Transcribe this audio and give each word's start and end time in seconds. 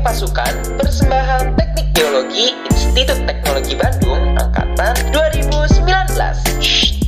Pasukan 0.00 0.80
Persembahan 0.80 1.52
Teknik 1.60 1.92
Geologi 1.92 2.56
Institut 2.72 3.20
Teknologi 3.28 3.76
Bandung 3.76 4.32
Angkatan 4.32 4.96
2019 5.12 5.84
Shh, 6.56 7.04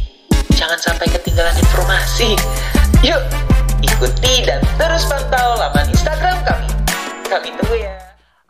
Jangan 0.52 0.76
sampai 0.76 1.08
ketinggalan 1.08 1.56
informasi 1.56 2.36
Yuk, 3.00 3.22
ikuti 3.80 4.44
dan 4.44 4.60
terus 4.76 5.08
pantau 5.08 5.56
laman 5.56 5.88
Instagram 5.88 6.36
kami 6.44 6.68
Kami 7.32 7.48
tunggu 7.56 7.76
ya 7.80 8.02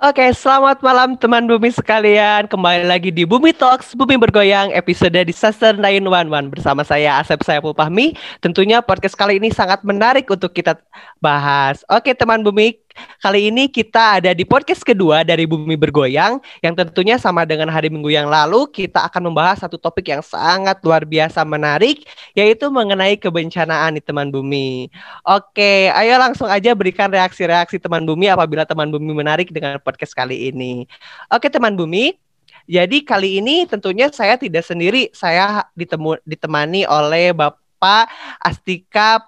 Oke, 0.03 0.35
selamat 0.35 0.83
malam 0.83 1.15
teman 1.15 1.47
bumi 1.47 1.71
sekalian. 1.71 2.51
Kembali 2.51 2.91
lagi 2.91 3.15
di 3.15 3.23
Bumi 3.23 3.55
Talks, 3.55 3.95
Bumi 3.95 4.19
Bergoyang, 4.19 4.75
episode 4.75 5.15
Disaster 5.23 5.79
911 5.79 6.51
bersama 6.51 6.83
saya 6.83 7.23
Asep 7.23 7.39
Sayapul 7.47 7.71
Pahmi. 7.71 8.19
Tentunya 8.43 8.83
podcast 8.83 9.15
kali 9.15 9.39
ini 9.39 9.55
sangat 9.55 9.87
menarik 9.87 10.27
untuk 10.27 10.51
kita 10.59 10.75
bahas. 11.23 11.87
Oke, 11.87 12.19
teman 12.19 12.43
bumi, 12.43 12.83
Kali 13.23 13.55
ini 13.55 13.71
kita 13.71 14.19
ada 14.21 14.31
di 14.35 14.43
podcast 14.43 14.83
kedua 14.83 15.23
dari 15.23 15.47
Bumi 15.49 15.79
Bergoyang 15.79 16.43
yang 16.61 16.75
tentunya 16.75 17.17
sama 17.17 17.47
dengan 17.47 17.71
hari 17.71 17.89
Minggu 17.89 18.11
yang 18.13 18.27
lalu 18.27 18.69
kita 18.69 19.07
akan 19.09 19.31
membahas 19.31 19.63
satu 19.65 19.79
topik 19.79 20.11
yang 20.11 20.21
sangat 20.21 20.83
luar 20.83 21.07
biasa 21.07 21.47
menarik 21.47 22.05
yaitu 22.37 22.69
mengenai 22.69 23.17
kebencanaan 23.17 23.97
di 23.97 24.03
teman 24.03 24.29
bumi. 24.29 24.91
Oke, 25.25 25.89
ayo 25.95 26.19
langsung 26.19 26.51
aja 26.51 26.75
berikan 26.75 27.09
reaksi-reaksi 27.09 27.79
teman 27.79 28.05
bumi 28.05 28.29
apabila 28.29 28.67
teman 28.67 28.91
bumi 28.91 29.15
menarik 29.15 29.55
dengan 29.55 29.79
podcast 29.81 30.13
kali 30.13 30.51
ini. 30.51 30.85
Oke, 31.31 31.47
teman 31.49 31.79
bumi, 31.79 32.19
jadi 32.67 33.03
kali 33.03 33.39
ini 33.43 33.65
tentunya 33.71 34.11
saya 34.11 34.35
tidak 34.35 34.67
sendiri, 34.67 35.11
saya 35.15 35.67
ditemu 35.79 36.19
ditemani 36.27 36.87
oleh 36.87 37.31
Bapak 37.33 38.11
Astika 38.43 39.23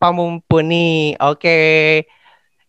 Pamumpuni. 0.00 1.16
Oke 1.20 1.56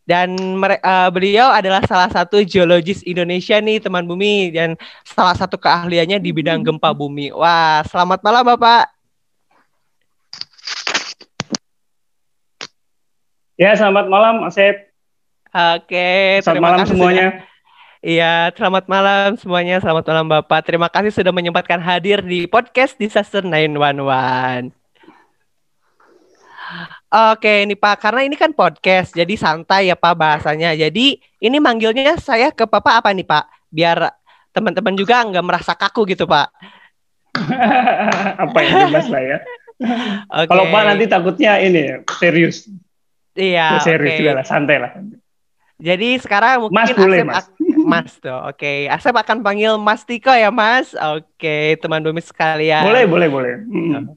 dan 0.05 0.37
uh, 0.61 1.09
beliau 1.09 1.49
adalah 1.49 1.81
salah 1.89 2.09
satu 2.13 2.45
geologis 2.45 3.01
Indonesia 3.09 3.57
nih 3.57 3.81
teman 3.81 4.05
bumi 4.05 4.53
dan 4.53 4.77
salah 5.01 5.33
satu 5.33 5.57
keahliannya 5.57 6.21
di 6.21 6.29
bidang 6.29 6.61
gempa 6.61 6.93
bumi. 6.93 7.33
Wah, 7.33 7.81
selamat 7.89 8.21
malam 8.21 8.45
Bapak. 8.45 8.93
Ya, 13.57 13.73
selamat 13.73 14.05
malam 14.13 14.45
Asep. 14.45 14.93
Oke, 15.49 16.43
selamat 16.45 16.61
malam 16.61 16.85
semuanya. 16.85 17.27
Iya, 18.05 18.53
selamat 18.53 18.85
malam 18.85 19.33
semuanya. 19.41 19.81
Selamat 19.81 20.05
malam 20.05 20.29
Bapak. 20.29 20.61
Terima 20.61 20.85
kasih 20.93 21.09
sudah 21.09 21.33
menyempatkan 21.33 21.81
hadir 21.81 22.21
di 22.21 22.45
podcast 22.45 22.93
Disaster 23.01 23.41
911. 23.41 24.69
Oke, 27.15 27.63
ini 27.63 27.79
Pak, 27.79 28.03
karena 28.03 28.27
ini 28.27 28.35
kan 28.35 28.51
podcast, 28.51 29.15
jadi 29.15 29.39
santai 29.39 29.87
ya 29.87 29.95
Pak 29.95 30.19
bahasanya. 30.19 30.75
Jadi 30.75 31.15
ini 31.39 31.57
manggilnya 31.63 32.19
saya 32.19 32.51
ke 32.51 32.67
Papa 32.67 32.99
apa 32.99 33.15
nih 33.15 33.23
Pak? 33.23 33.71
Biar 33.71 34.11
teman-teman 34.51 34.99
juga 34.99 35.23
nggak 35.23 35.45
merasa 35.47 35.71
kaku 35.79 36.03
gitu 36.11 36.27
Pak. 36.27 36.51
apa 38.43 38.57
yang 38.59 38.91
bebas 38.91 39.07
lah 39.07 39.23
ya. 39.23 39.39
Okay. 39.75 40.47
Kalau 40.47 40.71
Pak 40.71 40.81
nanti 40.87 41.03
takutnya 41.03 41.59
ini 41.59 41.99
serius. 42.07 42.63
Iya. 43.35 43.75
Ya, 43.75 43.83
serius 43.83 44.15
okay. 44.15 44.19
juga 44.23 44.31
lah, 44.39 44.45
santai 44.47 44.79
lah. 44.79 44.91
Jadi 45.75 46.15
sekarang 46.15 46.67
mungkin 46.67 46.79
Mas 46.79 46.95
boleh, 46.95 47.19
Asep 47.19 47.27
Mas. 47.27 47.45
Mas 47.91 48.11
tuh, 48.23 48.39
oke. 48.39 48.55
Okay. 48.55 48.87
Asep 48.87 49.11
akan 49.11 49.43
panggil 49.43 49.75
Mas 49.75 50.07
Tiko 50.07 50.31
ya 50.31 50.47
Mas. 50.47 50.95
Oke, 50.95 51.27
okay, 51.35 51.65
teman 51.75 51.99
bumi 52.07 52.23
sekalian. 52.23 52.87
Boleh, 52.87 53.03
boleh, 53.03 53.27
boleh. 53.27 53.53
Hmm. 53.67 54.15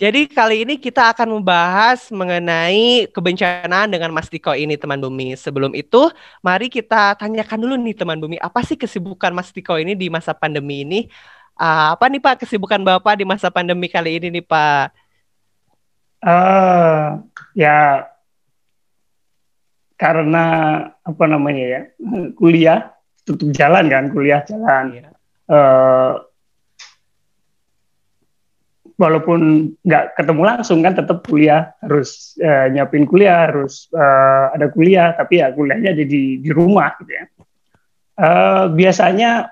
Jadi 0.00 0.32
kali 0.32 0.64
ini 0.64 0.80
kita 0.80 1.12
akan 1.12 1.36
membahas 1.36 2.08
mengenai 2.08 3.04
kebencanaan 3.12 3.92
dengan 3.92 4.08
Mas 4.08 4.32
Tiko 4.32 4.56
ini 4.56 4.80
teman 4.80 4.96
bumi. 4.96 5.36
Sebelum 5.36 5.76
itu, 5.76 6.08
mari 6.40 6.72
kita 6.72 7.12
tanyakan 7.20 7.60
dulu 7.60 7.76
nih 7.76 7.92
teman 7.92 8.16
bumi, 8.16 8.40
apa 8.40 8.64
sih 8.64 8.80
kesibukan 8.80 9.28
Mas 9.36 9.52
Tiko 9.52 9.76
ini 9.76 9.92
di 9.92 10.08
masa 10.08 10.32
pandemi 10.32 10.88
ini? 10.88 11.00
Uh, 11.60 11.92
apa 11.92 12.08
nih 12.08 12.16
Pak 12.16 12.48
kesibukan 12.48 12.80
Bapak 12.80 13.20
di 13.20 13.28
masa 13.28 13.52
pandemi 13.52 13.92
kali 13.92 14.16
ini 14.16 14.40
nih 14.40 14.44
Pak? 14.48 14.86
Uh, 16.24 17.20
ya 17.52 18.08
karena 20.00 20.44
apa 21.04 21.24
namanya 21.28 21.64
ya 21.66 21.80
kuliah 22.40 22.94
tutup 23.28 23.52
jalan 23.52 23.92
kan 23.92 24.08
kuliah 24.08 24.40
jalan. 24.48 24.96
Iya. 24.96 25.08
Uh, 25.44 26.24
walaupun 29.02 29.72
nggak 29.82 30.14
ketemu 30.14 30.42
langsung 30.46 30.78
kan 30.78 30.94
tetap 30.94 31.26
kuliah 31.26 31.74
harus 31.82 32.38
uh, 32.38 32.70
nyiapin 32.70 33.02
kuliah 33.02 33.50
harus 33.50 33.90
uh, 33.90 34.54
ada 34.54 34.70
kuliah 34.70 35.10
tapi 35.18 35.42
ya 35.42 35.50
kuliahnya 35.50 35.90
jadi 35.98 36.20
di 36.38 36.50
rumah 36.54 36.94
gitu 37.02 37.10
ya. 37.10 37.24
Uh, 38.14 38.70
biasanya 38.70 39.50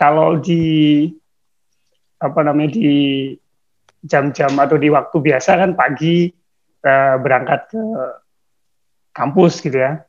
kalau 0.00 0.40
di 0.40 1.04
apa 2.16 2.40
namanya 2.40 2.72
di 2.80 2.88
jam-jam 4.00 4.56
atau 4.56 4.80
di 4.80 4.88
waktu 4.88 5.16
biasa 5.20 5.60
kan 5.60 5.70
pagi 5.76 6.32
uh, 6.88 7.20
berangkat 7.20 7.68
ke 7.68 7.82
kampus 9.12 9.60
gitu 9.60 9.76
ya 9.76 10.00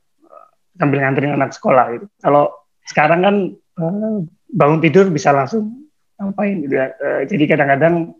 sambil 0.80 1.03
nganterin 1.03 1.36
anak 1.36 1.52
sekolah 1.52 2.00
gitu. 2.00 2.08
Kalau 2.24 2.56
sekarang 2.88 3.20
kan 3.20 3.36
uh, 3.84 4.24
bangun 4.48 4.80
tidur 4.80 5.12
bisa 5.12 5.36
langsung 5.36 5.92
ngapain 6.16 6.64
gitu 6.64 6.76
ya. 6.80 6.96
Uh, 6.96 7.22
jadi 7.28 7.44
kadang-kadang 7.52 8.16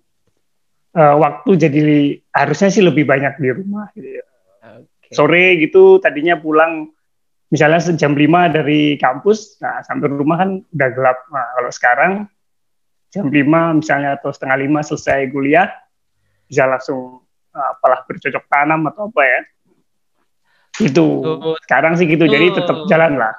uh, 0.96 1.16
waktu 1.20 1.52
jadi 1.58 1.82
harusnya 2.32 2.70
sih 2.72 2.84
lebih 2.84 3.08
banyak 3.08 3.40
di 3.40 3.50
rumah 3.52 3.92
gitu 3.96 4.20
ya. 4.20 4.26
Okay. 4.62 5.14
Sore 5.16 5.46
gitu 5.60 6.00
tadinya 6.00 6.40
pulang 6.40 6.92
misalnya 7.52 7.84
jam 8.00 8.16
5 8.16 8.56
dari 8.56 8.96
kampus, 8.96 9.60
nah 9.60 9.84
sampai 9.84 10.08
rumah 10.08 10.40
kan 10.40 10.50
udah 10.64 10.90
gelap. 10.96 11.20
Nah, 11.28 11.46
kalau 11.60 11.72
sekarang 11.76 12.12
jam 13.12 13.28
5 13.28 13.84
misalnya 13.84 14.16
atau 14.16 14.32
setengah 14.32 14.58
lima 14.64 14.80
selesai 14.80 15.28
kuliah, 15.36 15.68
bisa 16.48 16.64
langsung 16.64 17.20
uh, 17.52 17.68
apalah 17.76 18.08
bercocok 18.08 18.48
tanam 18.48 18.88
atau 18.88 19.12
apa 19.12 19.22
ya. 19.28 19.40
Itu. 20.80 21.06
Sekarang 21.68 22.00
sih 22.00 22.08
gitu, 22.08 22.24
jadi 22.24 22.56
tetap 22.56 22.88
jalan 22.88 23.20
lah. 23.20 23.36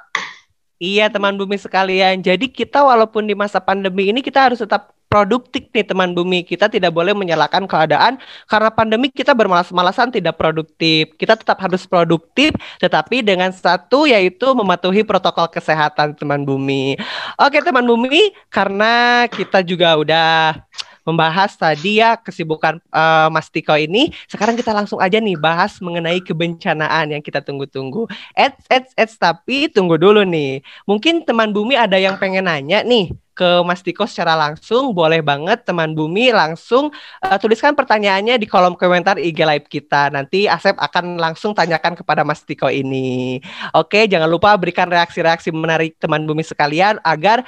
Iya 0.77 1.09
teman 1.09 1.33
bumi 1.33 1.57
sekalian. 1.57 2.21
Jadi 2.21 2.53
kita 2.53 2.85
walaupun 2.85 3.25
di 3.25 3.33
masa 3.33 3.57
pandemi 3.63 4.13
ini 4.13 4.21
kita 4.21 4.51
harus 4.51 4.61
tetap 4.61 4.93
produktif 5.13 5.69
nih 5.69 5.85
teman 5.85 6.17
bumi. 6.17 6.41
Kita 6.41 6.65
tidak 6.65 6.89
boleh 6.89 7.13
menyalahkan 7.13 7.69
keadaan 7.69 8.17
karena 8.49 8.73
pandemi 8.73 9.13
kita 9.13 9.37
bermalas-malasan 9.37 10.09
tidak 10.09 10.41
produktif. 10.41 11.13
Kita 11.21 11.37
tetap 11.37 11.61
harus 11.61 11.85
produktif 11.85 12.49
tetapi 12.81 13.21
dengan 13.21 13.53
satu 13.53 14.09
yaitu 14.09 14.49
mematuhi 14.57 15.05
protokol 15.05 15.45
kesehatan 15.53 16.17
teman 16.17 16.41
bumi. 16.41 16.97
Oke 17.37 17.61
teman 17.61 17.85
bumi 17.85 18.33
karena 18.49 19.29
kita 19.29 19.61
juga 19.61 19.93
udah 20.01 20.57
membahas 21.03 21.53
tadi 21.59 21.99
ya 21.99 22.17
kesibukan 22.17 22.79
uh, 22.89 23.29
Mas 23.29 23.53
Tiko 23.53 23.75
ini. 23.77 24.09
Sekarang 24.25 24.57
kita 24.57 24.73
langsung 24.73 24.97
aja 24.97 25.19
nih 25.19 25.37
bahas 25.37 25.77
mengenai 25.83 26.23
kebencanaan 26.23 27.13
yang 27.13 27.21
kita 27.21 27.43
tunggu-tunggu. 27.43 28.07
Eits, 28.33 28.65
eits, 28.71 28.91
eits, 28.97 29.15
tapi 29.19 29.69
tunggu 29.69 29.99
dulu 29.99 30.23
nih. 30.23 30.63
Mungkin 30.89 31.27
teman 31.27 31.51
bumi 31.51 31.77
ada 31.77 31.99
yang 31.99 32.17
pengen 32.17 32.47
nanya 32.47 32.81
nih 32.81 33.11
ke 33.33 33.65
Mas 33.65 33.81
Tiko 33.81 34.05
secara 34.05 34.37
langsung, 34.37 34.93
boleh 34.93 35.19
banget 35.25 35.65
teman 35.65 35.97
bumi 35.97 36.29
langsung 36.29 36.93
uh, 37.25 37.37
tuliskan 37.41 37.73
pertanyaannya 37.73 38.37
di 38.37 38.45
kolom 38.45 38.77
komentar 38.77 39.17
IG 39.17 39.41
Live 39.41 39.67
kita. 39.67 40.13
Nanti 40.13 40.45
Asep 40.45 40.77
akan 40.77 41.17
langsung 41.17 41.57
tanyakan 41.57 41.97
kepada 41.97 42.21
Mas 42.21 42.45
Tiko 42.45 42.69
ini. 42.69 43.41
Oke, 43.73 44.05
jangan 44.05 44.29
lupa 44.29 44.53
berikan 44.55 44.87
reaksi-reaksi 44.87 45.49
menarik 45.49 45.97
teman 45.97 46.29
bumi 46.29 46.45
sekalian 46.45 47.01
agar 47.01 47.41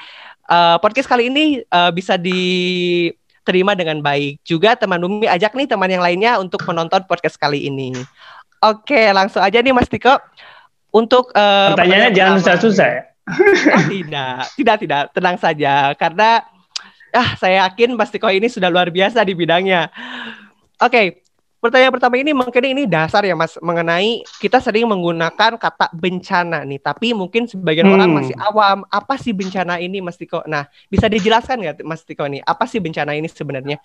uh, 0.50 0.78
podcast 0.82 1.10
kali 1.10 1.30
ini 1.30 1.62
uh, 1.70 1.94
bisa 1.94 2.18
di 2.18 3.14
terima 3.46 3.78
dengan 3.78 4.02
baik. 4.02 4.42
Juga 4.42 4.74
teman 4.74 4.98
Bumi 4.98 5.30
ajak 5.30 5.54
nih 5.54 5.70
teman 5.70 5.88
yang 5.88 6.02
lainnya 6.02 6.42
untuk 6.42 6.66
menonton 6.66 7.06
podcast 7.06 7.38
kali 7.38 7.70
ini. 7.70 7.94
Oke, 8.66 9.14
langsung 9.14 9.46
aja 9.46 9.62
nih 9.62 9.72
Mas 9.72 9.86
Tiko. 9.86 10.18
Untuk 10.90 11.30
uh, 11.38 11.78
pertanyaannya 11.78 12.12
jangan 12.18 12.42
susah-susah 12.42 12.88
ya. 12.90 13.02
Oh, 13.26 13.84
tidak, 13.90 14.54
tidak, 14.54 14.76
tidak. 14.86 15.02
Tenang 15.14 15.38
saja. 15.42 15.94
Karena 15.98 16.46
ah 17.10 17.30
saya 17.40 17.66
yakin 17.66 17.98
Mas 17.98 18.14
Tiko 18.14 18.30
ini 18.30 18.46
sudah 18.46 18.70
luar 18.70 18.94
biasa 18.94 19.26
di 19.26 19.34
bidangnya. 19.34 19.90
Oke, 20.78 21.26
Pertanyaan 21.66 21.98
pertama 21.98 22.22
ini 22.22 22.30
mungkin 22.30 22.62
ini 22.62 22.86
dasar 22.86 23.26
ya 23.26 23.34
Mas 23.34 23.58
mengenai 23.58 24.22
kita 24.38 24.62
sering 24.62 24.86
menggunakan 24.86 25.58
kata 25.58 25.90
bencana 25.98 26.62
nih, 26.62 26.78
tapi 26.78 27.18
mungkin 27.18 27.50
sebagian 27.50 27.90
hmm. 27.90 27.96
orang 27.98 28.12
masih 28.14 28.38
awam. 28.38 28.86
Apa 28.86 29.18
sih 29.18 29.34
bencana 29.34 29.82
ini 29.82 29.98
Mas 29.98 30.14
Tiko? 30.14 30.46
Nah, 30.46 30.70
bisa 30.94 31.10
dijelaskan 31.10 31.66
nggak 31.66 31.82
Mas 31.82 32.06
Tiko 32.06 32.22
nih, 32.30 32.46
apa 32.46 32.70
sih 32.70 32.78
bencana 32.78 33.18
ini 33.18 33.26
sebenarnya? 33.26 33.82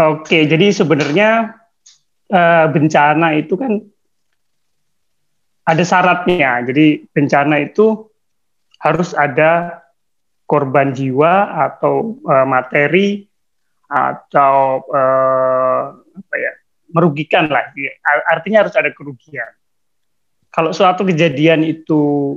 Oke, 0.00 0.48
jadi 0.48 0.72
sebenarnya 0.72 1.60
uh, 2.32 2.66
bencana 2.72 3.36
itu 3.36 3.52
kan 3.60 3.84
ada 5.70 5.84
syaratnya. 5.86 6.66
Jadi 6.66 7.06
bencana 7.14 7.62
itu 7.62 8.10
harus 8.82 9.14
ada 9.14 9.82
korban 10.50 10.90
jiwa 10.90 11.54
atau 11.70 12.18
uh, 12.26 12.46
materi 12.48 13.22
atau 13.86 14.82
uh, 14.86 15.82
apa 15.94 16.34
ya 16.38 16.52
merugikan 16.90 17.46
lah 17.46 17.70
artinya 18.30 18.66
harus 18.66 18.74
ada 18.74 18.90
kerugian 18.90 19.50
kalau 20.50 20.74
suatu 20.74 21.06
kejadian 21.06 21.62
itu 21.62 22.34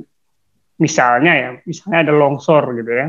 misalnya 0.78 1.34
ya, 1.34 1.50
misalnya 1.66 2.10
ada 2.10 2.14
longsor 2.14 2.64
gitu 2.78 2.92
ya, 2.94 3.08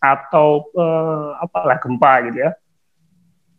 atau 0.00 0.68
eh, 0.72 1.28
apalah 1.44 1.76
gempa 1.76 2.12
gitu 2.28 2.38
ya. 2.48 2.50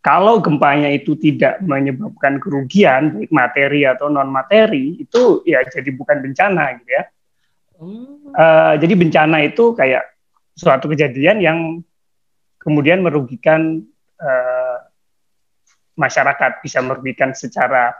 Kalau 0.02 0.42
gempanya 0.42 0.90
itu 0.90 1.14
tidak 1.14 1.62
menyebabkan 1.62 2.42
kerugian 2.42 3.14
baik 3.14 3.30
materi 3.30 3.86
atau 3.86 4.10
non 4.10 4.26
materi 4.26 4.98
itu 4.98 5.46
ya 5.46 5.62
jadi 5.62 5.94
bukan 5.94 6.18
bencana 6.18 6.74
gitu 6.82 6.90
ya. 6.90 7.04
Hmm. 7.78 8.34
Uh, 8.34 8.74
jadi 8.82 8.94
bencana 8.98 9.46
itu 9.46 9.78
kayak 9.78 10.02
suatu 10.58 10.90
kejadian 10.90 11.38
yang 11.38 11.58
kemudian 12.58 12.98
merugikan 12.98 13.86
uh, 14.18 14.76
masyarakat 15.94 16.58
bisa 16.66 16.82
merugikan 16.82 17.30
secara 17.30 17.94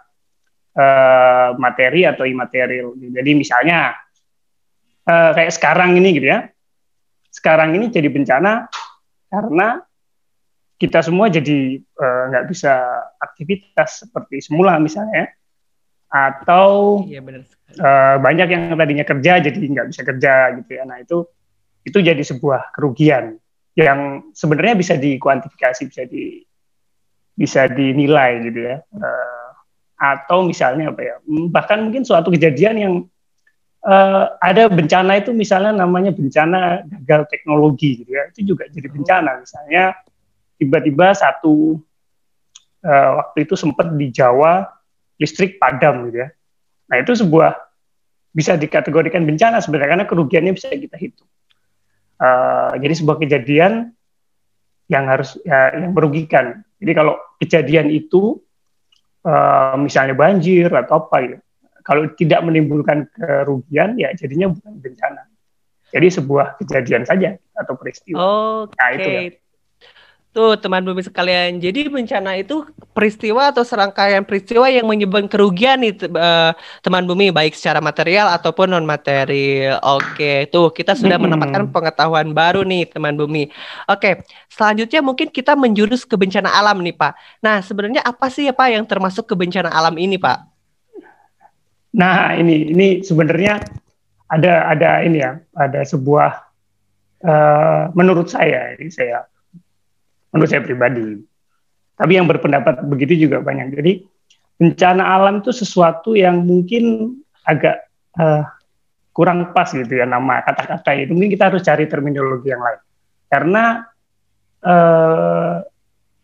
uh, 0.74 1.54
materi 1.54 2.02
atau 2.02 2.26
imaterial. 2.26 2.98
Jadi 2.98 3.30
misalnya 3.38 3.94
uh, 5.06 5.30
kayak 5.38 5.54
sekarang 5.54 5.94
ini 5.94 6.18
gitu 6.18 6.26
ya, 6.34 6.50
sekarang 7.30 7.78
ini 7.78 7.94
jadi 7.94 8.10
bencana 8.10 8.66
karena 9.30 9.86
kita 10.82 10.98
semua 10.98 11.30
jadi 11.30 11.78
eh, 11.78 12.22
nggak 12.34 12.44
uh, 12.44 12.48
bisa 12.50 12.74
aktivitas 13.22 14.02
seperti 14.02 14.42
semula 14.42 14.82
misalnya. 14.82 15.30
Atau 16.10 17.06
iya, 17.06 17.22
benar 17.22 17.46
uh, 17.78 18.16
banyak 18.18 18.48
yang 18.50 18.74
tadinya 18.74 19.06
kerja 19.06 19.32
jadi 19.38 19.56
nggak 19.62 19.88
bisa 19.94 20.02
kerja 20.02 20.32
gitu 20.58 20.70
ya. 20.74 20.82
Nah 20.82 20.98
itu 20.98 21.22
itu 21.86 21.98
jadi 22.02 22.18
sebuah 22.18 22.74
kerugian 22.74 23.38
yang 23.78 24.30
sebenarnya 24.34 24.74
bisa 24.74 24.94
dikuantifikasi 24.98 25.82
bisa 25.86 26.02
di 26.04 26.42
bisa 27.32 27.70
dinilai 27.70 28.42
gitu 28.42 28.60
ya. 28.60 28.76
Uh, 28.90 29.48
atau 30.02 30.42
misalnya 30.42 30.90
apa 30.90 30.98
ya 30.98 31.14
bahkan 31.46 31.78
mungkin 31.78 32.02
suatu 32.02 32.34
kejadian 32.34 32.74
yang 32.74 32.94
uh, 33.86 34.34
ada 34.42 34.66
bencana 34.66 35.22
itu 35.22 35.30
misalnya 35.30 35.70
namanya 35.70 36.10
bencana 36.10 36.82
gagal 37.06 37.30
teknologi 37.30 38.02
gitu 38.02 38.10
ya. 38.18 38.26
Itu 38.34 38.52
juga 38.52 38.66
jadi 38.66 38.90
bencana 38.90 39.40
misalnya 39.40 39.96
tiba-tiba 40.62 41.10
satu 41.10 41.82
uh, 42.86 43.10
waktu 43.18 43.50
itu 43.50 43.58
sempat 43.58 43.90
di 43.98 44.14
Jawa 44.14 44.62
listrik 45.18 45.58
padam 45.58 46.06
gitu 46.06 46.22
ya. 46.22 46.28
Nah 46.86 46.96
itu 47.02 47.18
sebuah 47.18 47.58
bisa 48.30 48.54
dikategorikan 48.54 49.26
bencana 49.26 49.58
sebenarnya 49.58 49.90
karena 49.98 50.06
kerugiannya 50.06 50.52
bisa 50.54 50.70
kita 50.70 50.94
hitung. 50.94 51.26
Uh, 52.22 52.78
jadi 52.78 52.94
sebuah 52.94 53.18
kejadian 53.18 53.90
yang 54.86 55.04
harus 55.10 55.34
ya, 55.42 55.74
yang 55.74 55.90
merugikan. 55.90 56.62
Jadi 56.78 56.92
kalau 56.94 57.18
kejadian 57.42 57.90
itu 57.90 58.38
uh, 59.26 59.74
misalnya 59.74 60.14
banjir 60.14 60.70
atau 60.70 61.02
apa 61.02 61.16
gitu, 61.26 61.36
kalau 61.82 62.06
tidak 62.14 62.40
menimbulkan 62.46 63.10
kerugian 63.10 63.98
ya 63.98 64.14
jadinya 64.14 64.54
bukan 64.54 64.72
bencana. 64.78 65.26
Jadi 65.92 66.08
sebuah 66.08 66.56
kejadian 66.62 67.04
saja 67.04 67.36
atau 67.52 67.74
peristiwa. 67.76 68.16
Oke. 68.16 68.72
Okay. 68.72 68.80
Nah, 68.80 68.90
itu 68.96 69.08
ya. 69.10 69.20
Tuh 70.32 70.56
teman 70.56 70.80
bumi 70.80 71.04
sekalian, 71.04 71.60
jadi 71.60 71.92
bencana 71.92 72.40
itu 72.40 72.64
peristiwa 72.96 73.52
atau 73.52 73.68
serangkaian 73.68 74.24
peristiwa 74.24 74.64
yang 74.64 74.88
menyebabkan 74.88 75.28
kerugian 75.28 75.84
nih 75.84 75.92
uh, 76.08 76.56
teman 76.80 77.04
bumi 77.04 77.28
baik 77.28 77.52
secara 77.52 77.84
material 77.84 78.32
ataupun 78.32 78.72
non 78.72 78.88
material. 78.88 79.76
Oke, 79.84 80.48
tuh 80.48 80.72
kita 80.72 80.96
sudah 80.96 81.20
hmm. 81.20 81.36
mendapatkan 81.36 81.68
pengetahuan 81.68 82.32
baru 82.32 82.64
nih 82.64 82.88
teman 82.88 83.12
bumi. 83.12 83.52
Oke, 83.84 84.24
selanjutnya 84.48 85.04
mungkin 85.04 85.28
kita 85.28 85.52
menjurus 85.52 86.08
ke 86.08 86.16
bencana 86.16 86.48
alam 86.48 86.80
nih 86.80 86.96
Pak. 86.96 87.12
Nah 87.44 87.60
sebenarnya 87.60 88.00
apa 88.00 88.32
sih 88.32 88.48
ya 88.48 88.56
Pak 88.56 88.68
yang 88.72 88.88
termasuk 88.88 89.28
ke 89.28 89.36
bencana 89.36 89.68
alam 89.68 90.00
ini 90.00 90.16
Pak? 90.16 90.48
Nah 91.92 92.32
ini 92.40 92.72
ini 92.72 93.04
sebenarnya 93.04 93.60
ada 94.32 94.64
ada 94.64 95.04
ini 95.04 95.20
ya 95.20 95.36
ada 95.52 95.84
sebuah 95.84 96.30
uh, 97.20 97.92
menurut 97.92 98.32
saya 98.32 98.80
ini 98.80 98.88
saya 98.88 99.28
menurut 100.32 100.48
saya 100.50 100.64
pribadi. 100.64 101.20
Tapi 101.94 102.12
yang 102.18 102.26
berpendapat 102.26 102.82
begitu 102.88 103.28
juga 103.28 103.44
banyak. 103.44 103.76
Jadi 103.78 103.92
bencana 104.58 105.04
alam 105.14 105.44
itu 105.44 105.52
sesuatu 105.52 106.16
yang 106.16 106.42
mungkin 106.42 107.14
agak 107.44 107.86
uh, 108.16 108.42
kurang 109.12 109.52
pas 109.52 109.68
gitu 109.68 109.92
ya 109.92 110.08
nama 110.08 110.40
kata-kata 110.42 110.90
itu. 110.98 111.12
Mungkin 111.12 111.30
kita 111.36 111.52
harus 111.52 111.62
cari 111.62 111.84
terminologi 111.86 112.48
yang 112.48 112.64
lain. 112.64 112.80
Karena 113.28 113.84
uh, 114.64 115.60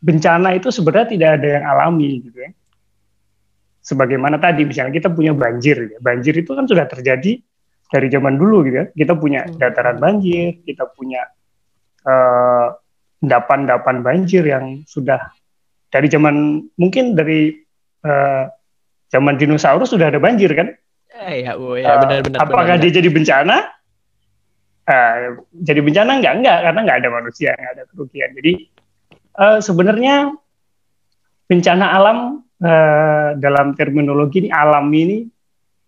bencana 0.00 0.56
itu 0.56 0.72
sebenarnya 0.72 1.08
tidak 1.12 1.30
ada 1.40 1.48
yang 1.60 1.64
alami 1.68 2.10
gitu 2.24 2.38
ya. 2.42 2.50
Sebagaimana 3.84 4.36
tadi 4.36 4.68
misalnya 4.68 4.92
kita 4.92 5.08
punya 5.08 5.32
banjir, 5.32 5.96
ya. 5.96 5.98
banjir 6.00 6.36
itu 6.36 6.52
kan 6.52 6.68
sudah 6.68 6.84
terjadi 6.84 7.40
dari 7.88 8.06
zaman 8.12 8.36
dulu 8.36 8.68
gitu 8.68 8.76
ya. 8.84 8.86
Kita 8.92 9.16
punya 9.16 9.48
hmm. 9.48 9.56
dataran 9.56 9.96
banjir, 9.96 10.60
kita 10.64 10.88
punya 10.92 11.24
uh, 12.04 12.76
endapan-endapan 13.22 13.96
banjir 14.02 14.46
yang 14.46 14.86
sudah 14.86 15.18
dari 15.88 16.06
zaman 16.06 16.62
mungkin 16.76 17.16
dari 17.16 17.56
uh, 18.04 18.46
zaman 19.08 19.40
dinosaurus 19.40 19.90
sudah 19.90 20.12
ada 20.12 20.20
banjir 20.20 20.52
kan? 20.52 20.70
Eh, 21.18 21.42
ya, 21.48 21.56
oh, 21.56 21.74
ya 21.74 21.98
benar-benar. 21.98 22.38
Uh, 22.38 22.44
apakah 22.44 22.76
benar, 22.76 22.84
dia 22.84 22.92
jadi 23.00 23.08
bencana? 23.10 23.56
Uh, 24.88 25.44
jadi 25.52 25.80
bencana 25.84 26.10
enggak 26.20 26.34
enggak 26.40 26.58
karena 26.64 26.80
enggak 26.84 26.98
ada 27.00 27.10
manusia, 27.10 27.50
enggak 27.56 27.72
ada 27.74 27.84
kerugian. 27.90 28.30
Jadi 28.36 28.52
uh, 29.40 29.58
sebenarnya 29.58 30.14
bencana 31.48 31.86
alam 31.96 32.18
uh, 32.60 33.28
dalam 33.40 33.72
terminologi 33.72 34.44
ini 34.44 34.50
alam 34.52 34.86
ini 34.92 35.24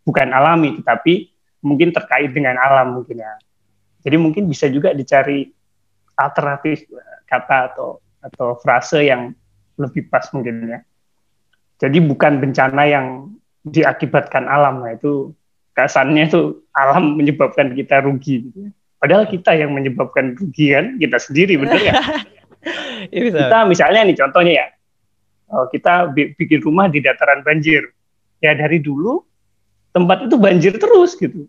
bukan 0.01 0.33
alami 0.33 0.81
tetapi 0.81 1.29
mungkin 1.61 1.93
terkait 1.93 2.33
dengan 2.33 2.57
alam 2.57 2.97
mungkin 3.01 3.21
ya. 3.21 3.37
Jadi 4.01 4.17
mungkin 4.17 4.49
bisa 4.49 4.73
juga 4.73 4.97
dicari 4.97 5.45
alternatif 6.21 6.85
kata 7.25 7.73
atau 7.73 8.03
atau 8.21 8.59
frase 8.61 9.09
yang 9.09 9.33
lebih 9.81 10.13
pas 10.13 10.29
mungkin 10.37 10.69
ya. 10.69 10.81
Jadi 11.81 12.05
bukan 12.05 12.45
bencana 12.45 12.85
yang 12.85 13.33
diakibatkan 13.65 14.45
alam, 14.45 14.85
nah 14.85 14.93
itu 14.93 15.33
kesannya 15.73 16.29
itu 16.29 16.61
alam 16.77 17.17
menyebabkan 17.17 17.73
kita 17.73 18.05
rugi. 18.05 18.45
Gitu. 18.45 18.69
Ya. 18.69 18.71
Padahal 19.01 19.25
kita 19.25 19.57
yang 19.57 19.73
menyebabkan 19.73 20.37
rugi 20.37 20.77
kan 20.77 21.01
kita 21.01 21.17
sendiri, 21.17 21.57
benar 21.57 21.81
ya? 21.81 21.93
ya 23.09 23.21
kita 23.33 23.59
misalnya 23.65 24.05
nih 24.05 24.17
contohnya 24.21 24.53
ya, 24.61 24.67
oh, 25.57 25.65
kita 25.73 26.13
bikin 26.13 26.61
rumah 26.61 26.93
di 26.93 27.01
dataran 27.01 27.41
banjir. 27.41 27.89
Ya 28.45 28.57
dari 28.57 28.81
dulu 28.81 29.25
tempat 29.93 30.29
itu 30.29 30.37
banjir 30.41 30.73
terus 30.77 31.17
gitu. 31.17 31.49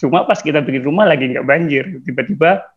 Cuma 0.00 0.24
pas 0.24 0.40
kita 0.40 0.64
bikin 0.64 0.84
rumah 0.84 1.04
lagi 1.08 1.28
nggak 1.28 1.44
banjir, 1.44 1.84
tiba-tiba 2.04 2.71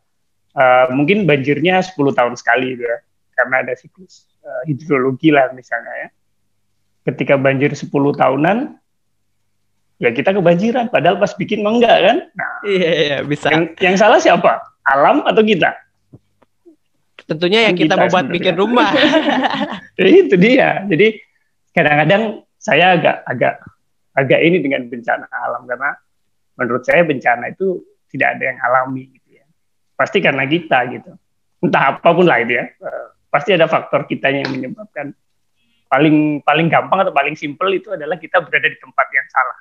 uh, 0.55 0.85
mungkin 0.95 1.27
banjirnya 1.27 1.83
10 1.83 1.95
tahun 2.15 2.33
sekali 2.39 2.79
gitu 2.79 2.83
ya. 2.87 2.97
Karena 3.35 3.61
ada 3.61 3.73
siklus 3.75 4.31
uh, 4.41 4.63
hidrologi 4.65 5.29
lah 5.29 5.51
misalnya 5.51 6.07
ya. 6.07 6.09
Ketika 7.05 7.37
banjir 7.37 7.75
10 7.75 7.91
tahunan 7.91 8.57
ya 9.99 10.09
kita 10.11 10.35
kebanjiran. 10.35 10.89
Padahal 10.91 11.19
pas 11.19 11.31
bikin 11.35 11.61
mah 11.61 11.73
enggak 11.75 11.97
kan? 12.01 12.17
Nah 12.33 12.51
iya, 12.67 12.89
iya 12.91 13.17
bisa. 13.23 13.51
yang, 13.51 13.71
yang 13.79 13.95
salah 13.95 14.19
siapa? 14.19 14.59
Alam 14.87 15.23
atau 15.27 15.43
kita? 15.43 15.75
Tentunya 17.25 17.69
yang 17.69 17.75
kita, 17.75 17.97
kita 17.97 18.01
membuat 18.05 18.27
bikin 18.29 18.55
rumah. 18.55 18.93
Itu 19.97 20.37
dia. 20.37 20.85
Jadi 20.85 21.17
kadang-kadang 21.73 22.45
saya 22.61 22.97
agak 22.97 23.17
agak 23.25 23.53
agak 24.13 24.39
ini 24.45 24.61
dengan 24.61 24.85
bencana 24.85 25.25
alam. 25.31 25.65
Karena 25.65 25.91
menurut 26.55 26.85
saya 26.85 27.03
bencana 27.03 27.51
itu 27.51 27.83
tidak 28.13 28.39
ada 28.39 28.43
yang 28.47 28.59
alami 28.63 29.11
pasti 29.95 30.19
karena 30.21 30.43
kita 30.45 30.79
gitu. 30.91 31.11
Entah 31.63 31.97
apa 31.97 32.09
pun 32.11 32.27
lah 32.27 32.43
itu 32.43 32.59
ya. 32.59 32.65
Uh, 32.79 33.07
pasti 33.31 33.55
ada 33.55 33.65
faktor 33.67 34.07
kita 34.07 34.31
yang 34.31 34.47
menyebabkan. 34.51 35.11
Paling 35.85 36.43
paling 36.43 36.67
gampang 36.67 37.07
atau 37.07 37.13
paling 37.15 37.35
simpel 37.39 37.71
itu 37.71 37.93
adalah 37.93 38.19
kita 38.19 38.43
berada 38.43 38.67
di 38.67 38.77
tempat 38.79 39.07
yang 39.11 39.27
salah. 39.31 39.57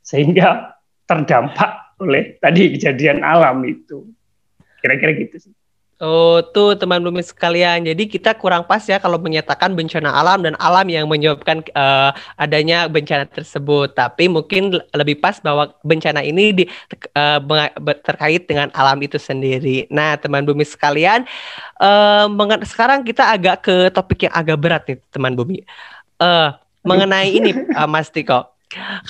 Sehingga 0.00 0.48
terdampak 1.04 2.00
oleh 2.02 2.36
tadi 2.40 2.76
kejadian 2.76 3.24
alam 3.24 3.60
itu. 3.64 4.08
Kira-kira 4.80 5.12
gitu 5.16 5.36
sih 5.36 5.54
Oh, 6.00 6.40
tuh 6.40 6.72
teman 6.80 7.04
bumi 7.04 7.20
sekalian. 7.20 7.84
Jadi 7.84 8.08
kita 8.08 8.32
kurang 8.32 8.64
pas 8.64 8.80
ya 8.88 8.96
kalau 8.96 9.20
menyatakan 9.20 9.76
bencana 9.76 10.08
alam 10.08 10.40
dan 10.40 10.56
alam 10.56 10.88
yang 10.88 11.04
menyebabkan 11.04 11.60
uh, 11.76 12.16
adanya 12.40 12.88
bencana 12.88 13.28
tersebut. 13.28 13.92
Tapi 13.92 14.32
mungkin 14.32 14.80
lebih 14.96 15.20
pas 15.20 15.36
bahwa 15.44 15.68
bencana 15.84 16.24
ini 16.24 16.56
di, 16.56 16.64
uh, 17.12 17.36
terkait 18.00 18.48
dengan 18.48 18.72
alam 18.72 18.96
itu 19.04 19.20
sendiri. 19.20 19.92
Nah, 19.92 20.16
teman 20.16 20.48
bumi 20.48 20.64
sekalian, 20.64 21.28
uh, 21.84 22.24
sekarang 22.64 23.04
kita 23.04 23.36
agak 23.36 23.68
ke 23.68 23.92
topik 23.92 24.24
yang 24.24 24.32
agak 24.32 24.56
berat 24.56 24.82
nih, 24.88 24.96
teman 25.12 25.36
bumi. 25.36 25.60
Uh, 26.16 26.56
mengenai 26.80 27.28
ini, 27.28 27.52
uh, 27.76 27.84
Mas 27.92 28.08
Tiko. 28.08 28.49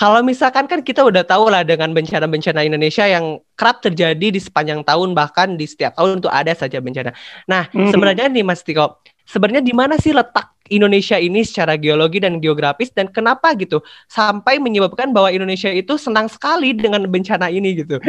Kalau 0.00 0.24
misalkan 0.24 0.64
kan 0.64 0.80
kita 0.80 1.04
udah 1.04 1.20
tahu 1.20 1.52
lah 1.52 1.60
dengan 1.60 1.92
bencana-bencana 1.92 2.64
Indonesia 2.64 3.04
yang 3.04 3.44
kerap 3.60 3.84
terjadi 3.84 4.32
di 4.32 4.40
sepanjang 4.40 4.80
tahun 4.88 5.12
bahkan 5.12 5.60
di 5.60 5.68
setiap 5.68 6.00
tahun 6.00 6.24
itu 6.24 6.32
ada 6.32 6.52
saja 6.56 6.80
bencana. 6.80 7.12
Nah, 7.44 7.68
mm-hmm. 7.68 7.92
sebenarnya 7.92 8.32
nih 8.32 8.40
Mas 8.40 8.64
Tiko, 8.64 9.04
sebenarnya 9.28 9.60
di 9.60 9.76
mana 9.76 10.00
sih 10.00 10.16
letak 10.16 10.56
Indonesia 10.72 11.20
ini 11.20 11.44
secara 11.44 11.76
geologi 11.76 12.24
dan 12.24 12.40
geografis 12.40 12.88
dan 12.88 13.12
kenapa 13.12 13.52
gitu 13.52 13.84
sampai 14.08 14.56
menyebabkan 14.56 15.12
bahwa 15.12 15.28
Indonesia 15.28 15.68
itu 15.68 16.00
senang 16.00 16.32
sekali 16.32 16.72
dengan 16.72 17.04
bencana 17.04 17.52
ini 17.52 17.84
gitu. 17.84 18.00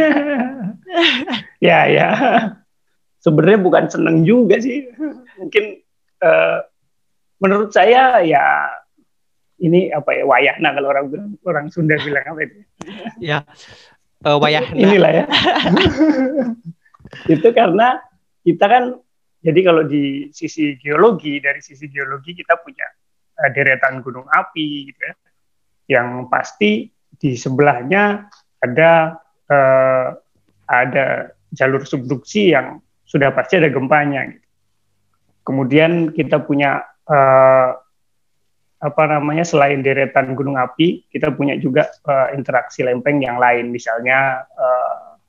ya 1.68 1.84
ya. 1.92 2.10
Sebenarnya 3.20 3.60
bukan 3.60 3.86
senang 3.92 4.24
juga 4.24 4.56
sih. 4.64 4.88
Mungkin 5.36 5.84
uh, 6.24 6.64
menurut 7.44 7.76
saya 7.76 8.24
ya 8.24 8.72
ini 9.62 9.94
apa 9.94 10.18
ya 10.18 10.24
wayahna 10.26 10.74
kalau 10.74 10.90
orang 10.90 11.06
orang 11.46 11.66
Sunda 11.70 11.96
bilang 12.06 12.26
apa 12.26 12.42
itu? 12.50 12.58
ya 13.22 13.46
uh, 14.26 14.38
wayahna. 14.42 14.74
Inilah 14.74 15.12
ya. 15.14 15.26
itu 17.34 17.48
karena 17.54 18.02
kita 18.42 18.66
kan 18.66 18.84
jadi 19.42 19.60
kalau 19.66 19.84
di 19.86 20.30
sisi 20.34 20.78
geologi, 20.78 21.42
dari 21.42 21.62
sisi 21.62 21.90
geologi 21.90 22.38
kita 22.38 22.62
punya 22.62 22.86
uh, 23.42 23.50
deretan 23.54 24.02
gunung 24.06 24.26
api 24.30 24.94
gitu 24.94 25.02
ya. 25.02 25.16
Yang 25.98 26.08
pasti 26.30 26.72
di 27.22 27.38
sebelahnya 27.38 28.30
ada 28.62 29.18
uh, 29.50 30.08
ada 30.66 31.36
jalur 31.52 31.84
subduksi 31.84 32.56
yang 32.56 32.80
sudah 33.04 33.34
pasti 33.36 33.60
ada 33.60 33.68
gempanya. 33.68 34.30
Gitu. 34.30 34.46
Kemudian 35.42 36.14
kita 36.14 36.46
punya 36.46 36.86
uh, 37.10 37.76
apa 38.82 39.04
namanya 39.06 39.46
selain 39.46 39.86
deretan 39.86 40.34
gunung 40.34 40.58
api, 40.58 41.06
kita 41.14 41.30
punya 41.38 41.54
juga 41.62 41.86
uh, 42.10 42.34
interaksi 42.34 42.82
lempeng 42.82 43.22
yang 43.22 43.38
lain. 43.38 43.70
Misalnya 43.70 44.42
uh, 44.58 45.22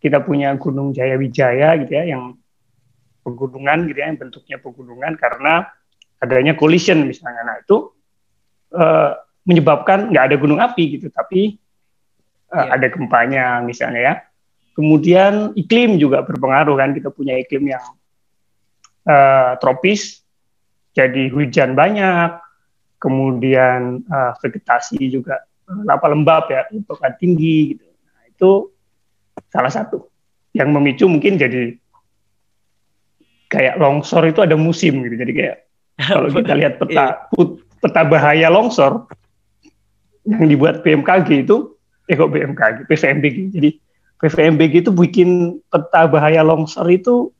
kita 0.00 0.24
punya 0.24 0.56
Gunung 0.56 0.96
Jaya 0.96 1.20
Wijaya 1.20 1.76
gitu 1.84 1.92
ya 1.92 2.08
yang 2.08 2.40
pegunungan 3.20 3.92
gitu 3.92 3.98
ya, 4.00 4.08
yang 4.08 4.16
bentuknya 4.16 4.56
pegunungan 4.56 5.20
karena 5.20 5.68
adanya 6.16 6.56
collision 6.56 7.04
misalnya. 7.04 7.44
Nah 7.44 7.56
itu 7.60 7.92
uh, 8.72 9.20
menyebabkan 9.44 10.08
nggak 10.08 10.24
ada 10.32 10.36
gunung 10.40 10.56
api 10.56 10.96
gitu, 10.96 11.12
tapi 11.12 11.60
uh, 12.48 12.56
yeah. 12.56 12.72
ada 12.72 12.86
gempanya 12.88 13.44
misalnya 13.60 14.00
ya. 14.00 14.14
Kemudian 14.72 15.52
iklim 15.60 16.00
juga 16.00 16.24
berpengaruh 16.24 16.78
kan, 16.78 16.96
kita 16.96 17.12
punya 17.12 17.36
iklim 17.36 17.68
yang 17.68 17.84
uh, 19.04 19.58
tropis, 19.60 20.24
jadi 20.96 21.28
hujan 21.34 21.74
banyak, 21.74 22.47
kemudian 22.98 24.02
uh, 24.10 24.34
vegetasi 24.42 24.98
juga 25.10 25.42
lapa 25.86 26.08
lembab 26.10 26.50
ya, 26.50 26.66
lembab 26.72 26.98
tinggi 27.20 27.76
gitu. 27.76 27.84
Nah, 27.86 28.24
itu 28.26 28.50
salah 29.52 29.72
satu 29.72 30.08
yang 30.56 30.72
memicu 30.74 31.06
mungkin 31.06 31.38
jadi 31.38 31.76
kayak 33.48 33.80
longsor 33.80 34.28
itu 34.28 34.40
ada 34.44 34.56
musim 34.56 35.04
gitu. 35.04 35.16
Jadi 35.16 35.32
kayak 35.32 35.56
kalau 36.10 36.28
kita 36.30 36.54
lihat 36.54 36.74
peta 36.80 37.06
iya. 37.16 37.30
put, 37.32 37.62
peta 37.80 38.02
bahaya 38.04 38.48
longsor 38.50 39.08
yang 40.28 40.44
dibuat 40.44 40.84
BMKG 40.84 41.48
itu 41.48 41.78
eh 42.08 42.16
kok 42.16 42.32
BMKG, 42.32 42.88
PVMBG. 42.88 43.38
Jadi 43.52 43.70
PVMBG 44.18 44.74
itu 44.88 44.90
bikin 44.92 45.60
peta 45.68 46.08
bahaya 46.08 46.40
longsor 46.42 46.88
itu 46.88 47.30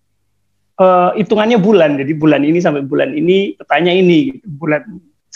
uh, 0.78 1.10
hitungannya 1.16 1.58
bulan. 1.58 1.96
Jadi 1.96 2.12
bulan 2.14 2.44
ini 2.44 2.58
sampai 2.60 2.84
bulan 2.84 3.12
ini 3.16 3.56
petanya 3.56 3.92
ini, 3.92 4.36
gitu. 4.36 4.46
bulan 4.46 4.84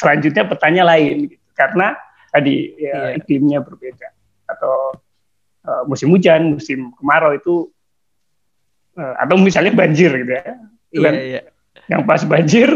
selanjutnya 0.02 0.44
petanya 0.50 0.82
lain. 0.82 1.30
Gitu. 1.30 1.44
Karena 1.54 1.94
tadi 2.35 2.75
ya, 2.75 3.14
yeah. 3.14 3.18
iklimnya 3.23 3.62
berbeda 3.62 4.09
atau 4.50 4.99
uh, 5.68 5.82
musim 5.87 6.11
hujan, 6.11 6.59
musim 6.59 6.90
kemarau 6.99 7.37
itu 7.37 7.71
uh, 8.99 9.14
atau 9.23 9.38
misalnya 9.38 9.73
banjir 9.73 10.11
gitu 10.11 10.32
ya. 10.35 10.44
Iya, 10.92 11.00
kan? 11.06 11.14
iya. 11.14 11.40
Yang 11.88 12.02
pas 12.04 12.23
banjir, 12.26 12.68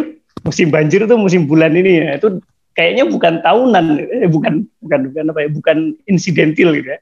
musim 0.47 0.69
banjir 0.71 1.05
itu 1.05 1.17
musim 1.19 1.45
bulan 1.45 1.75
ini 1.75 2.07
ya. 2.07 2.11
Itu 2.17 2.41
kayaknya 2.77 3.05
bukan 3.09 3.41
tahunan, 3.43 3.85
eh, 4.01 4.29
bukan 4.31 4.65
bukan 4.81 5.01
bukan 5.13 5.25
apa 5.33 5.41
ya, 5.43 5.49
bukan 5.51 5.79
insidentil 6.07 6.77
gitu 6.77 6.89
ya. 6.95 7.01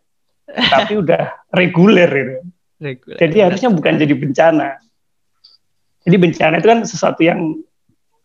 Tapi 0.75 1.01
udah 1.01 1.23
reguler 1.55 2.11
gitu. 2.11 2.33
Reguler. 2.83 3.19
Jadi 3.19 3.37
harusnya 3.43 3.71
bukan 3.71 3.95
jadi 3.99 4.15
bencana. 4.15 4.69
Jadi 6.05 6.17
bencana 6.21 6.55
itu 6.61 6.69
kan 6.69 6.81
sesuatu 6.85 7.25
yang 7.25 7.65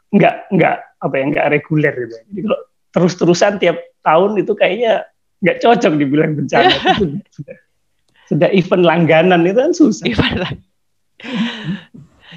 nggak 0.09 0.51
nggak 0.51 0.77
apa 0.99 1.13
ya 1.15 1.23
nggak 1.31 1.47
reguler 1.51 1.93
gitu. 1.95 2.15
Ya. 2.15 2.23
Jadi 2.27 2.39
kalau 2.47 2.59
terus-terusan 2.89 3.53
tiap 3.61 3.77
tahun 4.03 4.31
itu 4.39 4.51
kayaknya 4.55 5.07
nggak 5.39 5.57
cocok 5.63 5.93
dibilang 5.95 6.35
bencana 6.35 6.71
itu 6.99 7.19
sudah 7.31 7.57
sudah 8.29 8.49
event 8.53 8.83
langganan 8.85 9.41
itu 9.47 9.59
kan 9.59 9.73
susah. 9.73 10.05
Event 10.05 10.59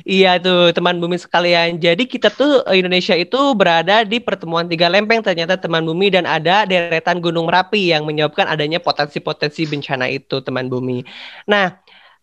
Iya 0.02 0.40
tuh 0.40 0.72
teman 0.72 0.98
bumi 0.98 1.20
sekalian. 1.20 1.76
Jadi 1.76 2.08
kita 2.08 2.32
tuh 2.32 2.64
eh, 2.64 2.80
Indonesia 2.80 3.12
itu 3.12 3.38
berada 3.52 4.02
di 4.02 4.18
pertemuan 4.18 4.66
tiga 4.66 4.88
lempeng 4.88 5.20
ternyata 5.20 5.60
teman 5.60 5.84
bumi 5.84 6.08
dan 6.08 6.24
ada 6.24 6.64
deretan 6.64 7.20
gunung 7.20 7.46
Merapi 7.46 7.92
yang 7.92 8.08
menyebabkan 8.08 8.48
adanya 8.48 8.80
potensi-potensi 8.80 9.68
bencana 9.68 10.08
itu 10.08 10.40
teman 10.40 10.72
bumi. 10.72 11.04
Nah, 11.44 11.81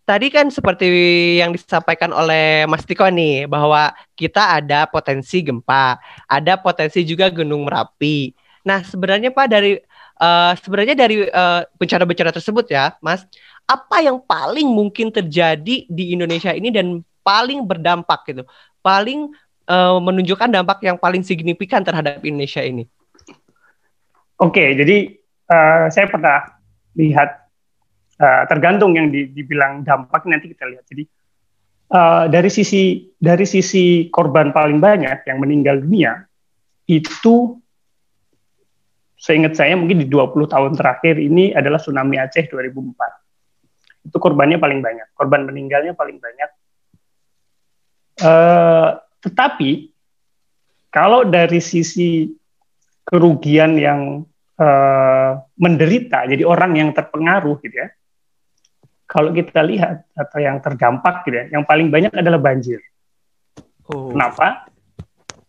tadi 0.09 0.33
kan 0.33 0.49
seperti 0.49 0.89
yang 1.37 1.53
disampaikan 1.53 2.09
oleh 2.09 2.65
Mas 2.65 2.81
Tiko 2.81 3.05
nih 3.05 3.45
bahwa 3.45 3.93
kita 4.17 4.57
ada 4.57 4.89
potensi 4.89 5.45
gempa, 5.45 6.01
ada 6.25 6.57
potensi 6.57 7.05
juga 7.05 7.29
gunung 7.29 7.69
Merapi. 7.69 8.33
Nah, 8.65 8.81
sebenarnya 8.81 9.29
Pak 9.29 9.45
dari 9.45 9.77
uh, 10.17 10.57
sebenarnya 10.57 10.97
dari 10.97 11.29
uh, 11.29 11.61
bencana-bencana 11.77 12.33
tersebut 12.33 12.65
ya, 12.73 12.97
Mas, 13.05 13.21
apa 13.69 14.01
yang 14.01 14.17
paling 14.17 14.65
mungkin 14.65 15.13
terjadi 15.13 15.85
di 15.85 16.05
Indonesia 16.17 16.57
ini 16.57 16.73
dan 16.73 17.05
paling 17.21 17.61
berdampak 17.69 18.25
gitu, 18.33 18.49
paling 18.81 19.29
uh, 19.69 20.01
menunjukkan 20.01 20.49
dampak 20.49 20.81
yang 20.89 20.97
paling 20.97 21.21
signifikan 21.21 21.85
terhadap 21.85 22.17
Indonesia 22.25 22.65
ini? 22.65 22.89
Oke, 24.41 24.73
jadi 24.73 25.13
uh, 25.53 25.85
saya 25.93 26.09
pernah 26.09 26.57
lihat 26.97 27.48
uh, 28.19 28.43
tergantung 28.45 28.93
yang 28.93 29.09
di, 29.09 29.31
dibilang 29.31 29.81
dampak 29.87 30.27
nanti 30.27 30.51
kita 30.51 30.67
lihat. 30.67 30.85
Jadi 30.85 31.03
uh, 31.95 32.27
dari 32.27 32.51
sisi 32.51 33.09
dari 33.15 33.47
sisi 33.47 34.11
korban 34.11 34.51
paling 34.51 34.77
banyak 34.77 35.25
yang 35.25 35.37
meninggal 35.39 35.79
dunia 35.81 36.23
itu 36.85 37.55
seingat 39.19 39.55
saya 39.55 39.75
mungkin 39.75 39.99
di 39.99 40.07
20 40.07 40.35
tahun 40.47 40.71
terakhir 40.79 41.19
ini 41.19 41.51
adalah 41.51 41.81
tsunami 41.81 42.15
Aceh 42.15 42.47
2004 42.47 43.19
itu 44.05 44.17
korbannya 44.17 44.57
paling 44.57 44.79
banyak, 44.79 45.07
korban 45.13 45.43
meninggalnya 45.45 45.93
paling 45.93 46.17
banyak. 46.17 46.49
Uh, 48.19 48.99
tetapi 49.23 49.91
kalau 50.91 51.23
dari 51.27 51.61
sisi 51.61 52.27
kerugian 53.05 53.77
yang 53.79 54.23
uh, 54.59 55.31
menderita, 55.59 56.27
jadi 56.27 56.43
orang 56.43 56.75
yang 56.79 56.89
terpengaruh 56.91 57.59
gitu 57.63 57.75
ya, 57.75 57.87
kalau 59.09 59.33
kita 59.33 59.65
lihat 59.65 60.05
atau 60.13 60.37
yang 60.37 60.61
terdampak 60.61 61.25
gitu 61.25 61.33
ya, 61.41 61.45
yang 61.49 61.65
paling 61.65 61.89
banyak 61.89 62.13
adalah 62.13 62.37
banjir. 62.37 62.77
Oh. 63.89 64.13
Kenapa? 64.13 64.69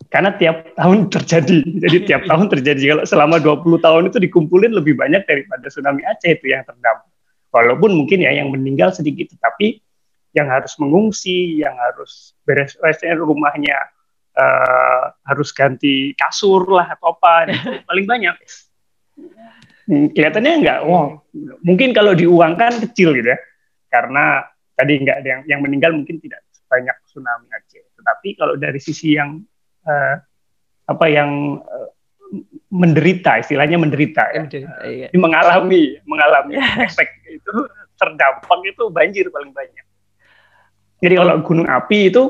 Karena 0.09 0.33
tiap 0.33 0.73
tahun 0.73 1.07
terjadi. 1.13 1.61
Jadi 1.85 1.97
tiap 2.09 2.25
tahun 2.25 2.49
terjadi. 2.49 2.81
Kalau 2.97 3.03
selama 3.05 3.37
20 3.37 3.85
tahun 3.85 4.03
itu 4.09 4.17
dikumpulin 4.17 4.73
lebih 4.73 4.97
banyak 4.97 5.29
daripada 5.29 5.69
tsunami 5.69 6.01
Aceh 6.09 6.41
itu 6.41 6.49
yang 6.49 6.65
terdampak. 6.65 7.05
Walaupun 7.53 7.93
mungkin 7.93 8.25
ya 8.25 8.33
yang 8.33 8.49
meninggal 8.49 8.89
sedikit, 8.97 9.29
tapi 9.37 9.77
yang 10.33 10.49
harus 10.49 10.73
mengungsi, 10.81 11.61
yang 11.61 11.77
harus 11.77 12.33
beres 12.47 12.73
beresnya 12.79 13.19
rumahnya 13.19 13.77
uh, 14.39 15.11
harus 15.27 15.51
ganti 15.51 16.15
kasur 16.15 16.63
lah 16.71 16.95
atau 16.95 17.13
apa, 17.13 17.51
paling 17.87 18.07
banyak. 18.07 18.35
Hmm, 19.91 20.07
kelihatannya 20.15 20.63
enggak, 20.63 20.79
wow, 20.87 21.19
mungkin 21.67 21.91
kalau 21.91 22.15
diuangkan 22.15 22.79
kecil 22.79 23.11
gitu 23.11 23.35
ya, 23.35 23.39
karena 23.91 24.47
tadi 24.73 25.03
enggak 25.03 25.17
ada 25.21 25.27
yang 25.27 25.41
yang 25.45 25.59
meninggal 25.59 25.91
mungkin 25.91 26.17
tidak 26.23 26.41
sebanyak 26.55 26.95
tsunami 27.03 27.51
Aceh. 27.51 27.83
Tetapi 27.99 28.29
kalau 28.39 28.55
dari 28.55 28.79
sisi 28.79 29.19
yang 29.19 29.43
uh, 29.83 30.15
apa 30.87 31.05
yang 31.11 31.59
uh, 31.59 31.89
menderita 32.71 33.43
istilahnya 33.43 33.75
menderita 33.75 34.23
ya. 34.31 34.43
iya. 34.87 35.07
mengalami 35.19 35.99
mengalami 36.07 36.55
efek 36.87 37.11
itu 37.27 37.51
terdampak 37.99 38.59
itu 38.63 38.87
banjir 38.87 39.27
paling 39.27 39.51
banyak. 39.51 39.85
Jadi 41.03 41.13
kalau 41.19 41.43
gunung 41.43 41.67
api 41.67 42.07
itu 42.07 42.23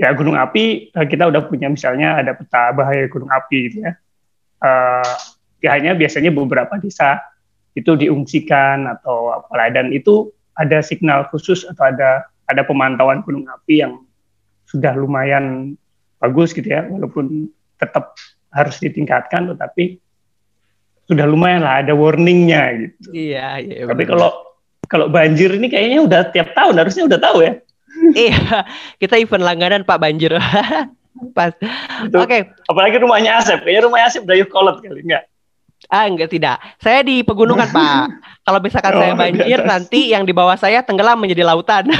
ya 0.00 0.10
gunung 0.16 0.34
api 0.34 0.90
eh, 0.90 1.06
kita 1.06 1.28
udah 1.28 1.42
punya 1.46 1.68
misalnya 1.68 2.18
ada 2.18 2.32
peta 2.34 2.72
bahaya 2.72 3.04
gunung 3.12 3.28
api 3.28 3.56
gitu 3.70 3.84
ya. 3.84 3.92
Uh, 4.64 5.14
ya 5.60 5.76
hanya 5.76 5.92
biasanya 5.92 6.32
beberapa 6.32 6.80
desa 6.80 7.20
itu 7.76 7.92
diungsikan 7.98 8.88
atau 8.88 9.34
apalah 9.34 9.68
dan 9.68 9.92
itu 9.92 10.32
ada 10.58 10.78
signal 10.80 11.26
khusus 11.30 11.66
atau 11.66 11.90
ada 11.90 12.26
ada 12.50 12.62
pemantauan 12.62 13.24
gunung 13.24 13.48
api 13.48 13.82
yang 13.82 14.04
sudah 14.68 14.94
lumayan 14.94 15.74
bagus 16.20 16.56
gitu 16.56 16.66
ya 16.66 16.86
walaupun 16.88 17.48
tetap 17.78 18.16
harus 18.54 18.78
ditingkatkan 18.78 19.50
tetapi 19.52 19.98
sudah 21.04 21.28
lumayan 21.28 21.60
lah 21.60 21.84
ada 21.84 21.92
warningnya 21.92 22.62
gitu. 22.80 23.12
Iya, 23.12 23.60
iya. 23.60 23.84
Tapi 23.84 24.08
kalau 24.08 24.32
kalau 24.88 25.06
banjir 25.12 25.52
ini 25.52 25.68
kayaknya 25.68 26.00
udah 26.00 26.20
tiap 26.32 26.56
tahun 26.56 26.80
harusnya 26.80 27.04
udah 27.08 27.18
tahu 27.20 27.38
ya. 27.44 27.52
iya, 28.16 28.64
kita 29.02 29.20
event 29.20 29.44
langganan 29.44 29.82
Pak 29.84 30.00
banjir. 30.00 30.32
Pas. 31.36 31.54
Oke. 32.10 32.26
Okay. 32.26 32.40
Apalagi 32.66 32.96
rumahnya 32.98 33.38
Asep. 33.38 33.62
Kayaknya 33.62 33.82
rumahnya 33.86 34.06
Asep 34.10 34.22
Dayuh 34.26 34.48
Kolot 34.50 34.82
kali 34.82 35.06
enggak? 35.06 35.30
Ah, 35.92 36.08
enggak 36.08 36.32
tidak. 36.32 36.58
Saya 36.80 37.04
di 37.04 37.22
pegunungan, 37.22 37.68
Pak. 37.70 38.04
Kalau 38.44 38.60
misalkan 38.60 38.92
oh, 38.92 39.00
saya 39.00 39.14
banjir 39.16 39.58
nanti 39.64 40.12
yang 40.12 40.28
di 40.28 40.36
bawah 40.36 40.52
saya 40.60 40.84
tenggelam 40.84 41.16
menjadi 41.16 41.48
lautan. 41.48 41.88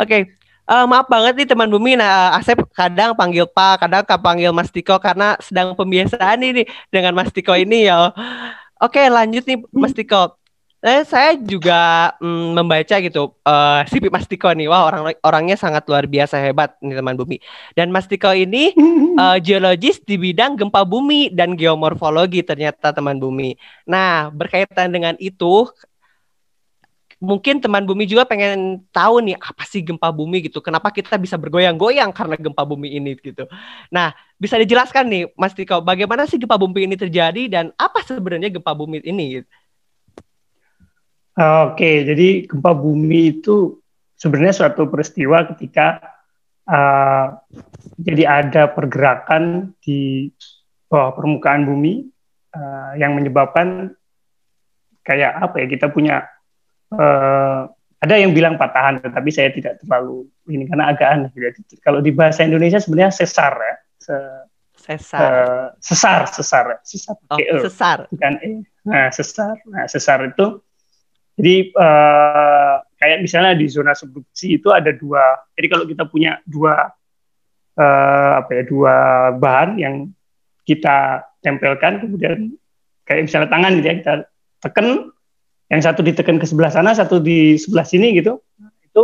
okay. 0.00 0.22
Uh, 0.64 0.88
maaf 0.88 1.04
banget 1.12 1.36
nih 1.36 1.44
teman 1.44 1.68
bumi, 1.68 1.92
nah 1.92 2.32
Asep 2.40 2.56
kadang 2.72 3.12
panggil 3.12 3.44
Pak, 3.44 3.84
kadang 3.84 4.00
panggil 4.24 4.48
Mas 4.48 4.72
Tiko 4.72 4.96
karena 4.96 5.36
sedang 5.36 5.76
pembiasaan 5.76 6.40
ini 6.40 6.64
dengan 6.88 7.12
Mas 7.12 7.28
Tiko 7.28 7.52
ini 7.52 7.84
ya. 7.84 8.08
Oke 8.80 9.04
lanjut 9.12 9.44
nih 9.44 9.60
Mas 9.76 9.92
Tiko. 9.92 10.40
Eh, 10.84 11.00
saya 11.08 11.32
juga 11.40 12.12
mm, 12.20 12.60
membaca 12.60 12.96
gitu 13.00 13.32
uh, 13.48 13.80
si 13.88 13.96
Mas 14.12 14.28
Tiko 14.28 14.52
nih, 14.52 14.68
wah 14.68 14.84
orang 14.84 15.16
orangnya 15.24 15.56
sangat 15.56 15.88
luar 15.88 16.04
biasa 16.04 16.36
hebat 16.44 16.76
nih 16.84 17.00
teman 17.00 17.16
bumi. 17.16 17.40
Dan 17.72 17.88
Mas 17.88 18.04
Tiko 18.04 18.28
ini 18.36 18.68
uh, 19.16 19.40
geologis 19.44 20.04
di 20.04 20.20
bidang 20.20 20.60
gempa 20.60 20.84
bumi 20.84 21.32
dan 21.32 21.56
geomorfologi 21.56 22.44
ternyata 22.44 22.92
teman 22.92 23.16
bumi. 23.16 23.56
Nah 23.88 24.28
berkaitan 24.28 24.92
dengan 24.92 25.16
itu, 25.24 25.72
mungkin 27.16 27.64
teman 27.64 27.88
bumi 27.88 28.04
juga 28.04 28.28
pengen 28.28 28.84
tahu 28.92 29.24
nih 29.24 29.40
apa 29.40 29.64
sih 29.64 29.80
gempa 29.80 30.12
bumi 30.12 30.52
gitu. 30.52 30.60
Kenapa 30.60 30.92
kita 30.92 31.16
bisa 31.16 31.40
bergoyang-goyang 31.40 32.12
karena 32.12 32.36
gempa 32.36 32.60
bumi 32.68 32.92
ini 32.92 33.16
gitu. 33.24 33.48
Nah 33.88 34.12
bisa 34.36 34.60
dijelaskan 34.60 35.08
nih 35.08 35.22
Mas 35.32 35.56
Tiko, 35.56 35.80
bagaimana 35.80 36.28
sih 36.28 36.36
gempa 36.36 36.60
bumi 36.60 36.92
ini 36.92 36.96
terjadi 37.00 37.48
dan 37.48 37.72
apa 37.80 38.04
sebenarnya 38.04 38.52
gempa 38.52 38.76
bumi 38.76 39.00
ini? 39.00 39.40
Gitu? 39.40 39.48
Oke, 41.34 42.06
jadi 42.06 42.46
gempa 42.46 42.70
bumi 42.78 43.42
itu 43.42 43.82
sebenarnya 44.14 44.54
suatu 44.54 44.86
peristiwa 44.86 45.42
ketika 45.50 45.98
uh, 46.70 47.42
jadi 47.98 48.22
ada 48.46 48.62
pergerakan 48.70 49.74
di 49.82 50.30
bawah 50.86 51.10
permukaan 51.18 51.66
bumi 51.66 52.06
uh, 52.54 52.94
yang 52.94 53.18
menyebabkan 53.18 53.98
kayak 55.02 55.34
apa 55.42 55.58
ya 55.58 55.66
kita 55.66 55.90
punya 55.90 56.22
uh, 56.94 57.66
ada 57.98 58.14
yang 58.20 58.36
bilang 58.36 58.60
patahan, 58.60 59.00
tetapi 59.00 59.30
saya 59.32 59.48
tidak 59.50 59.80
terlalu 59.80 60.28
ini 60.52 60.68
karena 60.68 60.92
agak 60.92 61.08
aneh. 61.08 61.30
Gitu. 61.32 61.80
Kalau 61.80 62.04
di 62.04 62.12
bahasa 62.12 62.44
Indonesia 62.44 62.76
sebenarnya 62.76 63.16
sesar 63.16 63.52
ya, 63.56 63.76
Se, 64.04 64.16
sesar, 64.76 65.20
uh, 65.24 65.68
sesar, 65.80 66.20
sesar, 66.28 66.66
sesar, 66.84 67.16
oh, 67.32 67.40
sesar, 67.64 67.98
bukan 68.12 68.36
e. 68.44 68.50
Nah, 68.84 69.08
sesar, 69.08 69.56
nah 69.64 69.88
sesar 69.88 70.28
itu 70.28 70.60
jadi 71.34 71.74
uh, 71.74 72.74
kayak 72.94 73.18
misalnya 73.26 73.58
di 73.58 73.66
zona 73.66 73.92
subduksi 73.92 74.62
itu 74.62 74.70
ada 74.70 74.94
dua. 74.94 75.50
Jadi 75.58 75.66
kalau 75.66 75.84
kita 75.84 76.06
punya 76.06 76.38
dua 76.46 76.94
uh, 77.74 78.32
apa 78.38 78.50
ya 78.54 78.62
dua 78.62 78.94
bahan 79.34 79.70
yang 79.82 79.94
kita 80.64 81.26
tempelkan 81.42 82.00
kemudian 82.00 82.54
kayak 83.04 83.28
misalnya 83.28 83.50
tangan 83.50 83.72
gitu 83.76 83.86
ya 83.90 83.96
kita 84.00 84.14
tekan 84.64 84.86
yang 85.68 85.80
satu 85.82 86.00
ditekan 86.00 86.40
ke 86.40 86.46
sebelah 86.48 86.72
sana 86.72 86.96
satu 86.96 87.20
di 87.20 87.60
sebelah 87.60 87.84
sini 87.84 88.16
gitu 88.16 88.40
itu 88.80 89.02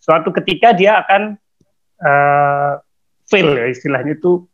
suatu 0.00 0.32
ketika 0.32 0.72
dia 0.72 1.04
akan 1.04 1.36
uh, 2.00 2.80
fail 3.28 3.52
ya 3.52 3.68
istilahnya 3.68 4.16
itu 4.16 4.48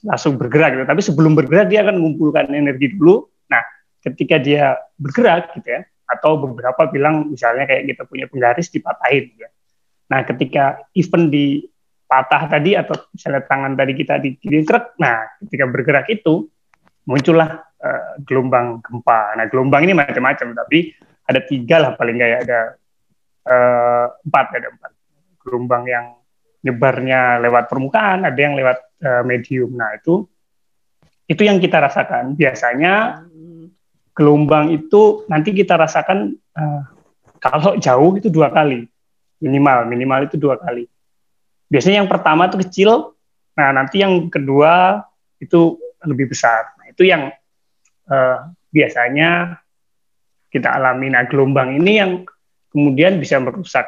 langsung 0.00 0.40
bergerak 0.40 0.80
gitu 0.80 0.84
tapi 0.88 1.02
sebelum 1.04 1.36
bergerak 1.36 1.68
dia 1.68 1.84
akan 1.84 2.00
mengumpulkan 2.00 2.48
energi 2.56 2.96
dulu 2.96 3.28
nah 3.52 3.60
ketika 4.00 4.40
dia 4.40 4.80
bergerak 4.96 5.52
gitu 5.60 5.68
ya 5.68 5.84
atau 6.06 6.38
beberapa 6.38 6.86
bilang 6.88 7.28
misalnya 7.28 7.66
kayak 7.66 7.90
kita 7.90 8.02
punya 8.06 8.26
penggaris 8.30 8.70
dipatahin 8.70 9.34
ya. 9.34 9.50
Nah, 10.06 10.22
ketika 10.22 10.86
event 10.94 11.26
di 11.34 11.66
patah 12.06 12.46
tadi 12.46 12.78
atau 12.78 12.94
misalnya 13.10 13.42
tangan 13.42 13.74
tadi 13.74 13.92
kita 13.98 14.22
di 14.22 14.38
truk, 14.62 14.94
nah 15.02 15.26
ketika 15.42 15.66
bergerak 15.66 16.06
itu 16.06 16.46
muncullah 17.10 17.66
uh, 17.82 18.14
gelombang 18.22 18.78
gempa. 18.82 19.34
Nah, 19.34 19.46
gelombang 19.50 19.82
ini 19.82 19.94
macam-macam, 19.98 20.54
tapi 20.54 20.94
ada 21.26 21.42
tiga 21.42 21.76
lah 21.82 21.92
paling 21.98 22.16
kayak 22.22 22.38
ada 22.46 22.60
uh, 23.50 24.06
empat 24.22 24.46
ada 24.54 24.68
empat 24.70 24.92
gelombang 25.42 25.84
yang 25.90 26.06
nyebarnya 26.62 27.42
lewat 27.42 27.66
permukaan, 27.66 28.26
ada 28.26 28.38
yang 28.38 28.54
lewat 28.54 28.78
uh, 29.02 29.22
medium. 29.26 29.74
Nah, 29.74 29.98
itu 29.98 30.26
itu 31.26 31.42
yang 31.42 31.58
kita 31.58 31.82
rasakan. 31.82 32.38
Biasanya 32.38 33.26
gelombang 34.16 34.72
itu 34.72 35.28
nanti 35.28 35.52
kita 35.52 35.76
rasakan 35.76 36.32
uh, 36.56 36.82
kalau 37.36 37.76
jauh 37.76 38.16
itu 38.16 38.32
dua 38.32 38.48
kali. 38.48 38.88
Minimal 39.44 39.92
minimal 39.92 40.24
itu 40.26 40.40
dua 40.40 40.56
kali. 40.56 40.88
Biasanya 41.68 42.02
yang 42.02 42.10
pertama 42.10 42.48
itu 42.48 42.56
kecil 42.64 43.12
nah 43.56 43.72
nanti 43.72 44.00
yang 44.00 44.32
kedua 44.32 45.04
itu 45.36 45.76
lebih 46.04 46.32
besar. 46.32 46.72
Nah 46.80 46.88
itu 46.88 47.04
yang 47.04 47.28
uh, 48.08 48.38
biasanya 48.72 49.60
kita 50.48 50.72
alami. 50.72 51.12
Nah 51.12 51.28
gelombang 51.28 51.76
ini 51.76 51.92
yang 52.00 52.24
kemudian 52.72 53.20
bisa 53.20 53.36
merusak 53.36 53.84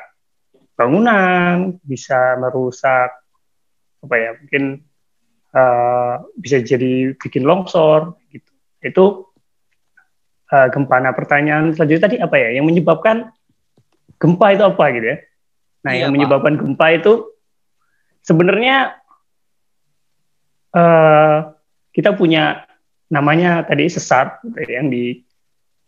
bangunan 0.79 1.75
bisa 1.83 2.39
merusak 2.39 3.11
apa 3.99 4.15
ya 4.15 4.31
mungkin 4.39 4.87
uh, 5.51 6.23
bisa 6.39 6.63
jadi 6.63 7.19
bikin 7.19 7.43
longsor 7.43 8.15
gitu. 8.31 8.53
Itu 8.79 9.05
uh, 10.53 10.69
gempa. 10.73 10.97
Nah, 11.01 11.13
pertanyaan 11.15 11.73
selanjutnya 11.77 12.05
tadi 12.09 12.17
apa 12.19 12.37
ya? 12.37 12.49
Yang 12.57 12.67
menyebabkan 12.69 13.17
gempa 14.19 14.47
itu 14.55 14.65
apa 14.65 14.85
gitu 14.95 15.07
ya? 15.07 15.19
Nah, 15.87 15.93
iya, 15.95 16.01
yang 16.07 16.13
menyebabkan 16.13 16.59
Pak. 16.59 16.61
gempa 16.65 16.87
itu 16.93 17.13
sebenarnya 18.25 18.99
uh, 20.75 21.55
kita 21.95 22.13
punya 22.19 22.69
namanya 23.09 23.65
tadi 23.65 23.89
sesar 23.89 24.43
gitu 24.45 24.59
ya, 24.61 24.83
yang 24.83 24.89
di 24.93 25.25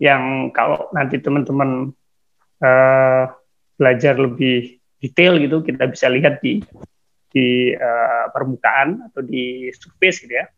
yang 0.00 0.48
kalau 0.56 0.88
nanti 0.96 1.20
teman-teman 1.20 1.92
uh, 2.64 3.24
belajar 3.76 4.16
lebih 4.16 4.80
detail 5.00 5.36
gitu 5.36 5.60
kita 5.60 5.84
bisa 5.88 6.08
lihat 6.08 6.40
di 6.40 6.64
di 7.30 7.76
uh, 7.76 8.32
permukaan 8.32 9.04
atau 9.12 9.20
di 9.20 9.68
surface 9.76 10.24
gitu 10.24 10.40
ya 10.40 10.48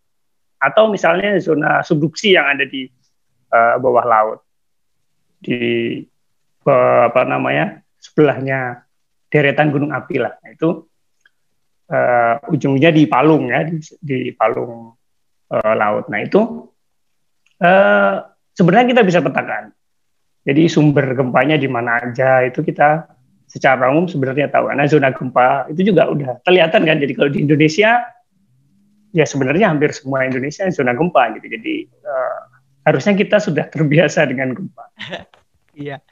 atau 0.63 0.87
misalnya 0.87 1.43
zona 1.43 1.83
subduksi 1.83 2.39
yang 2.39 2.47
ada 2.47 2.63
di 2.63 2.87
uh, 3.53 3.77
bawah 3.77 4.05
laut. 4.09 4.39
Di 5.39 6.01
uh, 6.65 7.13
apa 7.13 7.23
namanya 7.29 7.85
sebelahnya 8.01 8.89
deretan 9.29 9.71
gunung 9.71 9.93
api 9.93 10.17
lah. 10.19 10.35
Nah, 10.41 10.51
itu 10.51 10.89
uh, 11.93 12.35
ujungnya 12.49 12.91
di 12.91 13.05
palung 13.05 13.53
ya 13.53 13.65
di, 13.69 13.79
di 14.01 14.19
palung 14.33 14.97
uh, 15.53 15.75
laut. 15.77 16.09
Nah 16.09 16.21
itu 16.25 16.41
uh, 17.61 18.15
sebenarnya 18.57 18.87
kita 18.97 19.03
bisa 19.05 19.21
petakan. 19.21 19.73
Jadi 20.43 20.67
sumber 20.67 21.15
gempanya 21.15 21.55
di 21.55 21.71
mana 21.71 22.03
aja 22.03 22.43
itu 22.43 22.67
kita 22.67 23.07
secara 23.47 23.93
umum 23.93 24.11
sebenarnya 24.11 24.51
tahu. 24.51 24.73
Karena 24.73 24.85
zona 24.91 25.11
gempa 25.15 25.71
itu 25.71 25.93
juga 25.93 26.11
udah 26.11 26.43
kelihatan 26.43 26.83
kan. 26.83 26.97
Jadi 26.99 27.13
kalau 27.15 27.31
di 27.31 27.41
Indonesia 27.47 28.03
ya 29.13 29.25
sebenarnya 29.29 29.71
hampir 29.71 29.93
semua 29.95 30.27
Indonesia 30.27 30.67
zona 30.75 30.97
gempa 30.99 31.39
gitu. 31.39 31.47
Jadi 31.47 31.87
uh, 32.03 32.41
harusnya 32.83 33.15
kita 33.15 33.39
sudah 33.39 33.67
terbiasa 33.71 34.27
dengan 34.29 34.55
gempa. 34.55 34.85
Iya. 35.73 36.05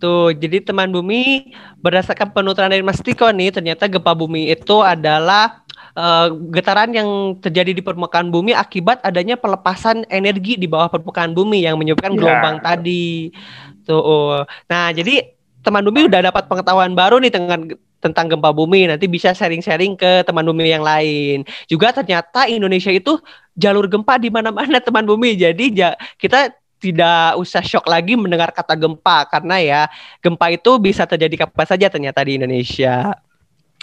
Tuh, 0.00 0.32
jadi 0.32 0.64
teman 0.64 0.88
bumi 0.88 1.52
berdasarkan 1.84 2.32
penuturan 2.32 2.72
dari 2.72 2.80
Mas 2.80 3.04
Tiko 3.04 3.28
nih, 3.28 3.52
ternyata 3.52 3.84
gempa 3.84 4.16
bumi 4.16 4.48
itu 4.48 4.80
adalah 4.80 5.60
uh, 5.92 6.32
getaran 6.48 6.96
yang 6.96 7.36
terjadi 7.44 7.76
di 7.76 7.84
permukaan 7.84 8.32
bumi 8.32 8.56
akibat 8.56 9.04
adanya 9.04 9.36
pelepasan 9.36 10.08
energi 10.08 10.56
di 10.56 10.64
bawah 10.64 10.88
permukaan 10.88 11.36
bumi 11.36 11.68
yang 11.68 11.76
menyebabkan 11.76 12.16
iya. 12.16 12.20
gelombang 12.24 12.56
ya. 12.56 12.64
tadi. 12.72 13.36
Tuh. 13.84 14.48
Nah, 14.72 14.96
jadi 14.96 15.36
teman 15.60 15.84
bumi 15.84 16.08
udah 16.08 16.32
dapat 16.32 16.48
pengetahuan 16.48 16.96
baru 16.96 17.20
nih 17.20 17.32
dengan 17.36 17.68
tentang 18.00 18.32
gempa 18.32 18.50
bumi 18.50 18.88
nanti 18.88 19.06
bisa 19.06 19.36
sharing-sharing 19.36 19.94
ke 19.94 20.24
teman 20.24 20.42
bumi 20.42 20.72
yang 20.72 20.82
lain. 20.82 21.44
Juga 21.68 21.92
ternyata 21.92 22.48
Indonesia 22.48 22.90
itu 22.90 23.20
jalur 23.54 23.86
gempa 23.86 24.16
di 24.16 24.32
mana-mana 24.32 24.80
teman 24.86 25.04
bumi. 25.04 25.36
Jadi 25.36 25.76
ja, 25.76 25.94
kita 26.16 26.56
tidak 26.80 27.36
usah 27.36 27.60
shock 27.60 27.84
lagi 27.84 28.16
mendengar 28.16 28.50
kata 28.56 28.72
gempa 28.72 29.28
karena 29.28 29.56
ya 29.60 29.80
gempa 30.24 30.48
itu 30.48 30.80
bisa 30.80 31.04
terjadi 31.04 31.44
kapan 31.46 31.66
saja 31.68 31.86
ternyata 31.92 32.24
di 32.24 32.40
Indonesia. 32.40 33.12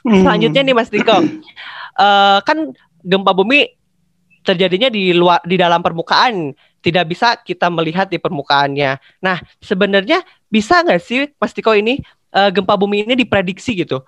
Hmm. 0.01 0.25
Selanjutnya 0.25 0.61
nih 0.65 0.75
Mas 0.75 0.89
Diko, 0.89 1.13
uh, 1.13 2.39
kan 2.41 2.73
gempa 3.05 3.31
bumi 3.37 3.69
terjadinya 4.41 4.89
di 4.89 5.13
luar 5.13 5.43
di 5.45 5.59
dalam 5.59 5.83
permukaan, 5.83 6.55
tidak 6.81 7.05
bisa 7.11 7.37
kita 7.37 7.69
melihat 7.69 8.09
di 8.09 8.17
permukaannya. 8.17 8.97
Nah 9.21 9.37
sebenarnya 9.61 10.25
bisa 10.49 10.81
nggak 10.81 11.01
sih 11.03 11.29
Mas 11.37 11.53
Diko 11.53 11.75
ini 11.77 12.01
uh, 12.37 12.49
gempa 12.53 12.77
bumi 12.77 13.09
ini 13.09 13.17
diprediksi 13.17 13.73
gitu? 13.73 14.05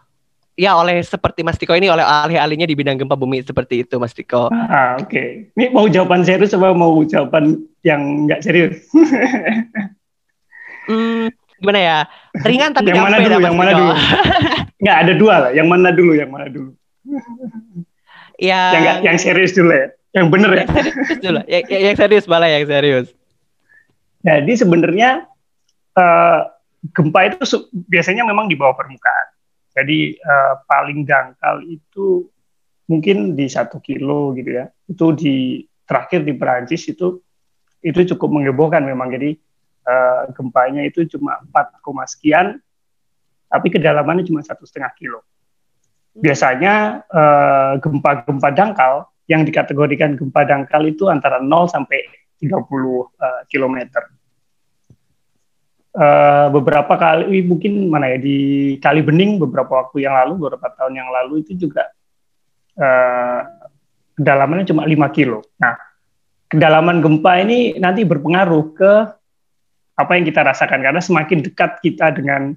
ya 0.60 0.76
oleh 0.76 1.00
seperti 1.00 1.40
Mas 1.40 1.56
Tiko 1.56 1.72
ini 1.72 1.88
oleh 1.88 2.04
ahli-ahlinya 2.04 2.68
di 2.68 2.76
bidang 2.76 3.00
gempa 3.00 3.16
bumi 3.16 3.40
seperti 3.40 3.88
itu 3.88 3.96
Mas 3.96 4.12
Tiko. 4.12 4.52
Ah, 4.52 5.00
oke. 5.00 5.08
Okay. 5.08 5.28
Ini 5.56 5.72
mau 5.72 5.88
jawaban 5.88 6.28
serius 6.28 6.52
apa 6.52 6.76
mau 6.76 7.00
jawaban 7.08 7.64
yang 7.88 8.28
nggak 8.28 8.44
serius? 8.44 8.76
hmm, 10.92 11.32
gimana 11.64 11.80
ya? 11.80 11.98
Ringan 12.44 12.76
tapi 12.76 12.92
yang 12.92 13.08
mana 13.08 13.24
dulu, 13.24 13.40
yang 13.40 13.56
mana 13.56 13.72
dulu? 13.72 13.94
Nggak 14.84 14.98
ada 15.00 15.14
dua 15.16 15.36
lah. 15.48 15.52
Yang 15.56 15.68
mana 15.72 15.90
dulu? 15.96 16.12
Yang 16.12 16.30
mana 16.36 16.46
dulu? 16.52 16.72
Yang 18.36 18.72
Yang 18.76 18.84
nggak- 18.84 19.02
yang 19.08 19.18
serius 19.18 19.52
dulu 19.56 19.72
ya. 19.72 19.88
Yang 20.12 20.28
bener 20.28 20.52
ya. 20.52 20.66
serius 20.68 21.20
dulu. 21.24 21.40
Yang, 21.48 21.64
yang- 21.72 21.84
yang 21.88 21.96
serius 21.96 22.26
malah 22.28 22.50
yang 22.52 22.66
serius. 22.68 23.08
Jadi 24.28 24.54
sebenarnya 24.60 25.24
eh, 25.96 26.40
gempa 26.96 27.20
itu 27.28 27.44
biasanya 27.72 28.24
memang 28.24 28.48
di 28.48 28.56
bawah 28.56 28.76
permukaan. 28.76 29.28
Jadi 29.76 30.16
eh, 30.16 30.54
paling 30.66 31.06
dangkal 31.06 31.64
itu 31.68 32.28
mungkin 32.90 33.38
di 33.38 33.46
satu 33.46 33.78
kilo 33.84 34.34
gitu 34.36 34.60
ya. 34.60 34.66
Itu 34.88 35.14
di 35.14 35.64
terakhir 35.86 36.26
di 36.26 36.34
Perancis 36.36 36.90
itu 36.90 37.22
itu 37.84 38.00
cukup 38.16 38.40
mengebohkan 38.40 38.84
memang. 38.84 39.12
Jadi 39.14 39.36
eh, 39.88 40.22
gempanya 40.36 40.84
itu 40.84 41.06
cuma 41.08 41.40
4, 41.44 41.84
koma 41.84 42.04
sekian, 42.08 42.60
tapi 43.48 43.68
kedalamannya 43.72 44.28
cuma 44.28 44.44
satu 44.44 44.64
setengah 44.64 44.92
kilo. 44.96 45.20
Biasanya 46.16 47.06
eh, 47.08 47.74
gempa-gempa 47.80 48.50
dangkal 48.56 49.08
yang 49.30 49.46
dikategorikan 49.46 50.18
gempa 50.18 50.42
dangkal 50.44 50.82
itu 50.90 51.06
antara 51.06 51.38
0 51.38 51.70
sampai 51.70 52.02
30 52.42 52.50
eh, 52.50 53.42
kilometer. 53.52 54.19
Eh, 55.90 56.48
beberapa 56.54 57.02
kali 57.02 57.42
mungkin 57.42 57.90
mana 57.90 58.14
ya 58.14 58.22
di 58.22 58.38
Kali 58.78 59.02
Bening 59.02 59.42
beberapa 59.42 59.82
waktu 59.82 60.06
yang 60.06 60.14
lalu 60.14 60.46
beberapa 60.46 60.70
tahun 60.78 60.94
yang 61.02 61.10
lalu 61.10 61.42
itu 61.42 61.66
juga 61.66 61.90
eh, 62.78 63.42
kedalamannya 64.14 64.70
cuma 64.70 64.86
5 64.86 65.10
kilo. 65.10 65.42
Nah, 65.58 65.74
kedalaman 66.46 67.02
gempa 67.02 67.42
ini 67.42 67.82
nanti 67.82 68.06
berpengaruh 68.06 68.66
ke 68.78 68.94
apa 69.98 70.12
yang 70.14 70.30
kita 70.30 70.46
rasakan 70.46 70.78
karena 70.78 71.02
semakin 71.02 71.42
dekat 71.42 71.82
kita 71.82 72.14
dengan 72.14 72.54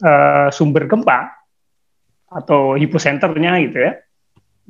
eh, 0.00 0.48
sumber 0.48 0.88
gempa 0.88 1.28
atau 2.32 2.80
hiposenternya 2.80 3.60
gitu 3.68 3.76
ya, 3.76 3.92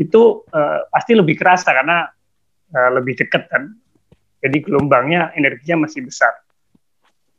itu 0.03 0.43
eh, 0.51 0.83
pasti 0.91 1.15
lebih 1.15 1.39
kerasa 1.39 1.71
karena 1.71 2.11
eh, 2.75 2.91
lebih 2.91 3.23
dekat 3.23 3.47
kan. 3.47 3.71
Jadi 4.43 4.67
gelombangnya 4.67 5.31
energinya 5.39 5.87
masih 5.87 6.03
besar. 6.03 6.48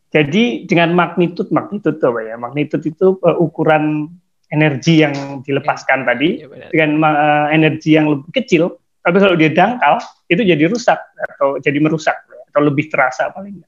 Jadi 0.10 0.66
dengan 0.66 0.98
magnitud 0.98 1.54
magnitud 1.54 2.02
tuh 2.02 2.10
apa 2.10 2.22
ya? 2.26 2.36
Magnitud 2.42 2.82
itu 2.82 3.22
eh, 3.22 3.38
ukuran 3.38 4.10
energi 4.50 5.06
yang 5.06 5.46
dilepaskan 5.46 6.02
tadi 6.10 6.42
Iya, 6.42 6.48
benar. 6.50 6.70
dengan 6.74 6.90
eh, 7.06 7.48
energi 7.54 7.94
yang 7.94 8.10
lebih 8.10 8.34
kecil, 8.34 8.74
tapi 9.06 9.18
kalau 9.22 9.38
dia 9.38 9.54
dangkal 9.54 10.02
itu 10.26 10.42
jadi 10.42 10.66
rusak 10.66 10.98
atau 11.38 11.62
jadi 11.62 11.78
merusak 11.78 12.18
atau 12.50 12.62
lebih 12.66 12.90
terasa 12.90 13.30
paling. 13.30 13.62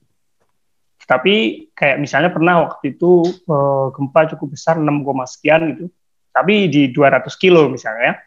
Tapi 1.06 1.67
kayak 1.77 2.01
misalnya 2.01 2.34
pernah 2.34 2.65
waktu 2.65 2.97
itu 2.97 3.21
eh, 3.30 3.88
gempa 3.93 4.34
cukup 4.34 4.58
besar 4.58 4.82
6, 4.82 5.06
sekian 5.30 5.62
gitu, 5.77 5.86
tapi 6.34 6.73
di 6.73 6.89
200 6.89 7.30
kilo 7.38 7.69
misalnya 7.69 8.17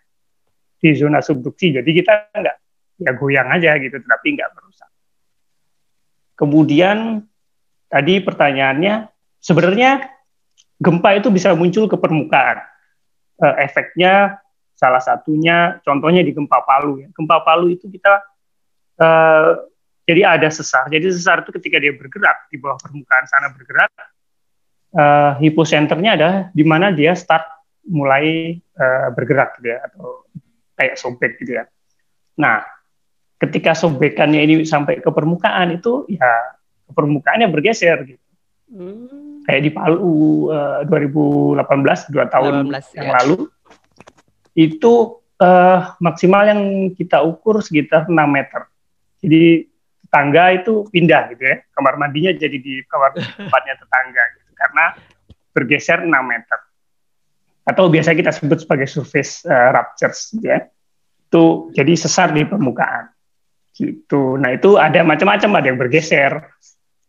di 0.79 0.94
zona 0.94 1.18
subduksi, 1.18 1.74
jadi 1.74 1.90
kita 1.90 2.12
nggak 2.31 2.57
ya 3.03 3.11
goyang 3.18 3.50
aja 3.50 3.74
gitu, 3.83 3.98
tapi 4.07 4.38
nggak 4.38 4.50
merusak. 4.55 4.90
Kemudian 6.38 7.24
tadi 7.94 8.18
pertanyaannya 8.18 9.07
sebenarnya 9.38 10.11
gempa 10.83 11.14
itu 11.14 11.30
bisa 11.30 11.54
muncul 11.54 11.87
ke 11.87 11.94
permukaan. 11.94 12.59
Eh, 13.38 13.54
efeknya 13.70 14.42
salah 14.74 14.98
satunya 14.98 15.78
contohnya 15.87 16.26
di 16.26 16.35
gempa 16.35 16.66
Palu 16.66 17.07
ya. 17.07 17.09
Gempa 17.14 17.46
Palu 17.46 17.70
itu 17.70 17.87
kita 17.87 18.18
eh, 18.98 19.50
jadi 20.11 20.26
ada 20.26 20.50
sesar. 20.50 20.90
Jadi 20.90 21.14
sesar 21.14 21.46
itu 21.46 21.54
ketika 21.54 21.78
dia 21.78 21.94
bergerak 21.94 22.50
di 22.50 22.59
bawah 22.59 22.83
permukaan 22.83 23.24
sana 23.30 23.54
bergerak 23.54 23.94
eh, 24.98 25.33
hiposenternya 25.46 26.11
ada 26.18 26.30
di 26.50 26.66
mana 26.66 26.90
dia 26.90 27.14
start 27.14 27.46
mulai 27.87 28.59
eh, 28.59 29.09
bergerak 29.14 29.62
gitu 29.62 29.70
ya 29.70 29.78
atau 29.87 30.26
kayak 30.74 30.98
sobek 30.98 31.38
gitu 31.38 31.62
ya. 31.62 31.64
Nah, 32.42 32.66
ketika 33.38 33.78
sobekannya 33.78 34.42
ini 34.42 34.54
sampai 34.66 34.98
ke 34.98 35.11
permukaan 35.14 35.78
itu 35.78 36.11
ya 36.11 36.54
permukaannya 36.92 37.49
bergeser 37.49 37.99
gitu 38.05 38.25
Hmm. 38.75 39.44
kayak 39.44 39.61
di 39.61 39.70
Palu 39.70 40.49
eh, 40.51 40.83
2018 40.88 42.11
dua 42.11 42.27
tahun 42.27 42.73
18, 42.73 42.97
yang 42.97 43.07
ya. 43.07 43.14
lalu 43.23 43.37
itu 44.57 44.92
eh, 45.38 45.81
maksimal 46.01 46.42
yang 46.49 46.62
kita 46.97 47.23
ukur 47.23 47.61
sekitar 47.61 48.09
6 48.09 48.16
meter. 48.25 48.66
Jadi 49.20 49.68
tetangga 50.03 50.44
itu 50.59 50.88
pindah 50.88 51.23
gitu 51.37 51.42
ya, 51.44 51.57
kamar 51.77 52.01
mandinya 52.01 52.33
jadi 52.35 52.57
di 52.57 52.83
kamar 52.88 53.14
tempatnya 53.14 53.75
tetangga 53.79 54.23
gitu, 54.40 54.51
karena 54.57 54.85
bergeser 55.55 55.99
6 56.03 56.11
meter. 56.11 56.59
Atau 57.68 57.92
biasa 57.92 58.16
kita 58.16 58.33
sebut 58.33 58.64
sebagai 58.64 58.88
surface 58.88 59.44
eh, 59.44 59.68
ruptures 59.70 60.35
gitu 60.35 60.47
ya. 60.51 60.66
Itu 61.31 61.70
jadi 61.77 61.92
sesar 61.94 62.33
di 62.33 62.42
permukaan. 62.49 63.12
Gitu. 63.75 64.38
Nah, 64.38 64.55
itu 64.55 64.79
ada 64.79 65.03
macam-macam, 65.03 65.51
ada 65.59 65.66
yang 65.66 65.79
bergeser, 65.79 66.47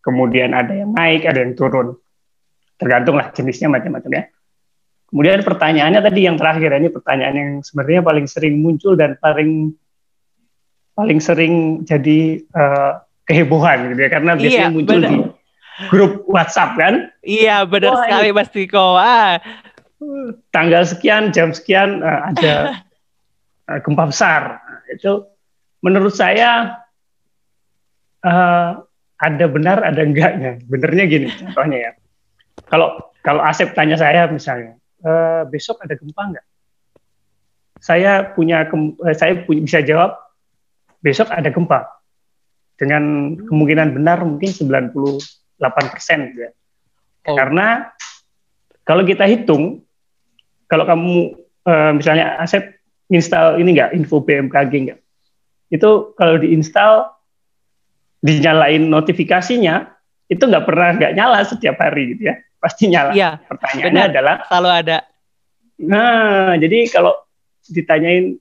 kemudian 0.05 0.53
ada 0.53 0.69
yang 0.69 0.93
naik, 0.93 1.25
ada 1.25 1.41
yang 1.41 1.57
turun. 1.57 1.97
Tergantung 2.77 3.17
lah 3.17 3.33
jenisnya 3.33 3.73
macam-macam 3.73 4.11
ya. 4.13 4.23
Kemudian 5.09 5.41
pertanyaannya 5.41 6.01
tadi 6.05 6.21
yang 6.29 6.37
terakhir 6.37 6.69
ini 6.77 6.93
pertanyaan 6.93 7.35
yang 7.35 7.51
sebenarnya 7.65 8.01
paling 8.05 8.25
sering 8.29 8.61
muncul 8.61 8.93
dan 8.93 9.17
paling 9.17 9.73
paling 10.93 11.19
sering 11.19 11.83
jadi 11.83 12.41
eh, 12.41 12.91
kehebohan 13.25 13.91
gitu 13.91 13.99
ya 14.05 14.09
karena 14.11 14.31
biasanya 14.37 14.69
Iya, 14.69 14.75
muncul 14.75 14.97
benar. 15.01 15.11
di 15.11 15.17
grup 15.91 16.13
WhatsApp 16.29 16.71
kan 16.79 16.93
Iya 17.25 17.67
benar 17.67 17.91
Wah, 17.95 18.01
sekali 18.07 18.29
Mas 18.31 18.49
Tiko. 18.53 18.95
Ah, 18.95 19.39
tanggal 20.55 20.83
sekian 20.87 21.31
jam 21.35 21.51
sekian 21.51 21.99
eh, 22.03 22.19
ada 22.33 22.53
eh, 23.71 23.79
gempa 23.83 24.07
besar 24.09 24.59
itu 24.91 25.25
menurut 25.83 26.13
saya 26.13 26.81
eh, 28.23 28.71
ada 29.25 29.45
benar 29.49 29.81
ada 29.81 30.01
enggaknya 30.05 30.61
benernya 30.69 31.05
gini 31.09 31.27
contohnya 31.33 31.77
ya 31.77 31.91
kalau 32.69 33.01
kalau 33.25 33.41
Asep 33.41 33.73
tanya 33.73 33.97
saya 33.97 34.29
misalnya 34.29 34.77
"Eh, 35.01 35.41
besok 35.49 35.81
ada 35.81 35.97
gempa 35.97 36.21
enggak 36.29 36.45
saya 37.81 38.33
punya 38.33 38.65
eh, 38.65 39.15
saya 39.17 39.45
punya, 39.45 39.61
bisa 39.65 39.79
jawab 39.81 40.17
besok 41.05 41.29
ada 41.29 41.49
gempa 41.53 41.85
dengan 42.75 43.35
kemungkinan 43.39 43.95
benar 43.95 44.23
mungkin 44.23 44.51
98 44.51 45.91
persen 45.91 46.35
ya. 46.35 46.51
Oh. 47.29 47.35
Karena 47.37 47.87
kalau 48.83 49.05
kita 49.07 49.25
hitung, 49.25 49.85
kalau 50.67 50.83
kamu 50.83 51.13
eh, 51.65 51.91
misalnya 51.95 52.41
Asep 52.41 52.75
install 53.07 53.61
ini 53.61 53.77
enggak 53.77 53.95
info 53.95 54.21
BMKG 54.21 54.73
enggak, 54.75 54.99
itu 55.71 55.89
kalau 56.19 56.35
diinstal 56.41 57.14
dinyalain 58.19 58.83
notifikasinya 58.85 59.91
itu 60.25 60.41
nggak 60.41 60.65
pernah 60.65 60.95
nggak 60.95 61.13
nyala 61.13 61.39
setiap 61.45 61.77
hari 61.77 62.15
gitu 62.15 62.33
ya, 62.33 62.35
pasti 62.57 62.89
nyala. 62.89 63.11
iya 63.13 63.37
Pertanyaannya 63.45 63.91
benar. 63.93 64.11
adalah 64.11 64.35
selalu 64.49 64.69
ada. 64.73 64.97
Nah, 65.75 66.55
jadi 66.55 66.87
kalau 66.87 67.13
ditanyain 67.67 68.39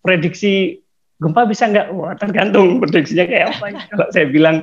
prediksi 0.00 0.80
gempa 1.20 1.46
bisa 1.46 1.68
nggak? 1.68 1.86
Wah, 1.94 2.14
tergantung 2.18 2.80
prediksinya 2.82 3.24
kayak 3.24 3.46
apa. 3.54 3.66
ya. 3.70 3.80
kalau 3.94 4.06
saya 4.10 4.26
bilang, 4.26 4.56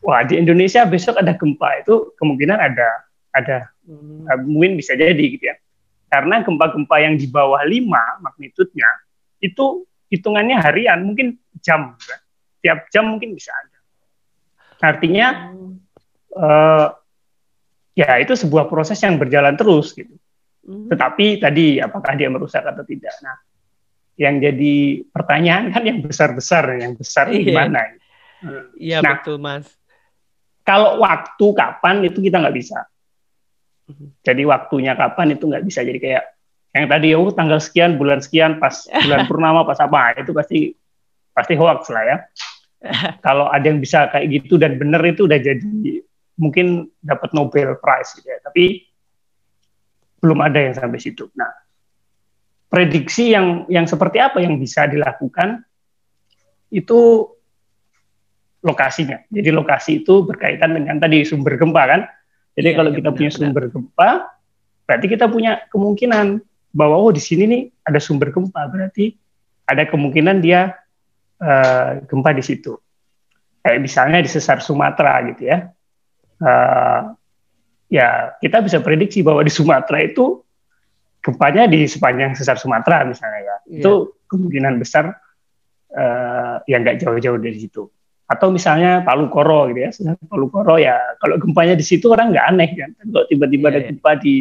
wah 0.00 0.22
di 0.24 0.38
Indonesia 0.38 0.86
besok 0.86 1.20
ada 1.20 1.36
gempa 1.36 1.82
itu 1.82 2.14
kemungkinan 2.16 2.58
ada, 2.58 2.88
ada 3.32 3.68
Hmm. 3.82 4.22
eh, 4.30 4.38
mungkin 4.46 4.78
bisa 4.78 4.94
jadi 4.94 5.18
gitu 5.18 5.42
ya. 5.42 5.58
Karena 6.06 6.38
gempa-gempa 6.46 7.02
yang 7.02 7.18
di 7.18 7.26
bawah 7.26 7.58
5 7.66 7.82
magnitudnya 8.22 8.86
itu 9.42 9.82
hitungannya 10.06 10.54
harian, 10.54 11.02
mungkin 11.02 11.34
jam, 11.58 11.98
ya. 11.98 12.16
tiap 12.62 12.86
jam 12.94 13.10
mungkin 13.10 13.34
bisa 13.34 13.50
ada. 13.50 13.71
Artinya 14.82 15.54
eh, 16.34 16.86
ya 17.94 18.10
itu 18.18 18.34
sebuah 18.34 18.66
proses 18.66 18.98
yang 18.98 19.16
berjalan 19.16 19.54
terus 19.54 19.94
gitu. 19.94 20.12
Hmm. 20.66 20.90
Tetapi 20.90 21.38
tadi 21.38 21.78
apakah 21.78 22.18
dia 22.18 22.26
merusak 22.30 22.66
atau 22.66 22.82
tidak? 22.82 23.14
Nah, 23.22 23.38
yang 24.18 24.38
jadi 24.38 25.02
pertanyaan 25.08 25.70
kan 25.70 25.82
yang 25.86 26.02
besar-besar, 26.02 26.78
yang 26.78 26.94
besar 26.98 27.30
Iya. 27.30 27.42
gimana? 27.46 27.80
Iya 28.74 28.98
Nah. 29.02 29.22
betul 29.22 29.38
Mas. 29.38 29.70
Kalau 30.62 31.02
waktu 31.02 31.46
kapan 31.58 32.06
itu 32.06 32.22
kita 32.22 32.38
nggak 32.38 32.54
bisa. 32.54 32.86
Mhm. 33.90 34.06
Jadi 34.22 34.42
waktunya 34.46 34.94
kapan 34.94 35.34
itu 35.34 35.50
nggak 35.50 35.64
bisa. 35.66 35.82
Jadi 35.82 35.98
kayak 35.98 36.24
yang 36.72 36.86
tadi 36.88 37.08
oh 37.12 37.28
tanggal 37.34 37.58
sekian 37.58 37.98
bulan 37.98 38.22
sekian 38.22 38.56
pas 38.62 38.86
bulan 38.88 39.26
purnama 39.30 39.66
pas 39.66 39.76
apa 39.82 40.16
itu 40.16 40.30
pasti 40.32 40.70
pasti 41.34 41.54
hoax 41.58 41.90
lah 41.90 42.04
ya. 42.06 42.16
Kalau 43.26 43.46
ada 43.48 43.62
yang 43.62 43.78
bisa 43.78 44.10
kayak 44.10 44.42
gitu 44.42 44.58
dan 44.58 44.76
benar 44.76 45.02
itu 45.06 45.26
udah 45.26 45.38
jadi 45.38 46.02
mungkin 46.38 46.90
dapat 47.02 47.30
Nobel 47.32 47.78
Prize 47.78 48.18
gitu 48.18 48.28
ya. 48.28 48.38
Tapi 48.42 48.82
belum 50.22 50.38
ada 50.42 50.58
yang 50.58 50.74
sampai 50.74 50.98
situ. 51.02 51.30
Nah, 51.34 51.50
prediksi 52.70 53.34
yang 53.34 53.66
yang 53.70 53.86
seperti 53.86 54.18
apa 54.22 54.42
yang 54.42 54.58
bisa 54.58 54.86
dilakukan 54.90 55.62
itu 56.72 57.30
lokasinya. 58.62 59.22
Jadi 59.30 59.50
lokasi 59.50 60.02
itu 60.06 60.22
berkaitan 60.22 60.74
dengan 60.78 60.98
tadi 61.02 61.26
sumber 61.26 61.58
gempa 61.58 61.82
kan. 61.86 62.00
Jadi 62.54 62.68
Iya, 62.68 62.76
kalau 62.76 62.90
iya, 62.92 62.98
kita 62.98 63.10
punya 63.10 63.30
benar-benar. 63.32 63.38
sumber 63.38 63.64
gempa 63.70 64.08
berarti 64.82 65.06
kita 65.08 65.26
punya 65.30 65.52
kemungkinan 65.72 66.42
bahwa 66.74 66.96
oh 67.00 67.12
di 67.12 67.20
sini 67.22 67.44
nih 67.48 67.62
ada 67.84 68.00
sumber 68.00 68.32
gempa, 68.32 68.68
berarti 68.68 69.14
ada 69.68 69.84
kemungkinan 69.88 70.42
dia 70.42 70.74
uh, 71.42 71.90
gempa 72.06 72.30
di 72.32 72.44
situ. 72.46 72.78
Kayak 73.62 73.78
misalnya 73.82 74.18
di 74.22 74.30
sesar 74.30 74.62
Sumatera 74.62 75.18
gitu 75.34 75.42
ya. 75.50 75.66
Uh, 76.42 77.14
ya 77.90 78.34
kita 78.38 78.62
bisa 78.62 78.82
prediksi 78.82 79.22
bahwa 79.22 79.42
di 79.42 79.52
Sumatera 79.52 80.02
itu 80.02 80.42
gempanya 81.22 81.70
di 81.70 81.86
sepanjang 81.86 82.34
sesar 82.34 82.58
Sumatera 82.58 83.06
misalnya 83.06 83.40
ya. 83.42 83.56
Yeah. 83.66 83.82
Itu 83.82 83.92
kemungkinan 84.30 84.78
besar 84.82 85.14
uh, 85.94 86.56
yang 86.66 86.82
nggak 86.82 87.02
jauh-jauh 87.02 87.38
dari 87.38 87.58
situ. 87.58 87.86
Atau 88.26 88.48
misalnya 88.48 89.04
Palu 89.04 89.28
Koro 89.28 89.68
gitu 89.68 89.80
ya, 89.82 89.90
sesar 89.92 90.16
Palu 90.24 90.48
Koro 90.48 90.80
ya 90.80 90.96
kalau 91.20 91.36
gempanya 91.36 91.76
di 91.76 91.84
situ 91.84 92.10
orang 92.10 92.32
nggak 92.32 92.46
aneh 92.48 92.70
kan. 92.74 92.90
Kalau 92.98 93.24
tiba-tiba 93.30 93.66
yeah, 93.68 93.74
ada 93.76 93.80
iya. 93.82 93.88
gempa 93.92 94.12
di 94.18 94.34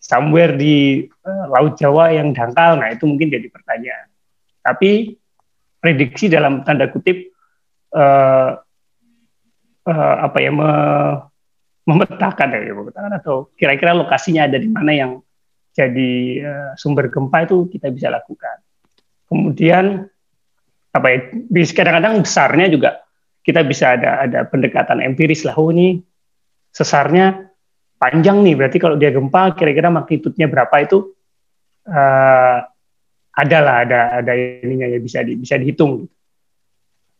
somewhere 0.00 0.54
di 0.54 1.04
uh, 1.26 1.46
Laut 1.50 1.74
Jawa 1.76 2.14
yang 2.14 2.30
dangkal, 2.32 2.78
nah 2.78 2.88
itu 2.88 3.04
mungkin 3.04 3.28
jadi 3.28 3.50
pertanyaan. 3.50 4.06
Tapi 4.62 5.18
prediksi 5.86 6.26
dalam 6.26 6.66
tanda 6.66 6.90
kutip 6.90 7.30
uh, 7.94 8.58
uh, 9.86 10.16
apa 10.26 10.38
ya 10.42 10.50
me, 10.50 10.70
memetakan 11.86 12.58
ya 12.58 12.74
memetakan 12.74 13.12
atau 13.22 13.54
kira-kira 13.54 13.94
lokasinya 13.94 14.50
ada 14.50 14.58
di 14.58 14.66
mana 14.66 14.90
yang 14.90 15.22
jadi 15.70 16.42
uh, 16.42 16.70
sumber 16.74 17.06
gempa 17.06 17.46
itu 17.46 17.70
kita 17.70 17.94
bisa 17.94 18.10
lakukan. 18.10 18.58
Kemudian 19.30 20.10
apa 20.90 21.06
ya 21.06 21.18
kadang-kadang 21.54 22.26
besarnya 22.26 22.66
juga 22.66 22.90
kita 23.46 23.62
bisa 23.62 23.94
ada 23.94 24.26
ada 24.26 24.42
pendekatan 24.50 24.98
empiris 25.06 25.46
lah 25.46 25.54
oh 25.54 25.70
ini 25.70 26.02
sesarnya 26.74 27.46
panjang 28.02 28.42
nih 28.42 28.58
berarti 28.58 28.82
kalau 28.82 28.98
dia 28.98 29.14
gempa 29.14 29.54
kira-kira 29.54 29.86
magnitudenya 29.86 30.50
berapa 30.50 30.74
itu 30.82 31.14
uh, 31.86 32.58
ada 33.36 33.58
lah 33.60 33.76
ada 33.84 34.00
ada 34.24 34.32
ininya 34.64 34.88
ya 34.88 34.96
bisa 34.96 35.20
di, 35.20 35.36
bisa 35.36 35.60
dihitung. 35.60 36.08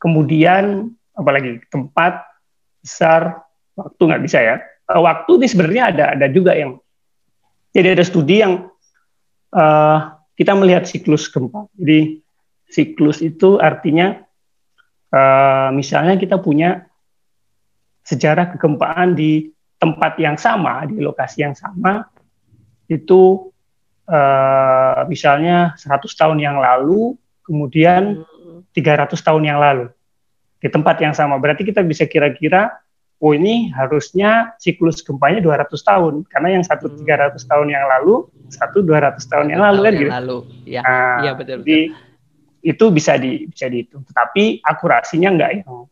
Kemudian 0.00 0.88
apalagi 1.12 1.60
tempat 1.68 2.24
besar 2.80 3.44
waktu 3.76 4.00
nggak 4.00 4.24
bisa 4.24 4.38
ya. 4.40 4.56
Uh, 4.88 5.04
waktu 5.04 5.36
ini 5.36 5.46
sebenarnya 5.46 5.84
ada 5.92 6.04
ada 6.16 6.26
juga 6.32 6.56
yang 6.56 6.80
jadi 7.76 7.92
ada 7.92 8.04
studi 8.08 8.40
yang 8.40 8.72
uh, 9.52 9.98
kita 10.40 10.56
melihat 10.56 10.88
siklus 10.88 11.28
gempa. 11.28 11.68
Jadi 11.76 12.24
siklus 12.72 13.20
itu 13.20 13.60
artinya 13.60 14.16
uh, 15.12 15.68
misalnya 15.76 16.16
kita 16.16 16.40
punya 16.40 16.88
sejarah 18.06 18.56
kegempaan 18.56 19.12
di 19.18 19.52
tempat 19.76 20.16
yang 20.16 20.40
sama, 20.40 20.88
di 20.88 21.02
lokasi 21.04 21.44
yang 21.44 21.52
sama, 21.52 22.08
itu 22.88 23.52
uh, 24.08 25.06
misalnya 25.10 25.74
100 25.78 26.06
tahun 26.14 26.38
yang 26.42 26.58
lalu, 26.58 27.14
kemudian 27.46 28.26
300 28.74 29.14
tahun 29.22 29.42
yang 29.46 29.58
lalu 29.62 29.90
di 30.58 30.68
tempat 30.72 30.96
yang 30.98 31.14
sama. 31.14 31.38
Berarti 31.38 31.62
kita 31.62 31.84
bisa 31.86 32.08
kira-kira 32.08 32.74
oh 33.16 33.32
ini 33.32 33.72
harusnya 33.72 34.52
siklus 34.60 35.00
gempanya 35.00 35.40
200 35.40 35.72
tahun 35.72 36.14
karena 36.28 36.60
yang 36.60 36.64
satu 36.64 36.92
300 36.92 37.32
hmm. 37.32 37.48
tahun 37.48 37.68
yang 37.72 37.84
lalu 37.88 38.28
satu 38.52 38.84
200 38.84 39.16
tahun 39.24 39.46
yang 39.56 39.62
lalu 39.62 39.80
kan 39.80 39.92
gitu. 39.96 40.10
Lalu, 40.12 40.38
ya, 40.68 40.80
nah, 40.84 41.18
ya 41.24 41.32
betul. 41.32 41.64
Jadi 41.64 41.80
itu 42.66 42.84
bisa 42.90 43.14
di 43.14 43.46
bisa 43.46 43.70
dihitung, 43.70 44.02
tetapi 44.10 44.58
akurasinya 44.66 45.30
enggak 45.32 45.50
yang 45.62 45.86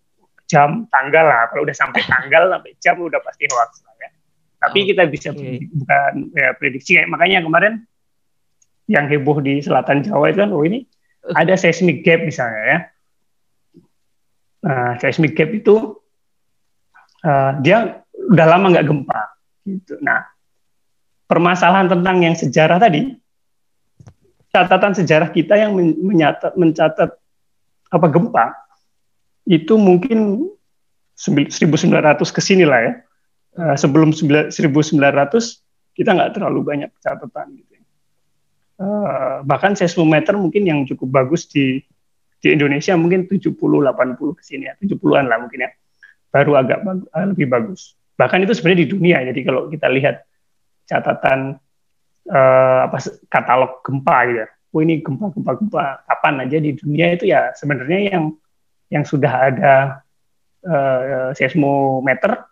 jam 0.51 0.71
tanggal 0.91 1.25
lah. 1.25 1.49
Kalau 1.49 1.63
udah 1.65 1.77
sampai 1.77 2.03
tanggal 2.05 2.51
sampai 2.51 2.73
jam 2.83 2.99
udah 3.01 3.21
pasti 3.23 3.45
hoax 3.49 3.71
lah 3.87 3.95
ya. 4.03 4.11
Tapi 4.65 4.79
oh, 4.81 4.85
kita 4.93 5.03
bisa 5.09 5.29
okay. 5.33 5.61
bukan 5.71 6.13
ya, 6.35 6.49
prediksi 6.57 6.99
makanya 7.09 7.45
kemarin 7.45 7.85
yang 8.91 9.09
heboh 9.09 9.41
di 9.41 9.65
selatan 9.65 10.05
Jawa 10.05 10.29
itu 10.29 10.45
kan 10.45 10.53
oh 10.53 10.65
ini 10.65 10.85
ada 11.33 11.57
seismic 11.57 12.05
gap 12.05 12.21
misalnya 12.21 12.63
ya. 12.65 12.79
Nah, 14.65 14.97
seismic 15.01 15.33
gap 15.33 15.49
itu 15.53 15.97
uh, 17.25 17.53
dia 17.65 18.05
udah 18.13 18.47
lama 18.49 18.77
nggak 18.77 18.87
gempa. 18.89 19.21
Gitu. 19.65 19.97
Nah, 20.05 20.21
permasalahan 21.25 21.89
tentang 21.89 22.21
yang 22.21 22.37
sejarah 22.37 22.77
tadi, 22.77 23.17
catatan 24.53 24.93
sejarah 24.93 25.33
kita 25.33 25.57
yang 25.57 25.73
menyatat, 25.77 26.53
mencatat 26.61 27.11
apa 27.89 28.07
gempa 28.13 28.53
itu 29.49 29.77
mungkin 29.77 30.49
1900 31.17 32.21
ke 32.21 32.41
sini 32.45 32.69
lah 32.69 32.81
ya. 32.85 32.93
Uh, 33.55 33.77
sebelum 33.79 34.11
1900 34.11 34.99
kita 35.95 36.11
nggak 36.11 36.33
terlalu 36.35 36.61
banyak 36.67 36.91
catatan 36.99 37.55
gitu. 37.55 37.74
Uh, 38.75 39.47
bahkan 39.47 39.79
seismometer 39.79 40.35
mungkin 40.35 40.67
yang 40.67 40.83
cukup 40.83 41.23
bagus 41.23 41.47
di 41.47 41.79
di 42.43 42.49
Indonesia 42.51 42.99
mungkin 42.99 43.31
70 43.31 43.55
80 43.55 44.19
ke 44.35 44.43
sini 44.43 44.67
ya, 44.67 44.75
70-an 44.77 45.31
lah 45.31 45.39
mungkin 45.41 45.65
ya 45.65 45.71
baru 46.35 46.59
agak 46.59 46.83
eh, 47.15 47.27
lebih 47.31 47.47
bagus. 47.47 47.95
Bahkan 48.19 48.43
itu 48.43 48.53
sebenarnya 48.59 48.81
di 48.83 48.89
dunia. 48.91 49.19
Jadi 49.23 49.41
kalau 49.47 49.71
kita 49.71 49.87
lihat 49.87 50.27
catatan 50.91 51.57
uh, 52.29 52.79
apa 52.91 52.99
katalog 53.31 53.81
gempa 53.87 54.17
gitu 54.29 54.39
ya. 54.43 54.49
Oh 54.75 54.83
ini 54.83 55.01
gempa 55.01 55.31
gempa 55.31 55.53
gempa 55.55 55.85
kapan 56.11 56.35
aja 56.43 56.59
di 56.59 56.75
dunia 56.75 57.15
itu 57.15 57.31
ya 57.31 57.55
sebenarnya 57.55 57.99
yang 58.11 58.25
yang 58.91 59.07
sudah 59.07 59.33
ada 59.55 60.05
uh, 60.67 61.31
seismometer 61.33 62.43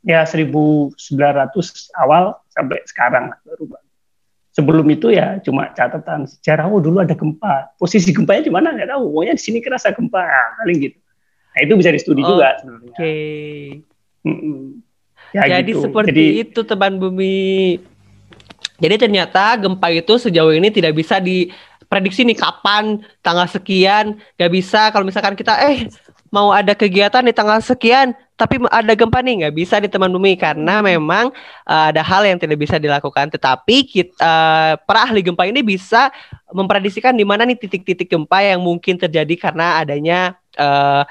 ya 0.00 0.24
1900 0.24 0.96
awal 2.00 2.40
sampai 2.48 2.80
sekarang 2.88 3.36
baru 3.44 3.64
sebelum 4.56 4.88
itu 4.88 5.12
ya 5.12 5.36
cuma 5.44 5.68
catatan 5.76 6.24
sejarah 6.24 6.64
oh 6.72 6.80
dulu 6.80 7.04
ada 7.04 7.12
gempa 7.12 7.76
posisi 7.76 8.08
gempanya 8.16 8.48
di 8.48 8.52
mana 8.52 8.72
nggak 8.72 8.88
tahu 8.88 9.12
pokoknya 9.12 9.34
di 9.36 9.42
sini 9.44 9.58
kerasa 9.60 9.92
gempa 9.92 10.24
nah, 10.24 10.56
paling 10.64 10.78
gitu 10.80 10.98
Nah, 11.56 11.64
itu 11.64 11.72
bisa 11.80 11.88
di-studi 11.88 12.20
oh, 12.20 12.36
juga 12.36 12.60
sebenarnya. 12.60 12.92
Oke. 12.92 13.00
Okay. 13.00 14.76
Ya, 15.32 15.42
Jadi 15.48 15.72
gitu. 15.72 15.88
seperti 15.88 16.12
Jadi, 16.12 16.26
itu 16.44 16.60
teman 16.68 17.00
bumi. 17.00 17.80
Jadi 18.76 18.94
ternyata 19.00 19.56
gempa 19.56 19.88
itu 19.88 20.20
sejauh 20.20 20.52
ini 20.52 20.68
tidak 20.68 20.92
bisa 20.92 21.16
diprediksi 21.16 22.28
nih 22.28 22.36
kapan 22.36 23.00
tanggal 23.24 23.48
sekian, 23.48 24.20
Gak 24.36 24.52
bisa 24.52 24.92
kalau 24.92 25.08
misalkan 25.08 25.32
kita 25.32 25.56
eh 25.64 25.88
mau 26.30 26.50
ada 26.50 26.74
kegiatan 26.74 27.22
di 27.22 27.32
tanggal 27.34 27.62
sekian 27.62 28.14
tapi 28.36 28.60
ada 28.68 28.92
gempa 28.92 29.24
nih 29.24 29.44
nggak 29.46 29.54
bisa 29.56 29.80
di 29.80 29.88
teman 29.88 30.12
bumi 30.12 30.36
karena 30.36 30.84
memang 30.84 31.32
uh, 31.64 31.88
ada 31.88 32.04
hal 32.04 32.28
yang 32.28 32.36
tidak 32.36 32.60
bisa 32.60 32.76
dilakukan 32.76 33.32
tetapi 33.32 33.88
kita 33.88 34.12
uh, 34.20 34.72
para 34.84 35.08
ahli 35.08 35.24
gempa 35.24 35.48
ini 35.48 35.64
bisa 35.64 36.12
memprediksikan 36.52 37.16
di 37.16 37.24
mana 37.24 37.48
nih 37.48 37.56
titik-titik 37.56 38.12
gempa 38.12 38.44
yang 38.44 38.60
mungkin 38.60 39.00
terjadi 39.00 39.34
karena 39.40 39.80
adanya 39.80 40.36
uh, 40.60 41.08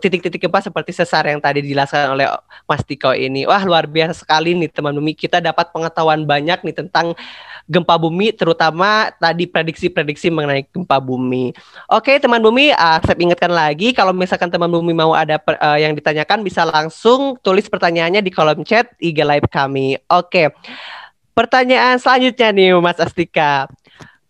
titik-titik 0.00 0.40
gempa 0.40 0.64
seperti 0.64 0.96
sesar 0.96 1.28
yang 1.28 1.42
tadi 1.44 1.60
dijelaskan 1.60 2.16
oleh 2.16 2.24
Mas 2.64 2.80
Tiko 2.88 3.12
ini. 3.12 3.44
Wah, 3.44 3.60
luar 3.68 3.84
biasa 3.84 4.16
sekali 4.16 4.56
nih 4.56 4.72
teman 4.72 4.96
bumi. 4.96 5.12
Kita 5.12 5.44
dapat 5.44 5.76
pengetahuan 5.76 6.24
banyak 6.24 6.64
nih 6.64 6.72
tentang 6.72 7.12
gempa 7.64 7.96
bumi 7.96 8.28
terutama 8.36 9.08
tadi 9.16 9.48
prediksi-prediksi 9.48 10.28
mengenai 10.28 10.68
gempa 10.68 11.00
bumi. 11.00 11.56
Oke, 11.88 12.20
teman 12.20 12.40
bumi, 12.44 12.72
uh, 12.76 13.00
saya 13.00 13.16
ingatkan 13.16 13.52
lagi 13.52 13.96
kalau 13.96 14.12
misalkan 14.12 14.52
teman 14.52 14.68
bumi 14.68 14.92
mau 14.92 15.16
ada 15.16 15.40
uh, 15.40 15.78
yang 15.80 15.96
ditanyakan 15.96 16.44
bisa 16.44 16.68
langsung 16.68 17.40
tulis 17.40 17.64
pertanyaannya 17.68 18.20
di 18.20 18.28
kolom 18.28 18.62
chat 18.62 18.92
IG 19.00 19.24
Live 19.24 19.48
kami. 19.48 19.96
Oke. 20.12 20.52
Pertanyaan 21.34 21.98
selanjutnya 21.98 22.54
nih 22.54 22.76
Mas 22.78 23.00
Astika. 23.00 23.66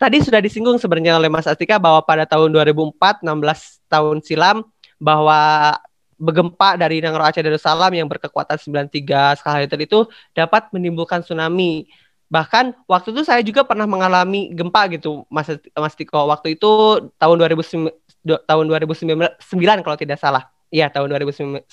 Tadi 0.01 0.25
sudah 0.25 0.41
disinggung 0.41 0.81
sebenarnya 0.81 1.19
oleh 1.21 1.29
Mas 1.29 1.45
Astika 1.45 1.77
bahwa 1.77 2.01
pada 2.07 2.25
tahun 2.25 2.55
2004 2.55 3.23
16 3.23 3.93
tahun 3.93 4.17
silam 4.25 4.57
bahwa 4.97 5.75
begempa 6.19 6.79
dari 6.79 7.03
Nangro 7.03 7.27
Aceh 7.27 7.43
Darussalam 7.43 7.91
yang 7.93 8.07
berkekuatan 8.07 8.57
93 8.57 9.39
skala 9.43 9.63
Richter 9.63 9.81
itu 9.83 10.07
dapat 10.33 10.71
menimbulkan 10.71 11.21
tsunami. 11.21 11.91
Bahkan 12.35 12.75
waktu 12.91 13.15
itu 13.15 13.23
saya 13.23 13.39
juga 13.47 13.63
pernah 13.63 13.87
mengalami 13.87 14.51
gempa 14.51 14.91
gitu, 14.91 15.23
Mas 15.31 15.47
Mas 15.79 15.95
Tiko. 15.95 16.27
Waktu 16.27 16.59
itu 16.59 16.71
tahun 17.15 17.37
2009 17.39 17.95
tahun 18.27 18.65
2009 18.67 19.87
kalau 19.87 19.95
tidak 19.95 20.19
salah. 20.19 20.51
Iya, 20.75 20.91
tahun 20.91 21.07
2009 21.07 21.71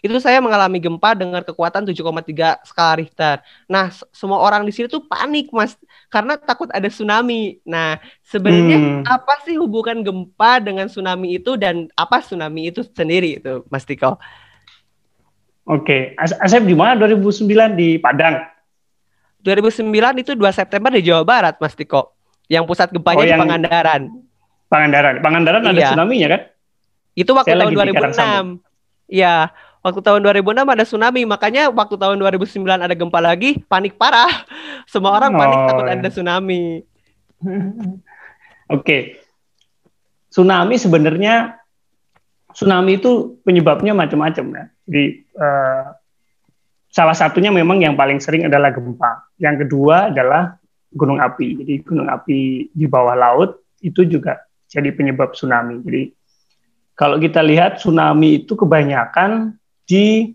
itu 0.00 0.16
saya 0.16 0.40
mengalami 0.40 0.80
gempa 0.80 1.12
dengan 1.12 1.44
kekuatan 1.44 1.84
7,3 1.84 2.64
skala 2.64 2.96
Richter. 2.96 3.44
Nah, 3.68 3.92
semua 4.16 4.40
orang 4.40 4.64
di 4.64 4.72
sini 4.72 4.88
tuh 4.88 5.04
panik, 5.04 5.52
Mas, 5.52 5.76
karena 6.08 6.40
takut 6.40 6.72
ada 6.72 6.88
tsunami. 6.88 7.60
Nah, 7.68 8.00
sebenarnya 8.24 8.80
hmm. 8.80 9.04
apa 9.04 9.44
sih 9.44 9.60
hubungan 9.60 10.00
gempa 10.00 10.56
dengan 10.64 10.88
tsunami 10.88 11.36
itu 11.36 11.60
dan 11.60 11.92
apa 12.00 12.24
tsunami 12.24 12.72
itu 12.72 12.80
sendiri 12.96 13.44
itu, 13.44 13.60
Mas 13.68 13.84
Tiko? 13.84 14.16
Oke, 15.68 16.16
Asep 16.16 16.64
di 16.64 16.72
mana 16.72 16.96
2009 16.96 17.76
di 17.76 18.00
Padang? 18.00 18.53
2009 19.44 20.24
itu 20.24 20.32
2 20.32 20.40
September 20.50 20.90
di 20.90 21.04
Jawa 21.04 21.22
Barat, 21.22 21.54
Mas 21.60 21.76
Tiko. 21.76 22.16
Yang 22.48 22.64
pusat 22.64 22.88
gempanya 22.90 23.20
oh, 23.20 23.28
di 23.28 23.34
Pangandaran. 23.36 24.02
Pangandaran. 24.72 25.14
Pangandaran 25.20 25.60
iya. 25.62 25.70
ada 25.70 25.80
tsunami-nya 25.92 26.28
kan? 26.32 26.40
Itu 27.14 27.30
waktu 27.36 27.52
Saya 27.52 27.60
tahun 27.68 27.72
2006. 27.76 29.12
Iya, 29.12 29.52
Waktu 29.84 30.00
tahun 30.00 30.24
2006 30.24 30.64
ada 30.64 30.84
tsunami, 30.88 31.28
makanya 31.28 31.68
waktu 31.68 32.00
tahun 32.00 32.16
2009 32.16 32.64
ada 32.64 32.94
gempa 32.96 33.20
lagi, 33.20 33.60
panik 33.68 34.00
parah. 34.00 34.32
Semua 34.92 35.12
orang 35.12 35.36
panik 35.36 35.58
Oh, 35.60 35.66
takut 35.68 35.84
ada 35.84 36.08
tsunami. 36.08 36.80
Oke. 38.74 39.20
Tsunami 40.32 40.80
sebenarnya 40.80 41.60
tsunami 42.56 42.96
itu 42.96 43.36
penyebabnya 43.44 43.92
macam-macam 43.92 44.44
ya. 44.56 44.64
Jadi 44.88 45.04
eh, 45.20 45.84
salah 46.94 47.16
satunya 47.18 47.50
memang 47.50 47.82
yang 47.82 47.98
paling 47.98 48.22
sering 48.22 48.46
adalah 48.46 48.70
gempa. 48.70 49.34
Yang 49.42 49.66
kedua 49.66 50.14
adalah 50.14 50.54
gunung 50.94 51.18
api. 51.18 51.58
Jadi 51.58 51.74
gunung 51.82 52.06
api 52.06 52.70
di 52.70 52.86
bawah 52.86 53.18
laut 53.18 53.66
itu 53.82 54.06
juga 54.06 54.46
jadi 54.70 54.94
penyebab 54.94 55.34
tsunami. 55.34 55.82
Jadi 55.82 56.02
kalau 56.94 57.18
kita 57.18 57.42
lihat 57.42 57.82
tsunami 57.82 58.46
itu 58.46 58.54
kebanyakan 58.54 59.58
di 59.82 60.30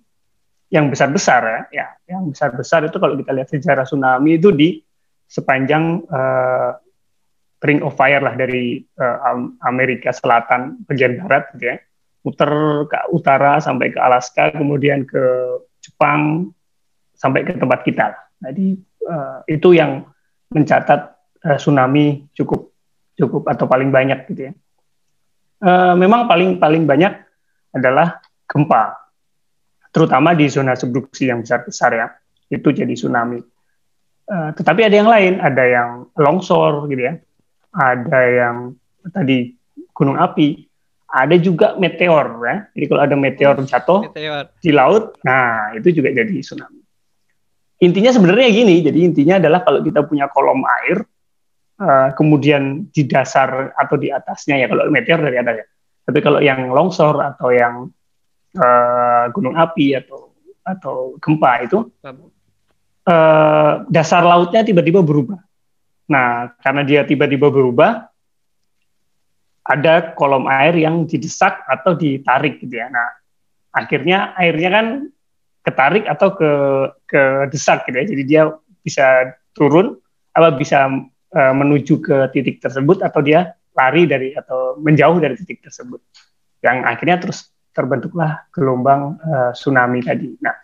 yang 0.68 0.92
besar-besar 0.92 1.42
ya. 1.48 1.60
ya, 1.72 1.88
yang 2.12 2.28
besar-besar 2.30 2.92
itu 2.92 3.00
kalau 3.00 3.16
kita 3.16 3.32
lihat 3.32 3.48
sejarah 3.50 3.88
tsunami 3.88 4.36
itu 4.36 4.52
di 4.52 4.84
sepanjang 5.32 6.04
eh, 6.04 6.72
Ring 7.60 7.84
of 7.84 7.96
Fire 7.96 8.24
lah 8.24 8.40
dari 8.40 8.80
Am- 9.00 9.60
Amerika 9.64 10.12
Selatan 10.16 10.84
bagian 10.88 11.24
barat 11.24 11.56
gitu 11.56 11.72
ya. 11.72 11.78
Muter 12.20 12.52
ke 12.92 13.00
utara 13.16 13.64
sampai 13.64 13.96
ke 13.96 14.00
Alaska, 14.00 14.52
kemudian 14.52 15.08
ke 15.08 15.24
Jepang 15.90 16.54
sampai 17.18 17.42
ke 17.44 17.58
tempat 17.58 17.82
kita. 17.82 18.14
Jadi 18.40 18.78
eh, 19.10 19.38
itu 19.50 19.74
yang 19.74 20.06
mencatat 20.54 21.18
eh, 21.50 21.58
tsunami 21.58 22.30
cukup 22.38 22.70
cukup 23.18 23.50
atau 23.50 23.66
paling 23.66 23.90
banyak 23.90 24.30
gitu 24.30 24.42
ya. 24.50 24.54
Eh, 25.60 25.94
memang 25.98 26.30
paling 26.30 26.62
paling 26.62 26.86
banyak 26.86 27.14
adalah 27.76 28.22
gempa, 28.46 28.96
terutama 29.92 30.34
di 30.38 30.48
zona 30.48 30.78
subduksi 30.78 31.28
yang 31.28 31.42
besar-besar 31.42 31.92
ya. 31.98 32.08
Itu 32.50 32.72
jadi 32.72 32.94
tsunami. 32.94 33.42
Eh, 34.30 34.50
tetapi 34.56 34.86
ada 34.86 34.96
yang 34.96 35.10
lain, 35.10 35.34
ada 35.42 35.64
yang 35.66 35.90
longsor 36.14 36.86
gitu 36.88 37.02
ya, 37.02 37.14
ada 37.74 38.20
yang 38.30 38.78
tadi 39.10 39.58
gunung 39.92 40.22
api, 40.22 40.69
ada 41.10 41.36
juga 41.42 41.74
meteor 41.82 42.28
ya. 42.46 42.56
Jadi 42.78 42.86
kalau 42.86 43.02
ada 43.02 43.16
meteor 43.18 43.56
jatuh 43.66 44.02
Meteor. 44.14 44.54
di 44.62 44.72
laut, 44.72 45.18
nah 45.26 45.74
itu 45.74 45.90
juga 45.90 46.14
jadi 46.14 46.38
tsunami. 46.40 46.82
Intinya 47.80 48.12
sebenarnya 48.14 48.48
gini, 48.52 48.76
jadi 48.84 49.00
intinya 49.08 49.36
adalah 49.42 49.64
kalau 49.66 49.80
kita 49.82 50.06
punya 50.06 50.30
kolom 50.30 50.62
air, 50.84 51.02
eh, 51.82 52.10
kemudian 52.14 52.92
di 52.92 53.08
dasar 53.10 53.74
atau 53.74 53.96
di 53.98 54.14
atasnya 54.14 54.60
ya 54.62 54.68
kalau 54.70 54.92
meteor 54.94 55.20
dari 55.24 55.38
atas 55.40 55.56
ya. 55.64 55.66
Tapi 56.10 56.20
kalau 56.22 56.40
yang 56.42 56.70
longsor 56.70 57.18
atau 57.18 57.50
yang 57.50 57.90
eh, 58.54 59.26
gunung 59.34 59.58
api 59.58 59.98
atau 59.98 60.30
atau 60.62 61.18
gempa 61.18 61.66
itu 61.66 61.90
eh, 63.08 63.74
dasar 63.90 64.22
lautnya 64.22 64.62
tiba-tiba 64.62 65.02
berubah. 65.02 65.40
Nah, 66.10 66.58
karena 66.58 66.82
dia 66.82 67.06
tiba-tiba 67.06 67.54
berubah, 67.54 68.09
ada 69.70 70.18
kolom 70.18 70.50
air 70.50 70.74
yang 70.74 71.06
didesak 71.06 71.62
atau 71.70 71.94
ditarik 71.94 72.58
gitu 72.58 72.74
ya. 72.74 72.90
Nah, 72.90 73.14
akhirnya 73.70 74.34
airnya 74.42 74.70
kan 74.74 74.86
ketarik 75.62 76.10
atau 76.10 76.34
ke 76.34 76.52
ke 77.06 77.22
desak 77.54 77.86
gitu 77.86 77.98
ya. 78.02 78.06
Jadi 78.10 78.24
dia 78.26 78.42
bisa 78.82 79.38
turun 79.54 79.94
apa 80.34 80.58
bisa 80.58 80.90
eh, 81.38 81.54
menuju 81.54 82.02
ke 82.02 82.18
titik 82.34 82.58
tersebut 82.58 83.06
atau 83.06 83.22
dia 83.22 83.54
lari 83.78 84.10
dari 84.10 84.34
atau 84.34 84.82
menjauh 84.82 85.22
dari 85.22 85.38
titik 85.38 85.62
tersebut. 85.62 86.02
Yang 86.66 86.78
akhirnya 86.90 87.18
terus 87.22 87.54
terbentuklah 87.70 88.50
gelombang 88.50 89.22
eh, 89.22 89.52
tsunami 89.54 90.02
tadi. 90.02 90.34
Nah, 90.42 90.58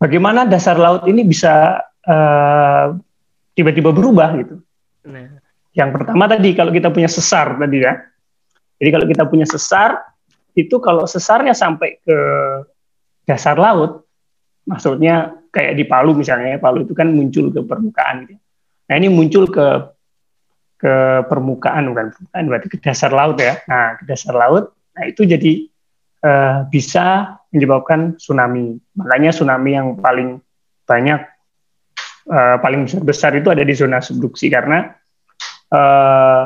bagaimana 0.00 0.48
dasar 0.48 0.80
laut 0.80 1.04
ini 1.04 1.28
bisa 1.28 1.76
eh, 2.08 2.86
tiba-tiba 3.52 3.92
berubah 3.92 4.32
gitu? 4.40 4.64
Nah, 5.04 5.37
Yang 5.78 5.90
pertama 5.94 6.26
tadi 6.26 6.50
kalau 6.58 6.74
kita 6.74 6.90
punya 6.90 7.06
sesar 7.06 7.54
tadi 7.54 7.78
ya. 7.78 7.94
Jadi 8.82 8.88
kalau 8.90 9.06
kita 9.06 9.24
punya 9.30 9.46
sesar 9.46 9.94
itu 10.58 10.82
kalau 10.82 11.06
sesarnya 11.06 11.54
sampai 11.54 12.02
ke 12.02 12.18
dasar 13.22 13.54
laut, 13.54 14.02
maksudnya 14.66 15.38
kayak 15.54 15.78
di 15.78 15.86
Palu 15.86 16.18
misalnya, 16.18 16.56
ya, 16.56 16.58
Palu 16.58 16.82
itu 16.82 16.98
kan 16.98 17.06
muncul 17.14 17.54
ke 17.54 17.62
permukaan. 17.62 18.26
Gitu. 18.26 18.42
Nah 18.90 18.94
ini 18.98 19.06
muncul 19.06 19.46
ke 19.46 19.94
ke 20.78 20.94
permukaan 21.26 21.90
bukan 21.90 22.14
permukaan 22.14 22.44
berarti 22.46 22.66
ke 22.74 22.78
dasar 22.82 23.14
laut 23.14 23.38
ya. 23.38 23.62
Nah 23.70 23.98
ke 23.98 24.02
dasar 24.02 24.34
laut, 24.34 24.74
nah 24.98 25.06
itu 25.06 25.22
jadi 25.22 25.62
eh, 26.26 26.58
bisa 26.66 27.38
menyebabkan 27.54 28.18
tsunami. 28.18 28.82
Makanya 28.98 29.30
tsunami 29.30 29.70
yang 29.78 29.94
paling 29.98 30.42
banyak 30.86 31.20
eh, 32.34 32.56
paling 32.58 32.86
besar 32.86 33.02
besar 33.06 33.30
itu 33.38 33.46
ada 33.54 33.62
di 33.62 33.74
zona 33.78 34.02
subduksi 34.02 34.50
karena 34.50 34.97
eh, 35.72 36.42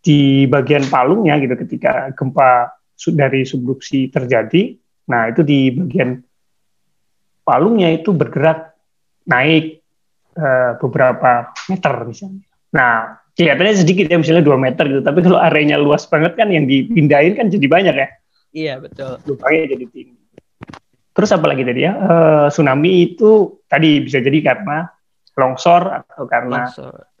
di 0.00 0.46
bagian 0.46 0.86
palungnya 0.86 1.36
gitu 1.42 1.54
ketika 1.58 2.14
gempa 2.14 2.72
dari 2.96 3.44
subduksi 3.44 4.08
terjadi, 4.08 4.78
nah 5.10 5.28
itu 5.28 5.42
di 5.42 5.74
bagian 5.74 6.22
palungnya 7.42 7.92
itu 7.92 8.14
bergerak 8.14 8.74
naik 9.26 9.82
eh, 10.38 10.72
beberapa 10.78 11.52
meter 11.68 11.94
misalnya. 12.06 12.46
Nah 12.72 13.18
kelihatannya 13.36 13.82
sedikit 13.82 14.06
ya 14.08 14.16
misalnya 14.16 14.44
2 14.46 14.56
meter 14.56 14.84
gitu, 14.88 15.02
tapi 15.04 15.20
kalau 15.20 15.36
areanya 15.36 15.76
luas 15.76 16.08
banget 16.08 16.38
kan 16.38 16.48
yang 16.48 16.64
dipindahin 16.64 17.36
kan 17.36 17.52
jadi 17.52 17.66
banyak 17.68 17.94
ya, 17.94 18.08
iya 18.56 18.74
betul. 18.80 19.20
lubangnya 19.28 19.76
jadi 19.76 19.86
tinggi. 19.92 20.24
Terus 21.16 21.32
apa 21.32 21.48
lagi 21.48 21.64
tadi 21.64 21.80
ya? 21.80 21.92
Eh, 21.96 22.46
tsunami 22.52 22.92
itu 23.12 23.60
tadi 23.64 24.04
bisa 24.04 24.20
jadi 24.20 24.38
karena 24.44 24.84
longsor 25.36 25.82
atau 26.04 26.24
karena 26.28 26.68
Longsor. 26.68 27.15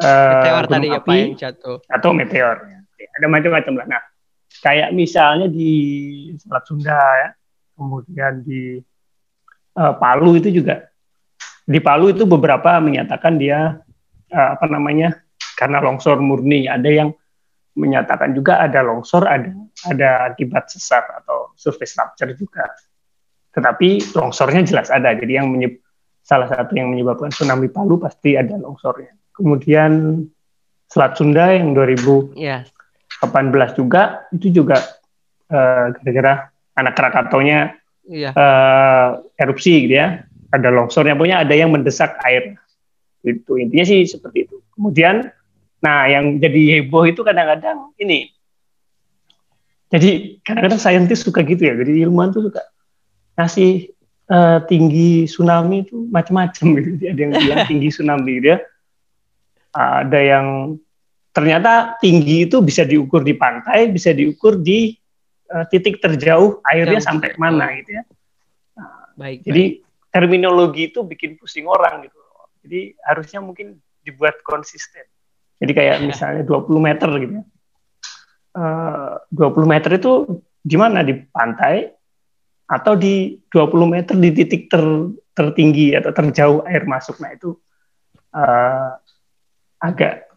Eh, 0.00 0.32
Meteor 0.34 0.64
tadi 0.66 0.88
ya 0.88 0.98
api 0.98 1.08
Pak 1.08 1.16
yang 1.16 1.36
jatuh. 1.36 1.78
atau 1.86 2.10
meteor. 2.16 2.56
Ada 3.00 3.26
macam-macam 3.28 3.72
lah. 3.80 3.86
Nah, 3.96 4.02
kayak 4.64 4.90
misalnya 4.96 5.46
di 5.48 5.72
Selat 6.36 6.64
Sunda 6.64 6.96
ya, 6.96 7.28
kemudian 7.76 8.44
di 8.44 8.80
eh, 9.76 9.94
Palu 9.96 10.36
itu 10.40 10.50
juga 10.50 10.90
di 11.70 11.78
Palu 11.78 12.10
itu 12.10 12.26
beberapa 12.26 12.82
menyatakan 12.82 13.38
dia 13.38 13.78
eh, 14.26 14.48
apa 14.58 14.66
namanya 14.66 15.22
karena 15.54 15.78
longsor 15.78 16.18
murni. 16.18 16.66
Ada 16.66 16.90
yang 16.90 17.08
menyatakan 17.78 18.34
juga 18.34 18.58
ada 18.58 18.82
longsor, 18.82 19.28
ada 19.28 19.54
ada 19.86 20.34
akibat 20.34 20.66
sesar 20.66 21.06
atau 21.22 21.54
surface 21.54 21.94
rupture 21.94 22.34
juga. 22.34 22.66
Tetapi 23.54 24.14
longsornya 24.14 24.66
jelas 24.66 24.90
ada. 24.90 25.14
Jadi 25.14 25.32
yang 25.38 25.46
salah 26.20 26.50
satu 26.50 26.74
yang 26.74 26.90
menyebabkan 26.90 27.30
tsunami 27.30 27.70
Palu 27.70 28.02
pasti 28.02 28.34
ada 28.34 28.58
longsornya. 28.58 29.19
Kemudian 29.34 30.24
Selat 30.90 31.14
Sunda 31.14 31.54
yang 31.54 31.70
2018 31.72 32.34
Iya. 32.34 32.66
juga 33.74 34.26
itu 34.34 34.50
juga 34.50 34.76
eh, 35.50 35.86
gara-gara 35.98 36.50
anak 36.74 36.94
Krakataunya 36.98 37.74
Iya. 38.10 38.30
eh, 38.34 39.08
erupsi 39.38 39.86
gitu 39.86 39.94
ya. 39.94 40.26
Ada 40.50 40.74
longsornya 40.74 41.14
punya 41.14 41.46
ada 41.46 41.54
yang 41.54 41.70
mendesak 41.70 42.18
air. 42.26 42.58
Itu 43.22 43.54
intinya 43.54 43.86
sih 43.86 44.02
seperti 44.02 44.50
itu. 44.50 44.58
Kemudian 44.74 45.30
nah 45.80 46.04
yang 46.10 46.42
jadi 46.42 46.82
heboh 46.82 47.06
itu 47.06 47.22
kadang-kadang 47.22 47.94
ini. 47.96 48.34
Jadi 49.90 50.38
kadang-kadang 50.46 50.78
saintis 50.82 51.22
suka 51.22 51.42
gitu 51.42 51.62
ya. 51.66 51.74
Jadi 51.74 52.02
ilmuwan 52.06 52.30
tuh 52.30 52.50
suka 52.50 52.62
ngasih 53.38 53.90
eh, 54.30 54.58
tinggi 54.66 55.26
tsunami 55.26 55.86
itu 55.86 56.06
macam-macam 56.10 56.66
gitu. 56.78 56.88
Ada 57.10 57.20
yang 57.20 57.32
bilang 57.34 57.58
tinggi 57.70 57.88
tsunami 57.90 58.38
gitu 58.42 58.48
ya. 58.54 58.58
Ada 59.70 60.18
yang 60.18 60.46
ternyata 61.30 61.94
tinggi 62.02 62.50
itu 62.50 62.58
bisa 62.58 62.82
diukur 62.82 63.22
di 63.22 63.38
pantai, 63.38 63.90
bisa 63.90 64.10
diukur 64.10 64.58
di 64.58 64.94
eh, 65.50 65.64
titik 65.70 66.02
terjauh 66.02 66.58
airnya 66.66 66.98
Jauh. 66.98 67.06
sampai 67.06 67.38
mana 67.38 67.70
gitu 67.78 68.00
ya. 68.00 68.04
Baik. 69.20 69.44
Jadi 69.44 69.64
terminologi 70.08 70.88
itu 70.88 71.04
bikin 71.04 71.36
pusing 71.36 71.68
orang 71.68 72.08
gitu. 72.08 72.18
Jadi 72.64 72.96
harusnya 73.04 73.40
mungkin 73.44 73.76
dibuat 74.00 74.40
konsisten. 74.40 75.04
Jadi 75.60 75.72
kayak 75.76 75.96
misalnya 76.08 76.42
20 76.48 76.80
meter 76.80 77.10
gitu 77.20 77.34
ya. 77.36 77.44
Eh, 78.50 79.12
20 79.30 79.68
meter 79.68 79.90
itu 80.00 80.42
di 80.60 80.76
mana 80.80 81.04
di 81.04 81.14
pantai 81.14 81.86
atau 82.66 82.96
di 82.96 83.38
20 83.52 83.86
meter 83.86 84.14
di 84.16 84.30
titik 84.32 84.72
ter- 84.72 85.12
tertinggi 85.36 85.94
atau 85.94 86.10
terjauh 86.16 86.58
air 86.64 86.88
masuk. 86.88 87.20
Nah 87.20 87.30
itu 87.36 87.54
eh, 88.32 88.90
agak 89.80 90.28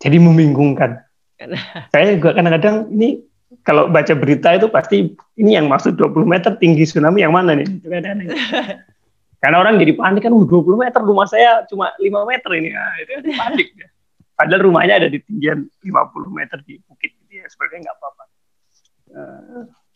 jadi 0.00 0.16
membingungkan. 0.20 1.00
Saya 1.92 2.16
juga 2.16 2.36
kadang-kadang 2.36 2.92
ini 2.92 3.24
kalau 3.62 3.88
baca 3.90 4.12
berita 4.16 4.54
itu 4.54 4.66
pasti 4.68 5.14
ini 5.38 5.50
yang 5.56 5.66
maksud 5.70 5.96
20 5.96 6.26
meter 6.26 6.52
tinggi 6.58 6.84
tsunami 6.84 7.22
yang 7.22 7.32
mana 7.34 7.56
nih? 7.56 7.66
Karena 9.42 9.62
orang 9.62 9.78
jadi 9.78 9.92
panik 9.94 10.26
kan, 10.26 10.32
"Uh, 10.32 10.48
20 10.48 10.80
meter 10.80 11.00
rumah 11.04 11.28
saya 11.28 11.62
cuma 11.68 11.92
5 12.00 12.24
meter 12.24 12.50
ini. 12.56 12.72
Nah, 12.72 12.96
itu 12.98 13.30
panik. 13.40 13.68
Padahal 14.36 14.68
rumahnya 14.68 15.00
ada 15.00 15.08
di 15.08 15.20
tinggian 15.22 15.64
50 15.80 16.32
meter 16.32 16.58
di 16.64 16.76
bukit 16.84 17.14
gitu 17.24 17.40
ya, 17.40 17.46
sebenarnya 17.48 17.88
nggak 17.88 17.96
apa-apa. 17.96 18.24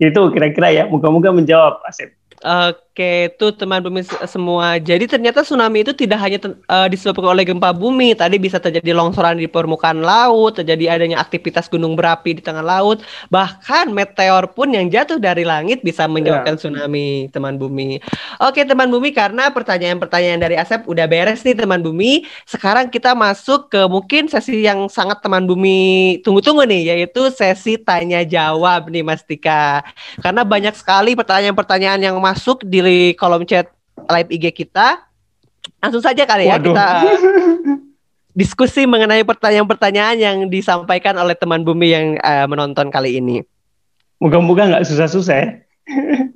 Eh, 0.01 0.09
Itu 0.09 0.33
kira-kira 0.33 0.73
ya, 0.73 0.85
moga-moga 0.89 1.29
menjawab 1.29 1.85
Asep. 1.85 2.17
Oke, 2.41 2.90
itu 3.01 3.47
teman 3.55 3.81
bumi 3.81 4.03
semua. 4.27 4.77
Jadi 4.77 5.07
ternyata 5.07 5.47
tsunami 5.47 5.87
itu 5.87 5.95
tidak 5.95 6.19
hanya 6.21 6.39
uh, 6.67 6.91
disebabkan 6.91 7.33
oleh 7.33 7.47
gempa 7.47 7.71
bumi, 7.71 8.13
tadi 8.19 8.37
bisa 8.37 8.59
terjadi 8.59 8.93
longsoran 8.93 9.39
di 9.39 9.47
permukaan 9.47 10.03
laut, 10.03 10.59
terjadi 10.59 10.99
adanya 10.99 11.23
aktivitas 11.23 11.71
gunung 11.71 11.95
berapi 11.95 12.37
di 12.37 12.43
tengah 12.43 12.61
laut, 12.61 13.01
bahkan 13.31 13.89
meteor 13.95 14.51
pun 14.51 14.75
yang 14.75 14.91
jatuh 14.91 15.23
dari 15.23 15.47
langit 15.47 15.81
bisa 15.87 16.11
menyebabkan 16.11 16.59
yeah. 16.59 16.61
tsunami, 16.61 17.09
teman 17.31 17.57
bumi. 17.57 18.03
Oke, 18.43 18.67
teman 18.67 18.91
bumi, 18.91 19.15
karena 19.15 19.49
pertanyaan-pertanyaan 19.55 20.41
dari 20.43 20.57
Asep 20.59 20.85
udah 20.85 21.07
beres 21.07 21.47
nih, 21.47 21.55
teman 21.55 21.81
bumi. 21.81 22.27
Sekarang 22.45 22.91
kita 22.91 23.15
masuk 23.15 23.71
ke 23.71 23.81
mungkin 23.87 24.27
sesi 24.27 24.67
yang 24.67 24.91
sangat 24.91 25.23
teman 25.23 25.47
bumi 25.47 26.19
tunggu-tunggu 26.27 26.67
nih, 26.67 26.93
yaitu 26.97 27.31
sesi 27.31 27.79
tanya 27.79 28.27
jawab 28.27 28.91
nih, 28.91 29.07
Mas 29.07 29.23
Tika. 29.23 29.87
Karena 30.21 30.43
banyak 30.43 30.75
sekali 30.75 31.15
pertanyaan-pertanyaan 31.15 32.03
yang 32.03 32.19
masuk 32.19 32.67
di 32.67 32.81
kolom 33.17 33.45
chat 33.45 33.71
live 34.09 34.31
IG 34.31 34.53
kita. 34.55 35.05
Langsung 35.81 36.01
saja 36.05 36.25
kali 36.25 36.49
ya 36.49 36.57
Waduh. 36.57 36.73
kita 36.73 36.89
diskusi 38.41 38.87
mengenai 38.87 39.27
pertanyaan-pertanyaan 39.27 40.17
yang 40.17 40.37
disampaikan 40.49 41.19
oleh 41.19 41.37
teman 41.37 41.67
bumi 41.67 41.89
yang 41.93 42.07
uh, 42.23 42.47
menonton 42.47 42.89
kali 42.89 43.21
ini. 43.21 43.45
Moga-moga 44.21 44.69
nggak 44.69 44.87
susah-susah 44.87 45.37
ya. 45.37 45.49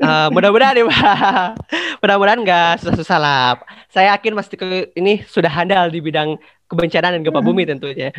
Uh, 0.02 0.28
mudah-mudahan 0.34 0.74
ya 0.74 0.84
Pak. 0.88 1.50
Mudah-mudahan 2.02 2.40
nggak 2.42 2.70
susah-susah 2.82 3.18
lah. 3.20 3.60
Saya 3.92 4.16
yakin 4.16 4.34
Mas 4.34 4.50
Tiko 4.50 4.66
ini 4.98 5.22
sudah 5.30 5.52
handal 5.52 5.88
di 5.94 6.02
bidang 6.02 6.34
kebencanaan 6.66 7.20
dan 7.20 7.22
gempa 7.22 7.40
bumi 7.44 7.62
tentunya. 7.70 8.10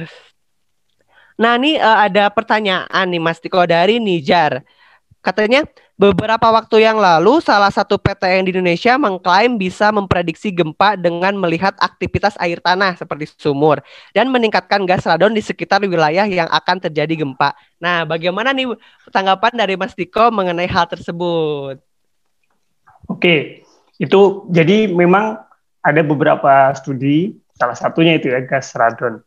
Nah 1.36 1.60
ini 1.60 1.76
uh, 1.76 2.08
ada 2.08 2.32
pertanyaan 2.32 3.06
nih 3.12 3.20
Mas 3.20 3.44
Tiko 3.44 3.60
dari 3.68 4.00
Nijar. 4.00 4.64
Katanya 5.20 5.68
beberapa 5.96 6.52
waktu 6.52 6.84
yang 6.84 7.00
lalu 7.00 7.40
salah 7.40 7.72
satu 7.72 7.96
PTN 7.96 8.48
di 8.48 8.52
Indonesia 8.52 9.00
mengklaim 9.00 9.56
bisa 9.56 9.96
memprediksi 9.96 10.52
gempa 10.52 11.00
dengan 11.00 11.40
melihat 11.40 11.72
aktivitas 11.80 12.36
air 12.44 12.60
tanah 12.60 13.00
seperti 13.00 13.32
sumur 13.40 13.80
dan 14.12 14.28
meningkatkan 14.28 14.84
gas 14.84 15.08
radon 15.08 15.32
di 15.32 15.40
sekitar 15.40 15.80
wilayah 15.88 16.28
yang 16.28 16.52
akan 16.52 16.84
terjadi 16.84 17.24
gempa. 17.24 17.56
Nah, 17.80 18.04
bagaimana 18.04 18.52
nih 18.52 18.76
tanggapan 19.08 19.56
dari 19.56 19.80
Mas 19.80 19.96
Diko 19.96 20.28
mengenai 20.36 20.68
hal 20.68 20.84
tersebut? 20.92 21.80
Oke, 23.08 23.64
itu 23.96 24.22
jadi 24.52 24.92
memang 24.92 25.40
ada 25.80 26.02
beberapa 26.04 26.76
studi, 26.76 27.40
salah 27.56 27.78
satunya 27.78 28.20
itu 28.20 28.28
ya 28.34 28.44
gas 28.44 28.76
radon, 28.76 29.24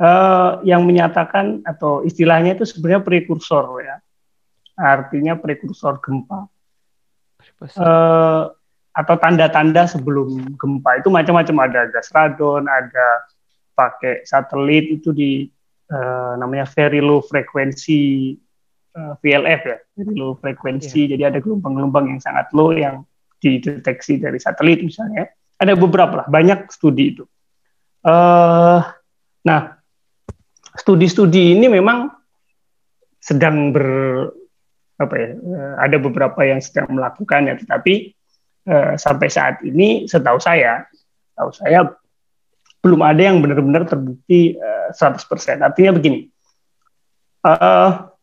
uh, 0.00 0.64
yang 0.64 0.88
menyatakan 0.88 1.60
atau 1.68 2.00
istilahnya 2.08 2.56
itu 2.56 2.64
sebenarnya 2.64 3.04
prekursor 3.04 3.68
ya 3.84 4.03
artinya 4.74 5.38
prekursor 5.38 6.02
gempa. 6.02 6.50
Uh, 7.78 8.50
atau 8.94 9.14
tanda-tanda 9.18 9.90
sebelum 9.90 10.54
gempa 10.54 11.02
itu 11.02 11.10
macam-macam 11.10 11.56
ada 11.66 11.90
gas 11.90 12.08
radon, 12.14 12.70
ada 12.70 13.26
pakai 13.74 14.22
satelit 14.22 15.02
itu 15.02 15.10
di 15.10 15.50
uh, 15.90 16.38
namanya 16.38 16.64
very 16.70 17.02
low 17.02 17.18
frequency 17.18 18.38
uh, 18.94 19.12
eh, 19.12 19.14
VLF 19.18 19.60
ya, 19.66 19.78
very 19.98 20.14
low 20.14 20.38
frequency. 20.38 21.04
Yeah. 21.04 21.18
Jadi 21.18 21.22
ada 21.26 21.38
gelombang-gelombang 21.42 22.14
yang 22.14 22.20
sangat 22.22 22.54
low 22.54 22.70
yang 22.70 23.02
dideteksi 23.42 24.22
dari 24.22 24.38
satelit 24.38 24.80
misalnya. 24.80 25.26
Ada 25.58 25.74
beberapa 25.78 26.22
lah, 26.22 26.26
banyak 26.26 26.70
studi 26.70 27.14
itu. 27.14 27.24
Uh, 28.04 28.82
nah, 29.46 29.60
studi-studi 30.76 31.54
ini 31.56 31.70
memang 31.70 32.10
sedang 33.22 33.72
ber, 33.72 33.88
apa 34.94 35.14
ya 35.18 35.28
eh, 35.34 35.74
ada 35.82 35.96
beberapa 35.98 36.40
yang 36.46 36.62
sedang 36.62 36.94
melakukannya 36.94 37.58
tetapi 37.66 38.14
uh, 38.70 38.94
sampai 38.94 39.26
saat 39.26 39.58
ini 39.66 40.06
setahu 40.06 40.38
saya 40.38 40.86
setahu 41.34 41.50
saya 41.50 41.78
belum 42.78 43.00
ada 43.02 43.22
yang 43.26 43.42
benar-benar 43.42 43.90
terbukti 43.90 44.54
uh, 44.54 44.94
100% 44.94 45.66
artinya 45.66 45.92
begini 45.98 46.30
uh, 47.44 48.14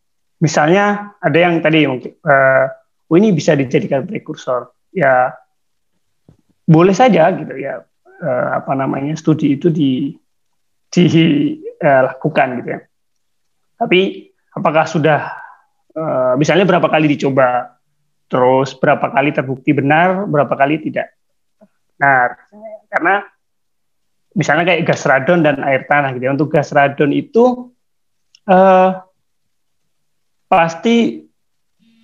misalnya 0.41 1.15
ada 1.22 1.38
yang 1.38 1.61
tadi 1.61 1.86
mungkin 1.86 2.17
uh, 2.26 2.65
oh 3.11 3.15
ini 3.15 3.36
bisa 3.36 3.53
dijadikan 3.53 4.07
prekursor. 4.07 4.74
Ya 4.91 5.36
boleh 6.63 6.95
saja 6.95 7.32
gitu 7.36 7.55
ya 7.55 7.84
uh, 8.24 8.47
apa 8.55 8.72
namanya 8.74 9.15
studi 9.15 9.55
itu 9.59 9.67
di 9.67 10.15
dilakukan 10.91 12.47
uh, 12.49 12.55
gitu 12.59 12.69
ya. 12.76 12.82
Tapi 13.80 14.32
apakah 14.51 14.84
sudah 14.89 15.41
uh, 15.96 16.34
misalnya 16.39 16.68
berapa 16.68 16.88
kali 16.88 17.18
dicoba, 17.18 17.80
terus 18.32 18.76
berapa 18.76 19.12
kali 19.12 19.30
terbukti 19.36 19.72
benar, 19.76 20.28
berapa 20.28 20.54
kali 20.56 20.80
tidak 20.84 21.12
benar. 21.96 22.39
Karena 22.92 23.16
misalnya 24.36 24.64
kayak 24.68 24.84
gas 24.88 25.04
radon 25.04 25.44
dan 25.44 25.60
air 25.64 25.86
tanah 25.86 26.16
gitu 26.16 26.24
ya. 26.28 26.34
Untuk 26.34 26.50
gas 26.52 26.72
radon 26.72 27.12
itu 27.12 27.72
uh, 28.48 28.89
pasti 30.48 31.28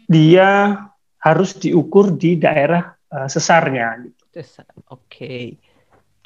dia 0.07 0.79
harus 1.19 1.51
diukur 1.59 2.15
di 2.15 2.39
daerah 2.39 2.95
uh, 3.11 3.27
sesarnya. 3.27 4.05
Gitu. 4.05 4.23
Oke. 4.31 4.95
Okay. 5.07 5.45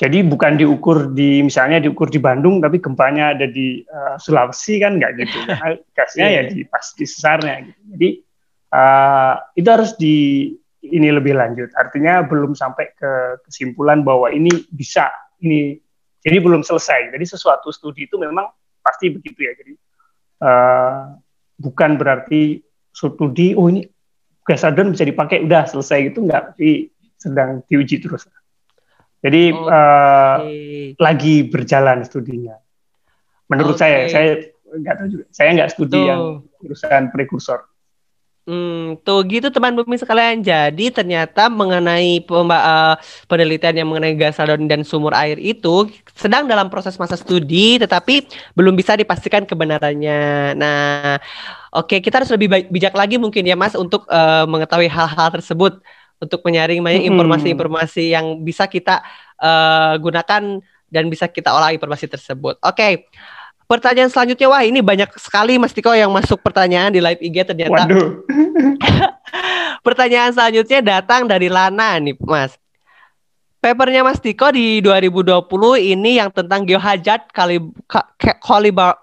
Jadi 0.02 0.26
bukan 0.26 0.58
diukur 0.58 1.14
di 1.14 1.46
misalnya 1.46 1.78
diukur 1.78 2.10
di 2.10 2.18
Bandung 2.18 2.58
tapi 2.58 2.82
gempanya 2.82 3.38
ada 3.38 3.46
di 3.46 3.86
uh, 3.86 4.18
Sulawesi 4.18 4.82
kan 4.82 4.98
nggak 4.98 5.12
gitu. 5.22 5.38
Nah, 5.62 5.78
gasnya 5.94 6.26
yeah. 6.26 6.42
ya 6.42 6.42
iya. 6.42 6.50
di 6.50 6.60
pas 6.66 6.86
di 6.98 7.06
sesarnya 7.06 7.70
gitu. 7.70 7.82
Jadi 7.94 8.10
uh, 8.74 9.36
itu 9.54 9.70
harus 9.70 9.94
di 10.02 10.16
ini 10.90 11.06
lebih 11.14 11.38
lanjut. 11.38 11.70
Artinya 11.78 12.26
belum 12.26 12.58
sampai 12.58 12.98
ke 12.98 13.46
kesimpulan 13.46 14.02
bahwa 14.02 14.34
ini 14.34 14.50
bisa 14.74 15.14
ini 15.46 15.78
jadi 16.26 16.42
belum 16.42 16.66
selesai. 16.66 17.14
Jadi 17.14 17.26
sesuatu 17.30 17.70
studi 17.70 18.10
itu 18.10 18.18
memang 18.18 18.50
pasti 18.82 19.14
begitu 19.14 19.46
ya. 19.46 19.54
Jadi 19.54 19.74
uh, 20.42 21.14
bukan 21.62 22.02
berarti 22.02 22.58
studi 22.90 23.54
oh 23.54 23.70
ini 23.70 23.86
gas 24.42 24.66
bisa 24.66 25.06
dipakai 25.06 25.46
udah 25.46 25.70
selesai 25.70 26.10
gitu 26.10 26.26
nggak 26.26 26.58
tapi 26.58 26.90
sedang 27.22 27.62
diuji 27.70 28.02
terus. 28.02 28.26
Jadi 29.22 29.54
okay. 29.54 29.70
uh, 29.70 30.38
lagi 30.98 31.46
berjalan 31.46 32.02
studinya. 32.02 32.58
Menurut 33.46 33.78
okay. 33.78 34.10
saya, 34.10 34.10
saya 34.10 34.30
nggak 34.74 34.96
tahu 34.98 35.08
juga. 35.14 35.26
Saya 35.30 35.50
nggak 35.54 35.70
studi 35.72 36.00
tuh. 36.00 36.06
yang 36.10 36.22
urusan 36.66 37.02
prekursor. 37.14 37.72
Hmm, 38.42 38.98
tuh 39.06 39.22
gitu 39.30 39.54
teman 39.54 39.78
bumi 39.78 40.02
sekalian. 40.02 40.42
Jadi 40.42 40.90
ternyata 40.90 41.46
mengenai 41.46 42.26
uh, 42.26 42.98
penelitian 43.30 43.86
yang 43.86 43.88
mengenai 43.94 44.18
gas 44.18 44.42
radon 44.42 44.66
dan 44.66 44.82
sumur 44.82 45.14
air 45.14 45.38
itu 45.38 45.86
sedang 46.18 46.50
dalam 46.50 46.66
proses 46.74 46.98
masa 46.98 47.14
studi, 47.14 47.78
tetapi 47.78 48.26
belum 48.58 48.74
bisa 48.74 48.98
dipastikan 48.98 49.46
kebenarannya. 49.46 50.58
Nah, 50.58 51.22
oke 51.70 51.94
okay, 51.94 52.00
kita 52.02 52.26
harus 52.26 52.34
lebih 52.34 52.50
bijak 52.74 52.98
lagi 52.98 53.22
mungkin 53.22 53.46
ya 53.46 53.54
Mas 53.54 53.78
untuk 53.78 54.10
uh, 54.10 54.50
mengetahui 54.50 54.90
hal-hal 54.90 55.30
tersebut 55.38 55.78
untuk 56.22 56.46
menyaring 56.46 56.86
banyak 56.86 57.10
informasi-informasi 57.10 58.14
yang 58.14 58.40
bisa 58.46 58.70
kita 58.70 59.02
uh, 59.42 59.98
gunakan 59.98 60.62
dan 60.94 61.04
bisa 61.10 61.26
kita 61.26 61.50
olah 61.50 61.74
informasi 61.74 62.06
tersebut. 62.06 62.62
Oke. 62.62 62.78
Okay. 62.78 62.94
Pertanyaan 63.66 64.12
selanjutnya, 64.12 64.52
wah 64.52 64.68
ini 64.68 64.84
banyak 64.84 65.16
sekali 65.16 65.56
Mas 65.56 65.72
Tiko 65.72 65.96
yang 65.96 66.12
masuk 66.12 66.44
pertanyaan 66.44 66.92
di 66.92 67.00
live 67.00 67.24
IG 67.24 67.48
ternyata. 67.48 67.88
Waduh. 67.88 68.20
pertanyaan 69.88 70.36
selanjutnya 70.36 70.84
datang 70.84 71.24
dari 71.24 71.48
Lana 71.48 71.96
nih, 72.04 72.20
Mas. 72.20 72.61
Papernya 73.62 74.02
Mas 74.02 74.18
Tiko 74.18 74.50
di 74.50 74.82
2020 74.82 75.46
ini 75.94 76.18
yang 76.18 76.34
tentang 76.34 76.66
geohazard 76.66 77.30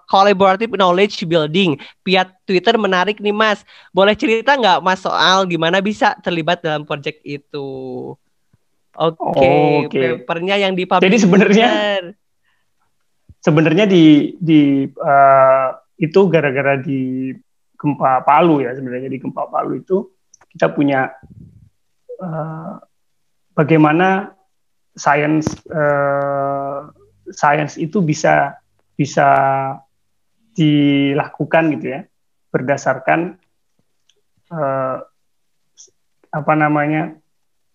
collaborative 0.03 0.75
knowledge 0.75 1.23
building. 1.23 1.79
Via 2.03 2.27
Twitter 2.43 2.75
menarik 2.75 3.23
nih 3.23 3.31
Mas. 3.31 3.63
Boleh 3.95 4.19
cerita 4.19 4.59
nggak 4.59 4.83
Mas 4.83 4.99
soal 4.99 5.47
gimana 5.47 5.79
bisa 5.79 6.11
terlibat 6.19 6.59
dalam 6.59 6.83
project 6.83 7.23
itu? 7.23 7.71
Oke, 8.99 9.15
okay. 9.15 9.47
oh, 9.47 9.87
okay. 9.87 10.07
papernya 10.27 10.59
yang 10.59 10.75
di 10.75 10.83
Jadi 10.83 11.17
sebenarnya 11.23 11.69
sebenarnya 13.39 13.87
di 13.87 14.35
di 14.43 14.83
uh, 14.91 15.71
itu 15.95 16.19
gara-gara 16.27 16.75
di 16.75 17.31
gempa 17.79 18.27
Palu 18.27 18.59
ya 18.59 18.75
sebenarnya 18.75 19.07
di 19.07 19.23
gempa 19.23 19.47
Palu 19.47 19.79
itu 19.79 20.11
kita 20.51 20.67
punya 20.75 21.15
uh, 22.19 22.75
bagaimana 23.55 24.35
sains 24.95 25.45
uh, 25.69 26.89
sains 27.29 27.77
itu 27.77 28.01
bisa 28.01 28.57
bisa 28.97 29.29
dilakukan 30.53 31.77
gitu 31.77 31.85
ya 31.97 32.01
berdasarkan 32.49 33.37
uh, 34.51 34.97
apa 36.29 36.53
namanya 36.57 37.15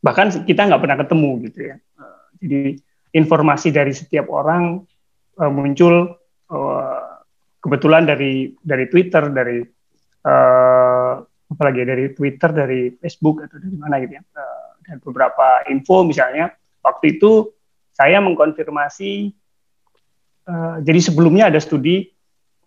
bahkan 0.05 0.31
kita 0.45 0.69
nggak 0.69 0.83
pernah 0.83 0.99
ketemu 1.01 1.31
gitu 1.51 1.61
ya 1.73 1.77
uh, 1.99 2.25
jadi 2.43 2.79
informasi 3.15 3.71
dari 3.71 3.95
setiap 3.95 4.29
orang 4.29 4.83
uh, 5.39 5.51
muncul 5.51 6.19
uh, 6.51 7.23
kebetulan 7.63 8.05
dari 8.05 8.53
dari 8.61 8.85
Twitter 8.91 9.31
dari 9.31 9.63
uh, 10.27 11.15
apalagi 11.55 11.87
dari 11.87 12.05
Twitter, 12.11 12.51
dari 12.51 12.81
Facebook 12.99 13.45
atau 13.47 13.63
dari 13.63 13.77
mana 13.77 14.01
gitu 14.03 14.19
ya. 14.19 14.23
Uh, 14.35 14.69
dan 14.85 14.97
beberapa 15.01 15.65
info 15.71 16.05
misalnya 16.05 16.53
waktu 16.85 17.19
itu 17.19 17.51
saya 17.97 18.21
mengkonfirmasi 18.21 19.33
uh, 20.47 20.77
jadi 20.85 21.01
sebelumnya 21.01 21.49
ada 21.49 21.59
studi 21.59 22.13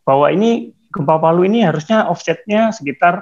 bahwa 0.01 0.31
ini 0.33 0.73
gempa 0.89 1.19
Palu 1.21 1.45
ini 1.45 1.61
harusnya 1.61 2.09
offsetnya 2.09 2.73
sekitar 2.73 3.21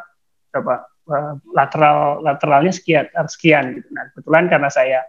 berapa 0.54 0.88
uh, 1.12 1.34
lateral 1.52 2.24
lateralnya 2.24 2.72
sekian 2.72 3.10
sekian 3.28 3.76
gitu. 3.82 3.90
Nah 3.92 4.08
kebetulan 4.14 4.48
karena 4.48 4.70
saya 4.72 5.00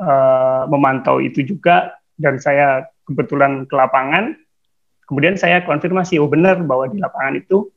uh, 0.00 0.66
memantau 0.66 1.22
itu 1.22 1.46
juga 1.46 1.94
dan 2.16 2.40
saya 2.40 2.88
kebetulan 3.06 3.68
ke 3.68 3.74
lapangan, 3.76 4.34
kemudian 5.06 5.38
saya 5.38 5.62
konfirmasi 5.62 6.18
oh 6.18 6.26
benar 6.26 6.58
bahwa 6.64 6.90
di 6.90 6.98
lapangan 6.98 7.38
itu 7.38 7.70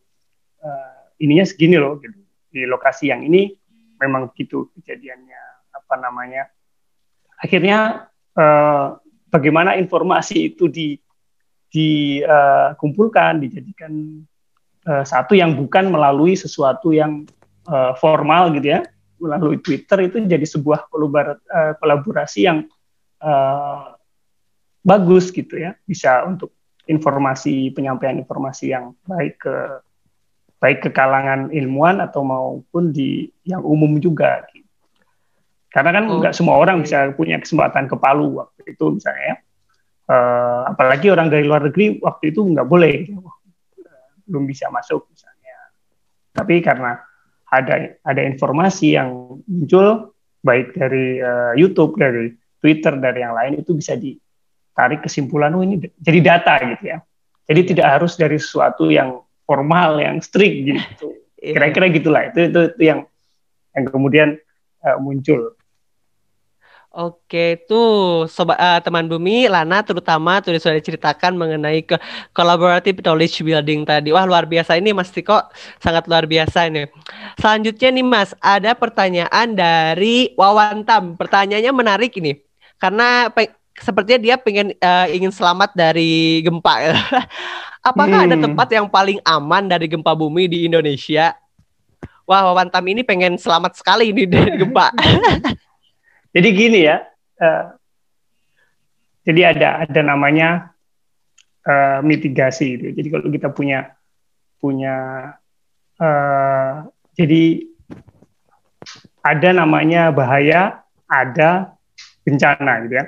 uh, 0.63 0.99
ininya 1.21 1.45
segini 1.45 1.77
loh 1.77 1.99
gitu. 2.01 2.17
di 2.49 2.65
lokasi 2.65 3.13
yang 3.13 3.21
ini 3.21 3.53
memang 4.01 4.33
begitu 4.33 4.73
kejadiannya 4.73 5.69
apa 5.69 5.95
namanya 6.01 6.49
akhirnya 7.39 8.11
uh, 8.35 8.99
bagaimana 9.31 9.79
informasi 9.79 10.53
itu 10.53 10.67
di 10.67 10.99
dikumpulkan 11.69 13.37
uh, 13.37 13.41
dijadikan 13.45 13.93
uh, 14.89 15.05
satu 15.05 15.37
yang 15.37 15.53
bukan 15.55 15.93
melalui 15.93 16.33
sesuatu 16.33 16.91
yang 16.91 17.23
uh, 17.69 17.93
formal 17.97 18.51
gitu 18.57 18.75
ya 18.77 18.81
melalui 19.19 19.59
Twitter 19.59 20.09
itu 20.09 20.17
jadi 20.23 20.45
sebuah 20.47 20.87
kolaborasi 21.77 22.39
yang 22.47 22.65
uh, 23.19 23.93
bagus 24.81 25.29
gitu 25.29 25.59
ya 25.59 25.75
bisa 25.83 26.23
untuk 26.25 26.55
informasi 26.89 27.69
penyampaian 27.75 28.17
informasi 28.17 28.73
yang 28.73 28.97
baik 29.05 29.37
ke 29.37 29.55
baik 30.59 30.79
ke 30.83 30.89
kalangan 30.91 31.53
ilmuwan 31.53 32.03
atau 32.03 32.21
maupun 32.21 32.91
di 32.91 33.31
yang 33.47 33.63
umum 33.63 33.97
juga. 33.97 34.43
Gitu. 34.51 34.68
Karena 35.69 36.01
kan 36.01 36.03
nggak 36.09 36.33
oh. 36.33 36.37
semua 36.37 36.55
orang 36.57 36.81
bisa 36.81 37.13
punya 37.13 37.37
kesempatan 37.37 37.85
ke 37.85 37.95
Palu 37.95 38.41
waktu 38.41 38.73
itu 38.73 38.85
misalnya 38.97 39.23
ya. 39.23 39.35
Uh, 40.09 40.73
apalagi 40.73 41.13
orang 41.13 41.29
dari 41.29 41.45
luar 41.45 41.69
negeri 41.69 42.01
waktu 42.01 42.33
itu 42.33 42.41
nggak 42.41 42.65
boleh, 42.65 43.05
belum 44.25 44.49
bisa 44.49 44.73
masuk 44.73 45.05
misalnya. 45.13 45.53
Tapi 46.33 46.65
karena 46.65 46.97
ada 47.53 47.93
ada 48.01 48.21
informasi 48.25 48.97
yang 48.97 49.37
muncul 49.45 50.17
baik 50.41 50.73
dari 50.73 51.21
uh, 51.21 51.53
YouTube, 51.53 52.01
dari 52.01 52.33
Twitter, 52.57 52.97
dari 52.97 53.21
yang 53.21 53.37
lain 53.37 53.61
itu 53.61 53.77
bisa 53.77 53.93
ditarik 53.93 55.05
kesimpulan, 55.05 55.53
oh 55.53 55.61
ini 55.61 55.77
jadi 56.01 56.19
data 56.25 56.57
gitu 56.57 56.85
ya. 56.89 56.97
Jadi 57.45 57.61
tidak 57.77 57.87
harus 58.01 58.17
dari 58.17 58.41
sesuatu 58.41 58.89
yang 58.89 59.21
formal 59.49 59.97
yang 59.97 60.21
strict 60.21 60.57
gitu 60.61 61.09
iya. 61.41 61.57
kira-kira 61.57 61.89
gitulah 61.89 62.21
itu 62.29 62.53
itu, 62.53 62.59
itu 62.77 62.83
yang 62.85 62.99
yang 63.73 63.85
kemudian 63.89 64.29
uh, 64.85 64.97
muncul 65.01 65.57
Oke, 66.89 67.61
tuh 67.69 68.25
sobat 68.25 68.57
uh, 68.57 68.81
teman 68.81 69.05
bumi, 69.05 69.45
Lana 69.45 69.85
terutama 69.85 70.41
tuh 70.41 70.57
sudah 70.57 70.73
diceritakan 70.81 71.37
mengenai 71.37 71.85
ke 71.85 71.93
collaborative 72.33 73.05
knowledge 73.05 73.45
building 73.45 73.85
tadi. 73.85 74.09
Wah 74.09 74.25
luar 74.25 74.49
biasa 74.49 74.73
ini 74.73 74.89
Mas 74.89 75.13
Tiko, 75.13 75.37
sangat 75.77 76.09
luar 76.09 76.25
biasa 76.25 76.65
ini. 76.65 76.89
Selanjutnya 77.37 77.93
nih 77.93 78.05
Mas, 78.09 78.33
ada 78.41 78.73
pertanyaan 78.73 79.53
dari 79.53 80.33
Wawan 80.33 80.81
Tam. 80.81 81.13
Pertanyaannya 81.13 81.69
menarik 81.69 82.17
ini, 82.17 82.41
karena 82.81 83.29
sepertinya 83.77 84.17
dia 84.17 84.35
pengen 84.41 84.73
uh, 84.81 85.05
ingin 85.13 85.29
selamat 85.29 85.77
dari 85.77 86.41
gempa. 86.41 86.89
Apakah 87.89 88.25
hmm. 88.25 88.27
ada 88.33 88.35
tempat 88.49 88.67
yang 88.73 88.89
paling 88.89 89.21
aman 89.29 89.69
dari 89.69 89.85
gempa 89.85 90.17
bumi 90.17 90.49
di 90.49 90.65
Indonesia? 90.65 91.37
Wah, 92.25 92.49
Wantam 92.49 92.81
ini 92.89 93.05
pengen 93.05 93.37
selamat 93.37 93.77
sekali 93.77 94.09
ini 94.09 94.25
dari 94.25 94.57
gempa. 94.65 94.89
jadi 96.35 96.47
gini 96.53 96.79
ya, 96.85 97.03
uh, 97.41 97.65
jadi 99.25 99.55
ada 99.55 99.69
ada 99.85 100.01
namanya 100.01 100.73
uh, 101.65 101.99
mitigasi. 102.05 102.77
Gitu. 102.77 102.85
Jadi 102.97 103.07
kalau 103.09 103.29
kita 103.29 103.49
punya 103.53 103.79
punya 104.59 104.95
uh, 105.99 106.85
jadi 107.15 107.65
ada 109.25 109.49
namanya 109.51 110.09
bahaya, 110.13 110.85
ada 111.09 111.75
bencana 112.23 112.85
gitu 112.85 112.95
ya 112.95 113.05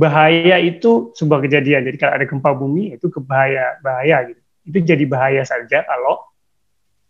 bahaya 0.00 0.56
itu 0.64 1.12
sebuah 1.12 1.44
kejadian. 1.44 1.84
Jadi 1.84 1.96
kalau 2.00 2.16
ada 2.16 2.24
gempa 2.24 2.56
bumi 2.56 2.96
itu 2.96 3.12
kebahaya 3.12 3.76
bahaya 3.84 4.32
gitu. 4.32 4.40
Itu 4.64 4.78
jadi 4.80 5.04
bahaya 5.04 5.44
saja 5.44 5.84
kalau 5.84 6.24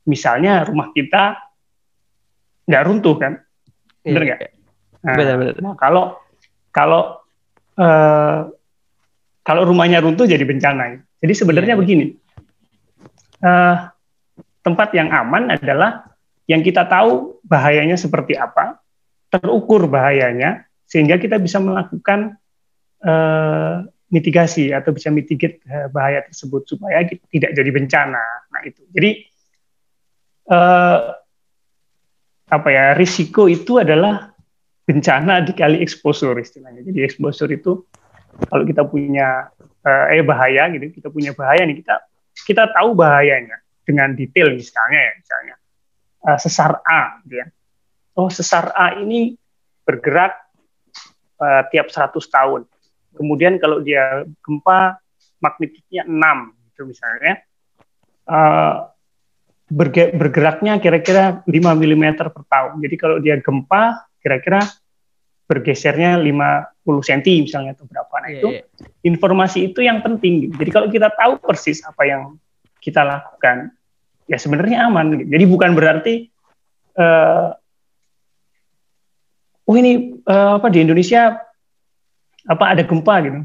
misalnya 0.02 0.66
rumah 0.66 0.90
kita 0.90 1.38
nggak 2.66 2.82
runtuh 2.82 3.14
kan, 3.14 3.38
benar 4.02 4.22
nggak? 4.26 4.40
Iya. 4.42 4.50
Nah, 5.00 5.14
benar, 5.16 5.34
benar. 5.40 5.54
Nah, 5.64 5.74
kalau 5.80 6.20
kalau 6.70 7.20
uh, 7.80 8.52
kalau 9.40 9.62
rumahnya 9.64 10.04
runtuh 10.04 10.28
jadi 10.28 10.44
bencana. 10.44 11.00
Jadi 11.20 11.32
sebenarnya 11.36 11.74
iya. 11.76 11.80
begini, 11.80 12.06
uh, 13.44 13.76
tempat 14.64 14.88
yang 14.96 15.12
aman 15.12 15.52
adalah 15.52 16.16
yang 16.48 16.64
kita 16.64 16.84
tahu 16.88 17.40
bahayanya 17.44 17.96
seperti 17.96 18.36
apa, 18.36 18.80
terukur 19.28 19.88
bahayanya, 19.88 20.64
sehingga 20.88 21.20
kita 21.20 21.36
bisa 21.36 21.60
melakukan 21.60 22.40
uh, 23.04 23.84
mitigasi 24.10 24.72
atau 24.72 24.90
bisa 24.96 25.12
mitigate 25.12 25.60
uh, 25.68 25.88
bahaya 25.92 26.24
tersebut 26.24 26.66
supaya 26.66 27.04
tidak 27.06 27.50
jadi 27.52 27.70
bencana. 27.70 28.24
Nah 28.50 28.60
itu. 28.64 28.82
Jadi 28.92 29.10
uh, 30.50 30.98
apa 32.50 32.68
ya 32.74 32.98
risiko 32.98 33.46
itu 33.46 33.78
adalah 33.78 34.29
bencana 34.90 35.46
dikali 35.46 35.78
exposure 35.78 36.34
istilahnya. 36.42 36.82
Jadi 36.82 36.98
exposure 37.06 37.50
itu 37.54 37.86
kalau 38.50 38.66
kita 38.66 38.82
punya 38.82 39.46
uh, 39.86 40.06
eh 40.10 40.26
bahaya 40.26 40.66
gitu, 40.74 40.90
kita 40.98 41.14
punya 41.14 41.30
bahaya 41.30 41.62
nih 41.62 41.78
kita 41.78 41.94
kita 42.42 42.74
tahu 42.74 42.98
bahayanya 42.98 43.62
dengan 43.86 44.18
detail 44.18 44.50
misalnya 44.50 44.98
ya 44.98 45.12
misalnya 45.14 45.54
uh, 46.26 46.38
sesar 46.42 46.82
A 46.82 47.22
gitu 47.22 47.38
ya. 47.38 47.46
Oh 48.18 48.26
sesar 48.26 48.74
A 48.74 48.98
ini 48.98 49.38
bergerak 49.86 50.34
uh, 51.38 51.62
tiap 51.70 51.86
100 51.86 52.10
tahun 52.18 52.66
kemudian 53.14 53.62
kalau 53.62 53.78
dia 53.78 54.26
gempa 54.42 54.98
magnitudnya 55.38 56.02
6 56.06 56.66
gitu 56.66 56.82
misalnya 56.90 57.42
uh, 58.26 58.90
bergeraknya 59.70 60.82
kira-kira 60.82 61.46
5 61.46 61.54
mm 61.54 62.04
per 62.18 62.42
tahun. 62.50 62.82
Jadi 62.82 62.96
kalau 62.98 63.22
dia 63.22 63.38
gempa 63.38 64.10
kira-kira 64.18 64.58
bergesernya 65.50 66.14
50 66.22 66.86
cm 66.86 67.50
misalnya 67.50 67.74
atau 67.74 67.90
berapa. 67.90 68.14
Nah, 68.22 68.30
yeah, 68.30 68.38
itu 68.38 68.48
yeah. 68.54 68.64
informasi 69.02 69.74
itu 69.74 69.82
yang 69.82 69.98
penting. 69.98 70.54
Jadi 70.54 70.70
kalau 70.70 70.86
kita 70.86 71.10
tahu 71.10 71.42
persis 71.42 71.82
apa 71.82 72.06
yang 72.06 72.38
kita 72.78 73.02
lakukan, 73.02 73.74
ya 74.30 74.38
sebenarnya 74.38 74.86
aman. 74.86 75.26
Jadi 75.26 75.44
bukan 75.50 75.74
berarti 75.74 76.30
uh, 76.94 77.50
oh 79.66 79.74
ini 79.74 80.22
uh, 80.22 80.62
apa 80.62 80.70
di 80.70 80.86
Indonesia 80.86 81.34
apa 82.46 82.64
ada 82.70 82.86
gempa 82.86 83.14
gitu. 83.26 83.42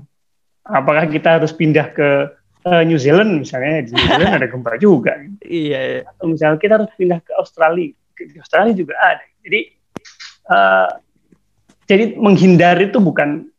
Apakah 0.61 1.09
kita 1.09 1.41
harus 1.41 1.49
pindah 1.49 1.89
ke 1.89 2.09
uh, 2.69 2.83
New 2.85 3.01
Zealand 3.01 3.41
misalnya 3.41 3.81
di 3.81 3.97
New 3.97 4.05
Zealand 4.05 4.33
ada 4.37 4.47
gempa 4.49 4.77
juga. 4.77 5.17
Gitu. 5.17 5.33
Iya, 5.65 5.79
iya. 5.81 6.01
Atau 6.05 6.29
misalnya 6.29 6.61
kita 6.61 6.73
harus 6.77 6.93
pindah 6.93 7.19
ke 7.25 7.33
Australia. 7.33 7.89
Di 8.13 8.37
Australia 8.37 8.73
juga 8.77 8.93
ada. 9.01 9.25
Jadi 9.41 9.61
uh, 10.53 10.89
jadi 11.86 12.17
menghindar 12.17 12.81
itu 12.81 12.97
bukan 12.97 13.49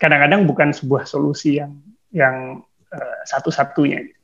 kadang-kadang 0.00 0.48
bukan 0.48 0.72
sebuah 0.72 1.04
solusi 1.04 1.60
yang 1.60 1.72
yang 2.10 2.64
uh, 2.92 3.18
satu-satunya. 3.28 4.04
Gitu. 4.08 4.20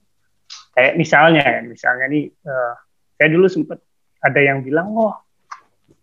Kayak 0.75 0.93
misalnya 0.97 1.43
ya, 1.45 1.61
misalnya 1.65 2.07
nih 2.09 2.25
uh, 2.45 2.75
saya 3.21 3.29
dulu 3.29 3.47
sempat 3.53 3.79
ada 4.21 4.41
yang 4.41 4.65
bilang, 4.65 4.93
oh 4.97 5.17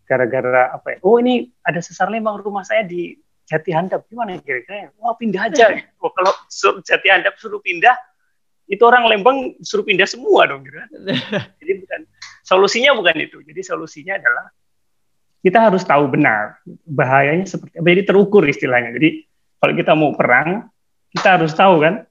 gara-gara 0.05 0.73
apa 0.73 0.95
ya? 0.95 0.97
Oh 1.01 1.17
ini 1.17 1.49
ada 1.65 1.81
sesar 1.81 2.13
lembang 2.13 2.39
rumah 2.39 2.61
saya 2.63 2.85
di 2.85 3.17
Jati 3.47 3.71
Handap 3.71 4.05
gimana 4.11 4.37
kira-kira? 4.43 4.91
Wah 4.99 5.15
pindah 5.15 5.49
aja. 5.49 5.71
Wah, 6.03 6.11
kalau 6.17 6.33
Jati 6.83 7.07
Handap 7.07 7.39
suruh 7.39 7.63
pindah, 7.63 7.95
itu 8.67 8.83
orang 8.83 9.07
Lembang 9.07 9.55
suruh 9.63 9.87
pindah 9.87 10.05
semua 10.05 10.45
dong. 10.45 10.67
Gitu. 10.67 10.75
Kan? 10.83 10.89
Jadi 11.63 11.73
bukan 11.83 12.01
solusinya 12.43 12.91
bukan 12.93 13.15
itu. 13.23 13.39
Jadi 13.47 13.61
solusinya 13.63 14.19
adalah 14.19 14.51
kita 15.41 15.69
harus 15.69 15.83
tahu 15.85 16.09
benar 16.09 16.57
bahayanya 16.87 17.45
seperti 17.45 17.77
apa. 17.77 17.87
Jadi 17.93 18.03
terukur 18.03 18.43
istilahnya. 18.45 18.91
Jadi 18.95 19.23
kalau 19.61 19.73
kita 19.73 19.91
mau 19.93 20.11
perang, 20.13 20.69
kita 21.13 21.39
harus 21.39 21.53
tahu 21.53 21.81
kan 21.81 22.05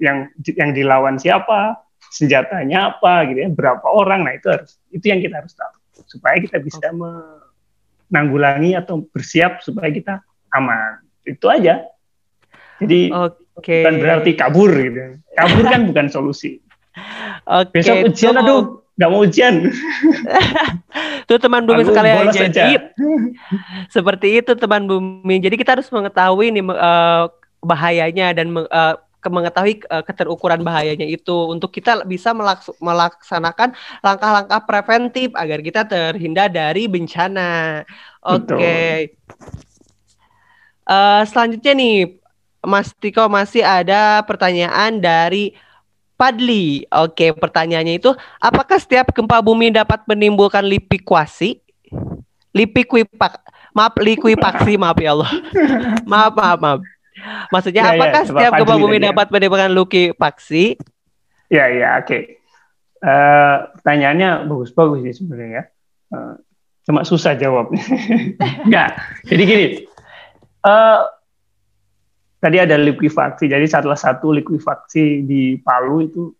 yang 0.00 0.28
yang 0.56 0.70
dilawan 0.72 1.16
siapa, 1.20 1.76
senjatanya 2.12 2.96
apa, 2.96 3.28
gitu 3.30 3.38
ya, 3.46 3.50
berapa 3.52 3.86
orang. 3.86 4.24
Nah 4.24 4.36
itu 4.36 4.48
harus 4.48 4.76
itu 4.92 5.04
yang 5.08 5.20
kita 5.20 5.44
harus 5.44 5.54
tahu 5.56 5.72
supaya 6.08 6.36
kita 6.40 6.58
bisa 6.58 6.90
menanggulangi 6.92 8.76
atau 8.76 9.04
bersiap 9.12 9.60
supaya 9.64 9.92
kita 9.92 10.20
aman. 10.52 11.00
Itu 11.24 11.48
aja. 11.48 11.86
Jadi 12.82 13.14
okay. 13.54 13.86
bukan 13.86 13.94
berarti 14.02 14.30
kabur 14.34 14.70
gitu. 14.74 15.22
Kabur 15.38 15.64
kan 15.68 15.86
bukan 15.88 16.06
solusi. 16.10 16.58
Okay, 17.42 17.80
Besok 17.80 18.12
ujian 18.12 18.36
aduh 18.36 18.81
nggak 19.02 19.10
mau 19.10 19.26
ujian. 19.26 19.66
Tuh 21.28 21.38
teman 21.42 21.66
bumi 21.66 21.82
sekalian 21.82 22.30
jadi 22.30 22.78
seperti 23.94 24.38
itu 24.38 24.54
teman 24.54 24.86
bumi. 24.86 25.42
Jadi 25.42 25.58
kita 25.58 25.74
harus 25.74 25.90
mengetahui 25.90 26.54
nih 26.54 26.62
uh, 26.70 27.26
bahayanya 27.58 28.30
dan 28.30 28.54
uh, 28.54 28.94
mengetahui 29.26 29.82
uh, 29.90 30.06
keterukuran 30.06 30.62
bahayanya 30.62 31.06
itu 31.06 31.50
untuk 31.50 31.74
kita 31.74 32.06
bisa 32.06 32.30
melaks 32.30 32.70
melaksanakan 32.78 33.74
langkah-langkah 34.02 34.62
preventif 34.62 35.34
agar 35.34 35.58
kita 35.58 35.82
terhindar 35.82 36.46
dari 36.46 36.86
bencana. 36.86 37.82
Oke. 38.22 38.54
Okay. 38.54 38.98
Uh, 40.86 41.22
selanjutnya 41.26 41.74
nih 41.74 41.98
Mas 42.62 42.94
Tiko 42.94 43.26
masih 43.26 43.66
ada 43.66 44.22
pertanyaan 44.22 45.02
dari 45.02 45.54
Padli. 46.22 46.86
Oke, 46.86 47.34
pertanyaannya 47.34 47.98
itu 47.98 48.14
apakah 48.38 48.78
setiap 48.78 49.10
gempa 49.10 49.42
bumi 49.42 49.74
dapat 49.74 50.06
menimbulkan 50.06 50.62
likuasi? 50.62 51.58
Likuipak 52.54 53.42
maaf 53.74 53.98
likuipaksi 53.98 54.78
maaf 54.82 54.94
ya 55.02 55.18
Allah. 55.18 55.32
maaf 56.06 56.32
maaf 56.38 56.58
maaf. 56.62 56.80
Maksudnya 57.50 57.82
ya, 57.82 57.88
ya 57.90 57.94
apakah 57.98 58.22
ya, 58.22 58.28
setiap 58.30 58.52
gempa 58.54 58.74
bumi 58.78 59.02
ya. 59.02 59.10
dapat 59.10 59.26
menimbulkan 59.34 59.74
likuifaksi? 59.74 60.78
Ya 61.50 61.66
ya 61.74 61.98
oke. 61.98 62.06
Okay. 62.06 62.22
Uh, 63.02 63.10
eh, 63.10 63.56
pertanyaannya 63.74 64.46
bagus-bagus 64.46 65.02
sih 65.02 65.14
sebenarnya 65.18 65.50
ya. 65.50 65.64
Uh, 66.14 66.34
cuma 66.86 67.02
susah 67.02 67.34
jawabnya. 67.34 67.82
Enggak. 68.70 68.94
Jadi 69.26 69.42
gini. 69.42 69.66
Uh, 70.62 71.02
tadi 72.42 72.58
ada 72.58 72.74
likuifaksi. 72.74 73.46
Jadi 73.46 73.70
salah 73.70 73.94
satu 73.94 74.34
likuifaksi 74.34 75.22
di 75.22 75.54
Palu 75.62 76.02
itu 76.02 76.34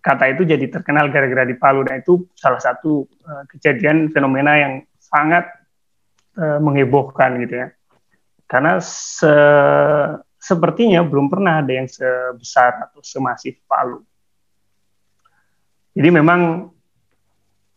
kata 0.00 0.32
itu 0.32 0.48
jadi 0.48 0.72
terkenal 0.72 1.12
gara-gara 1.12 1.44
di 1.44 1.52
Palu 1.60 1.84
dan 1.84 2.00
itu 2.00 2.24
salah 2.32 2.60
satu 2.60 3.04
uh, 3.28 3.44
kejadian 3.52 4.08
fenomena 4.08 4.56
yang 4.56 4.72
sangat 4.96 5.44
uh, 6.40 6.56
menghebohkan 6.64 7.36
gitu 7.44 7.60
ya. 7.60 7.68
Karena 8.48 8.80
se 8.80 9.32
sepertinya 10.40 11.00
belum 11.00 11.32
pernah 11.32 11.64
ada 11.64 11.72
yang 11.72 11.88
sebesar 11.88 12.88
atau 12.88 13.00
semasif 13.04 13.60
Palu. 13.68 14.00
Jadi 15.94 16.08
memang 16.08 16.68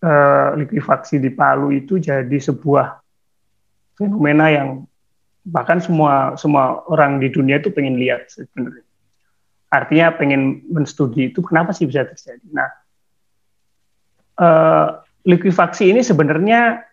uh, 0.03 0.49
likuifaksi 0.55 1.19
di 1.19 1.31
Palu 1.31 1.75
itu 1.75 1.99
jadi 1.99 2.39
sebuah 2.39 2.99
fenomena 3.95 4.51
yang 4.51 4.83
bahkan 5.47 5.79
semua 5.79 6.35
semua 6.35 6.83
orang 6.91 7.23
di 7.23 7.31
dunia 7.31 7.63
itu 7.63 7.71
pengen 7.71 7.95
lihat 7.95 8.27
sebenarnya. 8.27 8.83
Artinya 9.67 10.07
pengen 10.15 10.63
menstudi 10.67 11.31
itu 11.31 11.39
kenapa 11.43 11.71
sih 11.71 11.87
bisa 11.87 12.03
terjadi? 12.03 12.47
Nah 12.51 12.69
uh, 14.39 14.87
likuifaksi 15.23 15.91
ini 15.91 16.03
sebenarnya 16.03 16.83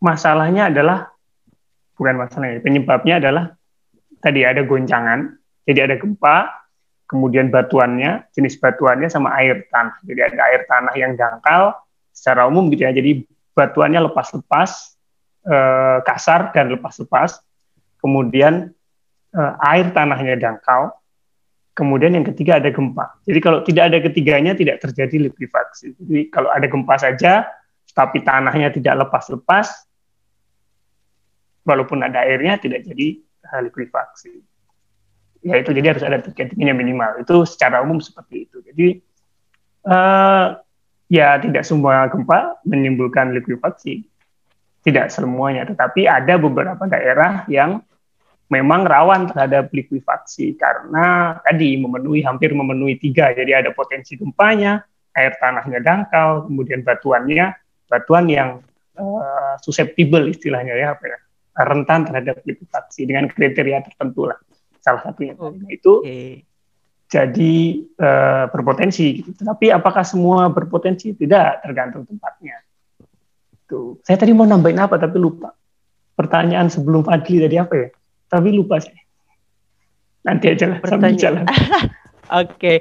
masalahnya 0.00 0.72
adalah 0.72 1.12
bukan 1.96 2.16
masalahnya 2.16 2.64
penyebabnya 2.64 3.20
adalah 3.20 3.44
tadi 4.20 4.44
ada 4.44 4.64
goncangan 4.64 5.36
jadi 5.68 5.88
ada 5.88 5.96
gempa 6.00 6.60
kemudian 7.10 7.50
batuannya 7.50 8.30
jenis 8.30 8.54
batuannya 8.62 9.10
sama 9.10 9.34
air 9.42 9.66
tanah. 9.66 9.98
Jadi 10.06 10.20
ada 10.22 10.38
air 10.46 10.62
tanah 10.70 10.94
yang 10.94 11.18
dangkal 11.18 11.74
secara 12.14 12.46
umum 12.46 12.70
gitu 12.70 12.86
ya. 12.86 12.94
Jadi 12.94 13.26
batuannya 13.50 13.98
lepas-lepas 14.06 14.70
eh, 15.50 15.98
kasar 16.06 16.54
dan 16.54 16.70
lepas-lepas 16.70 17.42
kemudian 18.00 18.72
uh, 19.36 19.52
air 19.70 19.92
tanahnya 19.94 20.40
dangkal, 20.40 20.96
kemudian 21.76 22.16
yang 22.16 22.26
ketiga 22.26 22.58
ada 22.58 22.72
gempa. 22.72 23.20
Jadi 23.24 23.38
kalau 23.40 23.62
tidak 23.62 23.84
ada 23.92 23.98
ketiganya 24.02 24.52
tidak 24.56 24.82
terjadi 24.82 25.30
likuifaksi. 25.30 25.94
Jadi 25.96 26.32
kalau 26.32 26.50
ada 26.50 26.66
gempa 26.66 26.96
saja, 26.98 27.46
tapi 27.94 28.24
tanahnya 28.24 28.72
tidak 28.74 29.06
lepas-lepas, 29.06 29.86
walaupun 31.64 32.02
ada 32.02 32.24
airnya 32.26 32.58
tidak 32.58 32.82
jadi 32.84 33.20
likuifaksi. 33.64 34.42
Ya 35.40 35.56
itu 35.56 35.72
jadi 35.72 35.96
harus 35.96 36.04
ada 36.04 36.20
tiga-tiganya 36.20 36.76
minimal. 36.76 37.24
Itu 37.24 37.48
secara 37.48 37.80
umum 37.80 37.96
seperti 37.96 38.44
itu. 38.44 38.60
Jadi 38.60 39.00
uh, 39.88 40.60
ya 41.08 41.40
tidak 41.40 41.64
semua 41.64 42.06
gempa 42.12 42.60
menimbulkan 42.68 43.32
likuifaksi. 43.32 44.04
Tidak 44.80 45.12
semuanya, 45.12 45.68
tetapi 45.68 46.08
ada 46.08 46.40
beberapa 46.40 46.88
daerah 46.88 47.44
yang 47.52 47.84
memang 48.50 48.82
rawan 48.82 49.30
terhadap 49.30 49.70
likuifaksi 49.70 50.58
karena 50.58 51.38
tadi 51.46 51.78
memenuhi 51.78 52.26
hampir 52.26 52.50
memenuhi 52.50 52.98
tiga. 52.98 53.30
Jadi 53.30 53.54
ada 53.54 53.70
potensi 53.70 54.18
gempanya 54.18 54.82
air 55.14 55.38
tanahnya 55.38 55.78
dangkal 55.80 56.50
kemudian 56.50 56.82
batuannya 56.82 57.54
batuan 57.86 58.26
yang 58.26 58.62
uh, 58.98 59.54
susceptible 59.62 60.26
istilahnya 60.30 60.74
ya 60.74 60.94
apa 60.94 61.04
ya 61.06 61.18
rentan 61.66 62.06
terhadap 62.06 62.42
likuifaksi 62.46 63.06
dengan 63.06 63.26
kriteria 63.26 63.86
tertentu 63.86 64.26
lah 64.26 64.38
salah 64.82 65.02
satunya. 65.06 65.38
Okay. 65.38 65.78
itu 65.78 65.92
jadi 67.10 67.54
uh, 67.98 68.44
berpotensi 68.54 69.18
gitu. 69.18 69.42
tapi 69.42 69.74
apakah 69.74 70.06
semua 70.06 70.46
berpotensi? 70.50 71.10
Tidak 71.10 71.66
tergantung 71.66 72.06
tempatnya. 72.06 72.62
Tuh. 73.66 73.98
Saya 74.06 74.14
tadi 74.18 74.30
mau 74.30 74.46
nambahin 74.46 74.78
apa 74.78 74.94
tapi 74.94 75.18
lupa. 75.18 75.50
Pertanyaan 76.14 76.70
sebelum 76.70 77.02
Fadli 77.02 77.42
tadi 77.42 77.56
apa 77.58 77.74
ya 77.74 77.88
tapi 78.30 78.54
lupa 78.54 78.78
sih. 78.78 78.94
Nanti 80.22 80.54
aja 80.54 80.70
lah 80.70 80.78
sambil 80.86 81.18
jalan. 81.18 81.44
Oke, 82.30 82.54
okay. 82.54 82.76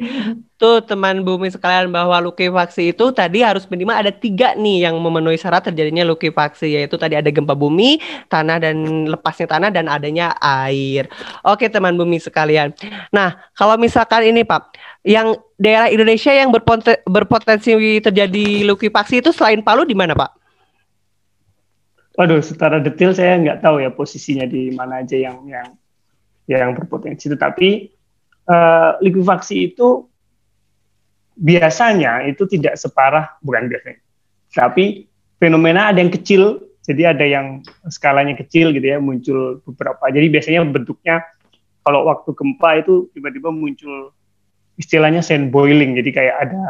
tuh 0.62 0.78
teman 0.86 1.26
bumi 1.26 1.50
sekalian 1.50 1.90
bahwa 1.90 2.22
likuifaksi 2.22 2.94
itu 2.94 3.10
tadi 3.10 3.42
harus 3.42 3.66
minimal 3.66 3.98
ada 3.98 4.14
tiga 4.14 4.54
nih 4.54 4.86
yang 4.86 4.94
memenuhi 5.02 5.42
syarat 5.42 5.66
terjadinya 5.66 6.06
likuifaksi 6.06 6.78
yaitu 6.78 7.02
tadi 7.02 7.18
ada 7.18 7.34
gempa 7.34 7.58
bumi, 7.58 7.98
tanah 8.30 8.62
dan 8.62 9.10
lepasnya 9.10 9.50
tanah 9.50 9.74
dan 9.74 9.90
adanya 9.90 10.38
air. 10.38 11.10
Oke 11.42 11.66
teman 11.66 11.98
bumi 11.98 12.22
sekalian. 12.22 12.78
Nah 13.10 13.42
kalau 13.58 13.74
misalkan 13.82 14.30
ini 14.30 14.46
Pak, 14.46 14.78
yang 15.02 15.34
daerah 15.58 15.90
Indonesia 15.90 16.30
yang 16.30 16.54
berpotensi, 16.54 17.74
terjadi 18.06 18.70
likuifaksi 18.70 19.26
itu 19.26 19.34
selain 19.34 19.66
Palu 19.66 19.82
di 19.82 19.98
mana 19.98 20.14
Pak? 20.14 20.39
Waduh, 22.20 22.44
secara 22.44 22.84
detail 22.84 23.16
saya 23.16 23.40
nggak 23.40 23.64
tahu 23.64 23.80
ya 23.80 23.96
posisinya 23.96 24.44
di 24.44 24.76
mana 24.76 25.00
aja 25.00 25.16
yang 25.16 25.48
yang 25.48 25.72
yang 26.52 26.76
berpotensi. 26.76 27.32
Tetapi 27.32 27.96
uh, 28.44 29.00
likuifaksi 29.00 29.72
itu 29.72 30.04
biasanya 31.40 32.28
itu 32.28 32.44
tidak 32.52 32.76
separah, 32.76 33.40
bukan 33.40 33.72
biasanya, 33.72 34.04
tapi 34.52 35.08
fenomena 35.40 35.96
ada 35.96 36.04
yang 36.04 36.12
kecil, 36.12 36.60
jadi 36.84 37.16
ada 37.16 37.24
yang 37.24 37.64
skalanya 37.88 38.36
kecil 38.36 38.76
gitu 38.76 38.84
ya, 38.84 39.00
muncul 39.00 39.64
beberapa. 39.64 40.12
Jadi 40.12 40.28
biasanya 40.28 40.68
bentuknya 40.68 41.24
kalau 41.88 42.12
waktu 42.12 42.36
gempa 42.36 42.84
itu 42.84 43.08
tiba-tiba 43.16 43.48
muncul 43.48 44.12
istilahnya 44.76 45.24
sand 45.24 45.56
boiling, 45.56 45.96
jadi 45.96 46.10
kayak 46.12 46.36
ada 46.44 46.64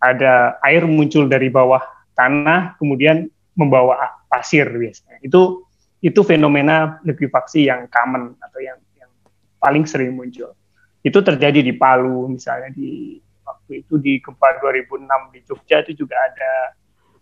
ada 0.00 0.32
air 0.64 0.88
muncul 0.88 1.28
dari 1.28 1.52
bawah 1.52 1.84
tanah, 2.16 2.80
kemudian 2.80 3.28
membawa 3.56 4.22
pasir 4.28 4.68
biasanya. 4.68 5.18
Itu 5.24 5.66
itu 6.04 6.20
fenomena 6.22 7.00
likuifaksi 7.02 7.66
yang 7.66 7.88
common 7.88 8.36
atau 8.38 8.60
yang 8.60 8.78
yang 9.00 9.10
paling 9.58 9.88
sering 9.88 10.12
muncul. 10.14 10.52
Itu 11.00 11.24
terjadi 11.24 11.64
di 11.64 11.72
Palu 11.72 12.28
misalnya 12.30 12.70
di 12.70 13.18
waktu 13.42 13.82
itu 13.82 13.96
di 13.98 14.20
gempa 14.20 14.60
2006 14.60 15.34
di 15.34 15.40
Jogja 15.48 15.80
itu 15.82 16.04
juga 16.04 16.20
ada 16.20 16.76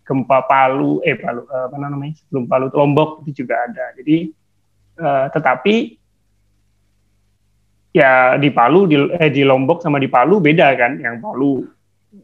gempa 0.05 0.43
Palu 0.45 1.01
eh 1.01 1.17
Palu 1.17 1.47
eh, 1.47 1.63
apa 1.71 1.77
namanya 1.79 2.13
sebelum 2.19 2.45
Palu 2.45 2.67
Lombok 2.75 3.23
itu 3.25 3.45
juga 3.45 3.63
ada. 3.63 3.95
Jadi 3.95 4.29
uh, 4.99 5.25
tetapi 5.31 5.75
ya 7.95 8.35
di 8.35 8.49
Palu 8.51 8.91
di 8.91 8.99
eh, 8.99 9.31
di 9.31 9.41
Lombok 9.47 9.79
sama 9.79 10.03
di 10.03 10.11
Palu 10.11 10.43
beda 10.43 10.67
kan. 10.75 10.99
Yang 10.99 11.15
Palu 11.23 11.51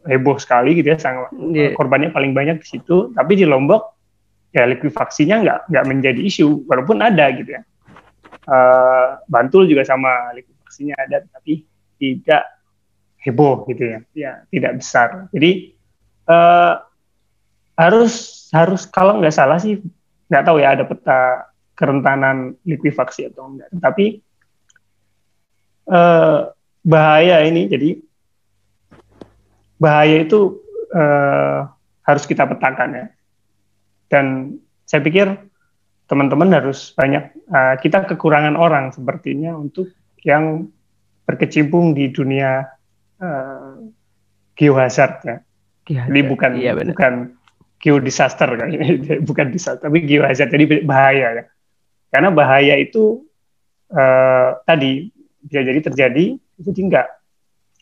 heboh 0.08 0.40
sekali 0.40 0.72
gitu 0.76 0.88
ya 0.88 0.96
sangat 0.96 1.32
yeah. 1.52 1.72
korbannya 1.76 2.12
paling 2.12 2.36
banyak 2.36 2.60
di 2.60 2.66
situ. 2.78 3.10
Tapi 3.16 3.40
di 3.40 3.48
Lombok 3.48 4.01
ya 4.52 4.68
likuifaksinya 4.68 5.36
nggak 5.42 5.58
nggak 5.72 5.84
menjadi 5.88 6.20
isu 6.20 6.68
walaupun 6.68 7.00
ada 7.00 7.28
gitu 7.32 7.56
ya. 7.56 7.62
Uh, 8.42 9.20
Bantul 9.26 9.66
juga 9.66 9.82
sama 9.82 10.32
likuifaksinya 10.36 10.94
ada 10.98 11.24
tapi 11.28 11.64
tidak 11.96 12.44
heboh 13.24 13.64
gitu 13.72 13.82
ya. 13.96 13.98
Ya 14.12 14.32
tidak 14.52 14.78
besar. 14.78 15.32
Jadi 15.32 15.72
uh, 16.28 16.74
harus 17.76 18.46
harus 18.52 18.84
kalau 18.84 19.18
nggak 19.18 19.34
salah 19.34 19.56
sih 19.56 19.80
nggak 20.28 20.44
tahu 20.44 20.60
ya 20.60 20.76
ada 20.76 20.84
peta 20.84 21.20
kerentanan 21.72 22.54
likuifaksi 22.68 23.32
atau 23.32 23.48
enggak 23.48 23.68
tapi 23.80 24.20
uh, 25.88 26.52
bahaya 26.84 27.42
ini 27.48 27.66
jadi 27.66 27.90
bahaya 29.80 30.22
itu 30.22 30.60
uh, 30.92 31.66
harus 32.04 32.24
kita 32.28 32.44
petakan 32.44 32.90
ya 32.92 33.06
dan 34.12 34.60
saya 34.84 35.00
pikir 35.00 35.24
teman-teman 36.04 36.52
harus 36.52 36.92
banyak 36.92 37.32
uh, 37.48 37.80
kita 37.80 38.04
kekurangan 38.04 38.60
orang 38.60 38.92
sepertinya 38.92 39.56
untuk 39.56 39.88
yang 40.20 40.68
berkecimpung 41.24 41.96
di 41.96 42.12
dunia 42.12 42.68
uh, 43.16 43.80
geohazard 44.52 45.24
ya. 45.24 45.36
Jadi 45.88 46.20
bukan 46.28 46.60
iya, 46.60 46.76
bukan 46.76 47.32
geodisaster 47.80 48.46
kan 48.60 48.68
ini 48.68 49.18
bukan 49.24 49.48
disaster 49.48 49.88
tapi 49.88 50.04
geohazard 50.04 50.52
jadi 50.52 50.84
bahaya 50.84 51.28
ya. 51.40 51.44
Karena 52.12 52.28
bahaya 52.28 52.76
itu 52.76 53.24
uh, 53.88 54.60
tadi 54.68 55.08
bisa 55.40 55.64
jadi 55.64 55.80
terjadi, 55.80 56.24
jadi 56.60 56.80
enggak. 56.84 57.08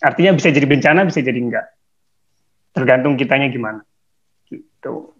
Artinya 0.01 0.39
bisa 0.39 0.55
jadi 0.55 0.64
bencana, 0.70 1.03
bisa 1.03 1.18
jadi 1.18 1.37
enggak. 1.43 1.66
Tergantung 2.70 3.18
kitanya 3.18 3.51
gimana. 3.51 3.83
Gitu. 4.47 5.18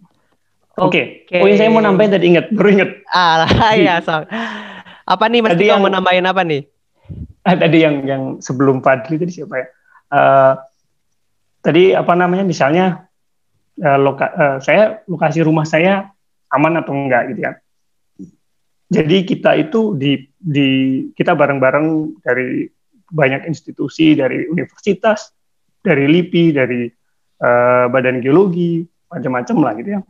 Oke. 0.79 0.87
Okay. 0.87 1.05
Okay. 1.27 1.41
Oh 1.43 1.47
iya 1.51 1.57
saya 1.59 1.69
mau 1.73 1.83
nambahin 1.83 2.11
tadi 2.15 2.25
ingat, 2.31 2.45
baru 2.55 2.69
ingat. 2.71 2.89
Ah, 3.11 3.43
ya, 3.75 3.99
so. 3.99 4.23
Apa 5.03 5.27
nih 5.27 5.43
Mas 5.43 5.51
tadi 5.57 5.67
yang, 5.67 5.83
mau 5.83 5.91
nambahin 5.91 6.23
apa 6.23 6.41
nih? 6.47 6.63
Ah, 7.43 7.59
tadi 7.59 7.77
yang 7.83 7.95
yang 8.07 8.23
sebelum 8.39 8.79
Fadli 8.79 9.19
tadi 9.19 9.31
siapa 9.35 9.55
ya? 9.59 9.67
Uh, 10.11 10.53
tadi 11.59 11.91
apa 11.91 12.13
namanya 12.15 12.47
misalnya 12.47 13.11
uh, 13.83 13.99
loka, 13.99 14.27
uh, 14.31 14.57
saya 14.63 15.03
lokasi 15.11 15.43
rumah 15.43 15.67
saya 15.67 16.07
aman 16.55 16.79
atau 16.79 16.95
enggak 16.95 17.35
gitu 17.35 17.41
ya. 17.43 17.53
Jadi 18.91 19.17
kita 19.23 19.55
itu 19.55 19.95
di 19.95 20.19
di 20.35 20.69
kita 21.15 21.35
bareng-bareng 21.35 22.19
dari 22.23 22.67
banyak 23.11 23.47
institusi, 23.47 24.15
dari 24.15 24.47
universitas, 24.47 25.31
dari 25.83 26.07
LIPI, 26.07 26.45
dari 26.55 26.87
uh, 27.43 27.91
Badan 27.91 28.23
Geologi, 28.23 28.83
macam-macam 29.11 29.57
lah 29.59 29.73
gitu 29.79 29.89
ya. 29.99 30.01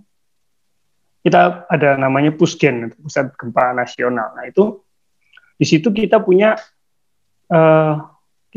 Kita 1.21 1.69
ada 1.69 2.01
namanya 2.01 2.33
Pusgen, 2.33 2.89
Pusat 2.97 3.37
Gempa 3.37 3.77
Nasional. 3.77 4.33
Nah 4.33 4.45
itu 4.49 4.81
di 5.61 5.65
situ 5.69 5.93
kita 5.93 6.17
punya 6.17 6.57
uh, 7.53 7.93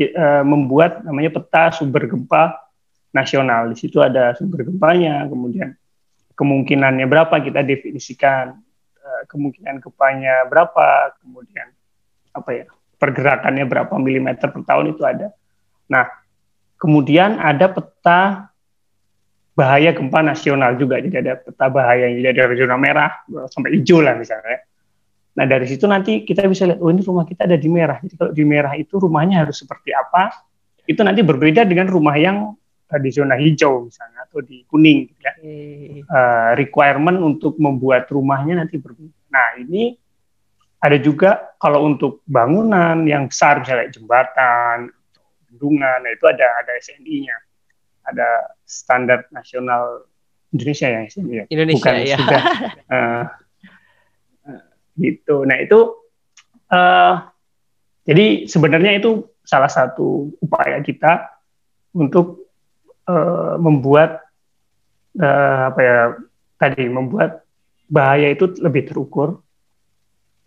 uh, 0.01 0.43
membuat 0.43 1.05
namanya 1.05 1.37
peta 1.37 1.69
sumber 1.69 2.09
gempa 2.09 2.57
nasional. 3.13 3.69
Di 3.69 3.77
situ 3.77 4.01
ada 4.01 4.33
sumber 4.33 4.65
gempanya, 4.65 5.23
kemudian 5.29 5.77
kemungkinannya 6.33 7.05
berapa 7.05 7.35
kita 7.45 7.61
definisikan, 7.61 8.57
uh, 8.99 9.21
kemungkinan 9.29 9.79
gempanya 9.79 10.49
berapa, 10.49 11.13
kemudian 11.21 11.69
apa 12.33 12.49
ya 12.51 12.65
pergerakannya 12.97 13.69
berapa 13.69 13.93
milimeter 14.01 14.49
per 14.49 14.65
tahun 14.65 14.97
itu 14.97 15.05
ada. 15.05 15.31
Nah, 15.85 16.09
kemudian 16.81 17.37
ada 17.37 17.69
peta 17.69 18.49
bahaya 19.55 19.95
gempa 19.95 20.19
nasional 20.19 20.75
juga, 20.75 20.99
jadi 20.99 21.23
ada 21.23 21.33
peta 21.39 21.71
bahaya, 21.71 22.11
jadi 22.11 22.27
ada 22.35 22.53
zona 22.59 22.75
merah 22.75 23.11
sampai 23.47 23.79
hijau 23.79 24.03
lah 24.03 24.19
misalnya. 24.19 24.67
Nah 25.35 25.45
dari 25.47 25.65
situ 25.67 25.87
nanti 25.87 26.27
kita 26.27 26.43
bisa 26.47 26.67
lihat, 26.67 26.79
oh 26.83 26.91
ini 26.91 27.03
rumah 27.03 27.23
kita 27.23 27.47
ada 27.47 27.55
di 27.55 27.67
merah. 27.71 27.99
Jadi 28.03 28.15
kalau 28.19 28.31
di 28.35 28.43
merah 28.43 28.75
itu 28.75 28.99
rumahnya 28.99 29.47
harus 29.47 29.63
seperti 29.63 29.95
apa? 29.95 30.31
Itu 30.83 31.03
nanti 31.03 31.23
berbeda 31.23 31.63
dengan 31.63 31.87
rumah 31.87 32.15
yang 32.19 32.55
di 32.85 33.09
zona 33.11 33.35
hijau 33.35 33.87
misalnya 33.87 34.27
atau 34.27 34.39
di 34.43 34.63
kuning. 34.67 35.11
Gitu 35.11 35.19
ya. 35.23 35.33
Uh, 36.07 36.51
requirement 36.55 37.19
untuk 37.19 37.59
membuat 37.59 38.07
rumahnya 38.11 38.63
nanti 38.63 38.79
berbeda. 38.79 39.11
Nah 39.31 39.59
ini 39.59 39.95
ada 40.79 40.97
juga 40.99 41.55
kalau 41.59 41.83
untuk 41.87 42.21
bangunan 42.29 43.03
yang 43.07 43.27
besar 43.27 43.59
misalnya 43.59 43.91
jembatan, 43.91 44.93
bendungan, 45.49 45.97
nah 46.03 46.11
itu 46.13 46.25
ada 46.29 46.47
ada 46.61 46.71
SNI-nya, 46.77 47.35
ada 48.05 48.55
standar 48.65 49.25
nasional 49.33 50.05
Indonesia 50.53 50.87
ya 50.87 51.01
ya. 51.09 51.43
Indonesia 51.51 51.81
Bukan 51.81 51.95
ya. 52.05 52.17
Sudah, 52.17 52.41
uh, 52.93 53.23
gitu. 54.95 55.43
Nah 55.43 55.57
itu 55.59 55.79
uh, 56.71 57.13
jadi 58.05 58.45
sebenarnya 58.45 59.01
itu 59.01 59.25
salah 59.41 59.69
satu 59.69 60.33
upaya 60.41 60.79
kita 60.81 61.29
untuk 61.93 62.49
uh, 63.09 63.57
membuat 63.59 64.25
uh, 65.19 65.73
apa 65.73 65.79
ya 65.81 65.99
tadi 66.57 66.87
membuat 66.87 67.45
bahaya 67.85 68.33
itu 68.33 68.49
lebih 68.61 68.89
terukur 68.89 69.45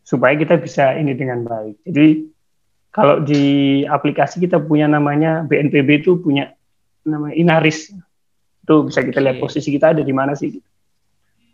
supaya 0.02 0.34
kita 0.34 0.56
bisa 0.58 0.96
ini 0.96 1.12
dengan 1.14 1.44
baik. 1.44 1.84
Jadi 1.84 2.08
kalau 2.88 3.20
di 3.22 3.84
aplikasi 3.84 4.40
kita 4.42 4.58
punya 4.58 4.88
namanya 4.88 5.44
BNPB 5.44 6.02
itu 6.02 6.18
punya 6.18 6.57
namanya 7.08 7.34
Inaris. 7.34 7.90
Itu 8.62 8.86
bisa 8.86 9.00
kita 9.00 9.24
lihat 9.24 9.40
posisi 9.40 9.72
kita 9.72 9.96
ada 9.96 10.04
di 10.04 10.12
mana 10.12 10.36
sih. 10.36 10.60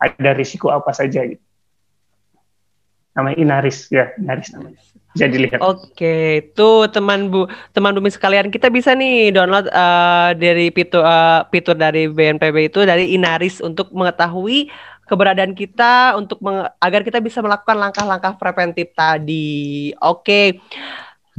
Ada 0.02 0.34
risiko 0.34 0.74
apa 0.74 0.90
saja 0.90 1.22
gitu 1.22 1.40
namanya 3.14 3.36
Inaris 3.38 3.88
ya 3.94 4.10
Inaris 4.18 4.50
namanya 4.50 4.78
bisa 5.14 5.30
dilihat. 5.30 5.62
Oke, 5.62 6.42
itu 6.42 6.70
teman 6.90 7.30
bu 7.30 7.46
teman 7.70 7.94
bumi 7.94 8.10
sekalian 8.10 8.50
kita 8.50 8.66
bisa 8.66 8.98
nih 8.98 9.30
download 9.30 9.70
uh, 9.70 10.34
dari 10.34 10.74
fitur 10.74 11.06
uh, 11.06 11.46
fitur 11.54 11.78
dari 11.78 12.10
BNPB 12.10 12.74
itu 12.74 12.82
dari 12.82 13.14
Inaris 13.14 13.62
untuk 13.62 13.94
mengetahui 13.94 14.66
keberadaan 15.06 15.54
kita 15.54 16.18
untuk 16.18 16.42
agar 16.82 17.06
kita 17.06 17.22
bisa 17.22 17.38
melakukan 17.38 17.78
langkah-langkah 17.78 18.34
preventif 18.34 18.90
tadi. 18.98 19.94
Oke. 20.02 20.58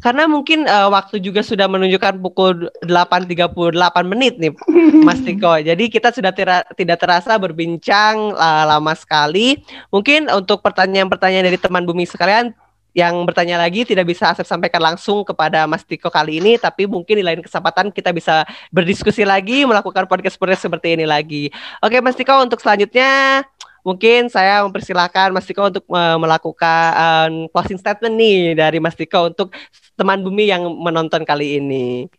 Karena 0.03 0.27
mungkin 0.27 0.67
uh, 0.67 0.91
waktu 0.91 1.23
juga 1.23 1.39
sudah 1.39 1.71
menunjukkan 1.71 2.19
pukul 2.19 2.67
8.38 2.83 3.71
menit 4.03 4.35
nih 4.35 4.51
Mas 5.07 5.23
Tiko. 5.23 5.55
Jadi 5.55 5.87
kita 5.87 6.11
sudah 6.11 6.35
tira, 6.35 6.67
tidak 6.75 6.99
terasa 6.99 7.39
berbincang 7.39 8.35
uh, 8.35 8.63
lama 8.67 8.91
sekali. 8.91 9.63
Mungkin 9.95 10.27
untuk 10.35 10.59
pertanyaan-pertanyaan 10.59 11.47
dari 11.47 11.59
teman 11.59 11.87
bumi 11.87 12.03
sekalian 12.03 12.51
yang 12.95 13.27
bertanya 13.27 13.59
lagi 13.59 13.83
tidak 13.83 14.07
bisa 14.07 14.31
Asep 14.31 14.47
sampaikan 14.47 14.79
langsung 14.79 15.27
kepada 15.27 15.67
Mas 15.67 15.83
Tiko 15.83 16.07
kali 16.07 16.39
ini, 16.39 16.55
tapi 16.55 16.87
mungkin 16.87 17.19
di 17.19 17.23
lain 17.27 17.43
kesempatan 17.43 17.91
kita 17.91 18.15
bisa 18.15 18.47
berdiskusi 18.71 19.27
lagi, 19.27 19.67
melakukan 19.67 20.07
podcast 20.07 20.39
seperti 20.39 20.95
ini 20.95 21.03
lagi. 21.03 21.51
Oke 21.83 21.99
Mas 21.99 22.15
Tiko, 22.15 22.39
untuk 22.39 22.63
selanjutnya 22.63 23.43
mungkin 23.85 24.33
saya 24.33 24.65
mempersilahkan 24.65 25.29
Mas 25.29 25.45
Tiko 25.45 25.69
untuk 25.69 25.85
uh, 25.93 26.17
melakukan 26.17 27.45
closing 27.53 27.77
statement 27.77 28.17
nih 28.17 28.57
dari 28.57 28.81
Mas 28.81 28.97
Tiko 28.97 29.29
untuk 29.29 29.53
teman 29.93 30.25
bumi 30.25 30.49
yang 30.49 30.65
menonton 30.65 31.21
kali 31.21 31.61
ini. 31.61 32.09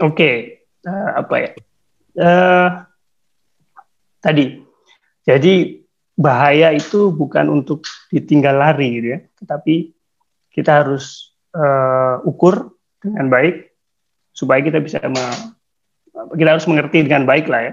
Oke, 0.00 0.14
okay. 0.14 0.36
uh, 0.86 0.94
eh, 0.94 1.10
apa 1.18 1.34
ya? 1.34 1.50
Uh, 2.14 2.68
tadi, 4.22 4.62
jadi 5.26 5.54
bahaya 6.14 6.72
itu 6.72 7.10
bukan 7.10 7.50
untuk 7.50 7.84
ditinggal 8.08 8.54
lari 8.54 9.02
gitu 9.02 9.08
ya, 9.18 9.20
tetapi 9.42 9.92
kita 10.54 10.86
harus 10.86 11.34
uh, 11.52 12.22
ukur 12.22 12.72
dengan 13.02 13.26
baik 13.26 13.74
supaya 14.30 14.60
kita 14.62 14.78
bisa 14.80 14.98
kita 16.36 16.50
harus 16.56 16.66
mengerti 16.68 17.04
dengan 17.04 17.24
baik 17.24 17.48
lah 17.48 17.60
ya 17.70 17.72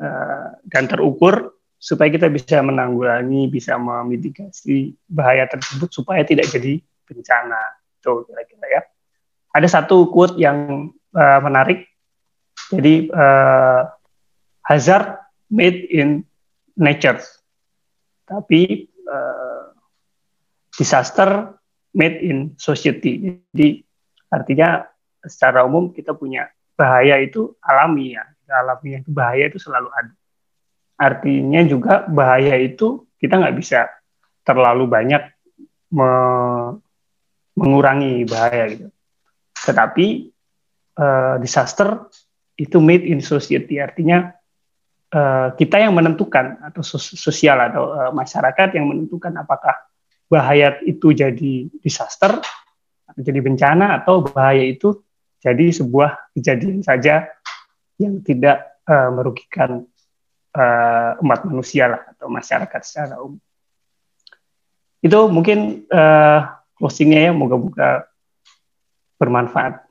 uh, 0.00 0.46
dan 0.68 0.88
terukur 0.88 1.49
supaya 1.80 2.12
kita 2.12 2.28
bisa 2.28 2.60
menanggulangi, 2.60 3.48
bisa 3.48 3.80
memitigasi 3.80 4.92
bahaya 5.08 5.48
tersebut 5.48 5.88
supaya 5.88 6.20
tidak 6.28 6.52
jadi 6.52 6.76
bencana. 7.08 7.80
Itu 7.96 8.28
kira-kira 8.28 8.66
ya. 8.68 8.82
Ada 9.56 9.80
satu 9.80 10.12
quote 10.12 10.36
yang 10.36 10.92
uh, 11.16 11.40
menarik. 11.40 11.88
Jadi 12.70 13.08
uh, 13.10 13.82
hazard 14.68 15.18
made 15.50 15.88
in 15.90 16.22
nature, 16.78 17.18
tapi 18.30 18.86
uh, 19.10 19.74
disaster 20.78 21.56
made 21.96 22.22
in 22.22 22.54
society. 22.60 23.42
Jadi 23.50 23.82
artinya 24.30 24.86
secara 25.26 25.66
umum 25.66 25.90
kita 25.90 26.14
punya 26.14 26.46
bahaya 26.78 27.18
itu 27.18 27.58
alami 27.58 28.14
ya. 28.14 28.22
Alami 28.46 29.02
itu 29.02 29.10
bahaya 29.10 29.50
itu 29.50 29.58
selalu 29.58 29.90
ada 29.98 30.14
Artinya 31.00 31.64
juga 31.64 32.04
bahaya 32.04 32.60
itu 32.60 33.08
kita 33.16 33.40
nggak 33.40 33.56
bisa 33.56 33.88
terlalu 34.44 34.84
banyak 34.84 35.22
me 35.96 36.10
mengurangi 37.56 38.28
bahaya 38.28 38.64
gitu. 38.68 38.88
Tetapi 39.56 40.06
uh, 41.00 41.34
disaster 41.40 42.08
itu 42.60 42.76
made 42.78 43.08
in 43.08 43.24
society 43.24 43.80
artinya 43.80 44.36
uh, 45.12 45.56
kita 45.56 45.80
yang 45.80 45.96
menentukan 45.96 46.60
atau 46.60 46.84
sosial 46.84 47.56
atau 47.56 47.84
uh, 47.96 48.12
masyarakat 48.12 48.76
yang 48.76 48.84
menentukan 48.84 49.32
apakah 49.40 49.76
bahaya 50.30 50.78
itu 50.86 51.10
jadi 51.10 51.66
disaster 51.82 52.38
jadi 53.18 53.40
bencana 53.42 54.00
atau 54.00 54.22
bahaya 54.22 54.62
itu 54.62 55.02
jadi 55.42 55.72
sebuah 55.74 56.36
kejadian 56.36 56.84
saja 56.84 57.26
yang 57.98 58.22
tidak 58.22 58.78
uh, 58.86 59.10
merugikan 59.10 59.89
uh, 60.54 61.20
umat 61.22 61.40
manusia 61.46 61.90
lah 61.90 62.02
atau 62.14 62.30
masyarakat 62.30 62.80
secara 62.82 63.14
umum. 63.20 63.40
Itu 65.00 65.32
mungkin 65.32 65.88
uh, 65.88 66.40
closingnya 66.76 67.30
ya, 67.30 67.32
moga-moga 67.32 68.06
bermanfaat. 69.16 69.89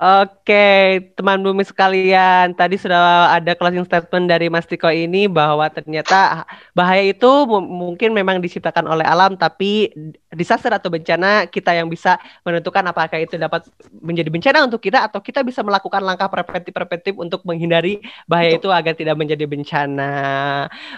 Oke, 0.00 0.96
teman 1.12 1.44
bumi 1.44 1.60
sekalian, 1.60 2.56
tadi 2.56 2.80
sudah 2.80 3.36
ada 3.36 3.52
closing 3.52 3.84
statement 3.84 4.32
dari 4.32 4.48
Mas 4.48 4.64
Tiko 4.64 4.88
ini 4.88 5.28
bahwa 5.28 5.68
ternyata 5.68 6.48
bahaya 6.72 7.12
itu 7.12 7.28
mungkin 7.52 8.16
memang 8.16 8.40
diciptakan 8.40 8.88
oleh 8.88 9.04
alam, 9.04 9.36
tapi 9.36 9.92
disaster 10.32 10.72
atau 10.72 10.88
bencana 10.88 11.44
kita 11.52 11.76
yang 11.76 11.92
bisa 11.92 12.16
menentukan 12.48 12.80
apakah 12.88 13.20
itu 13.20 13.36
dapat 13.36 13.68
menjadi 14.00 14.32
bencana 14.32 14.64
untuk 14.64 14.80
kita 14.80 15.04
atau 15.04 15.20
kita 15.20 15.44
bisa 15.44 15.60
melakukan 15.60 16.00
langkah 16.00 16.32
preventif-preventif 16.32 17.20
untuk 17.20 17.44
menghindari 17.44 18.00
bahaya 18.24 18.56
itu 18.56 18.72
agar 18.72 18.96
tidak 18.96 19.20
menjadi 19.20 19.44
bencana. 19.44 20.12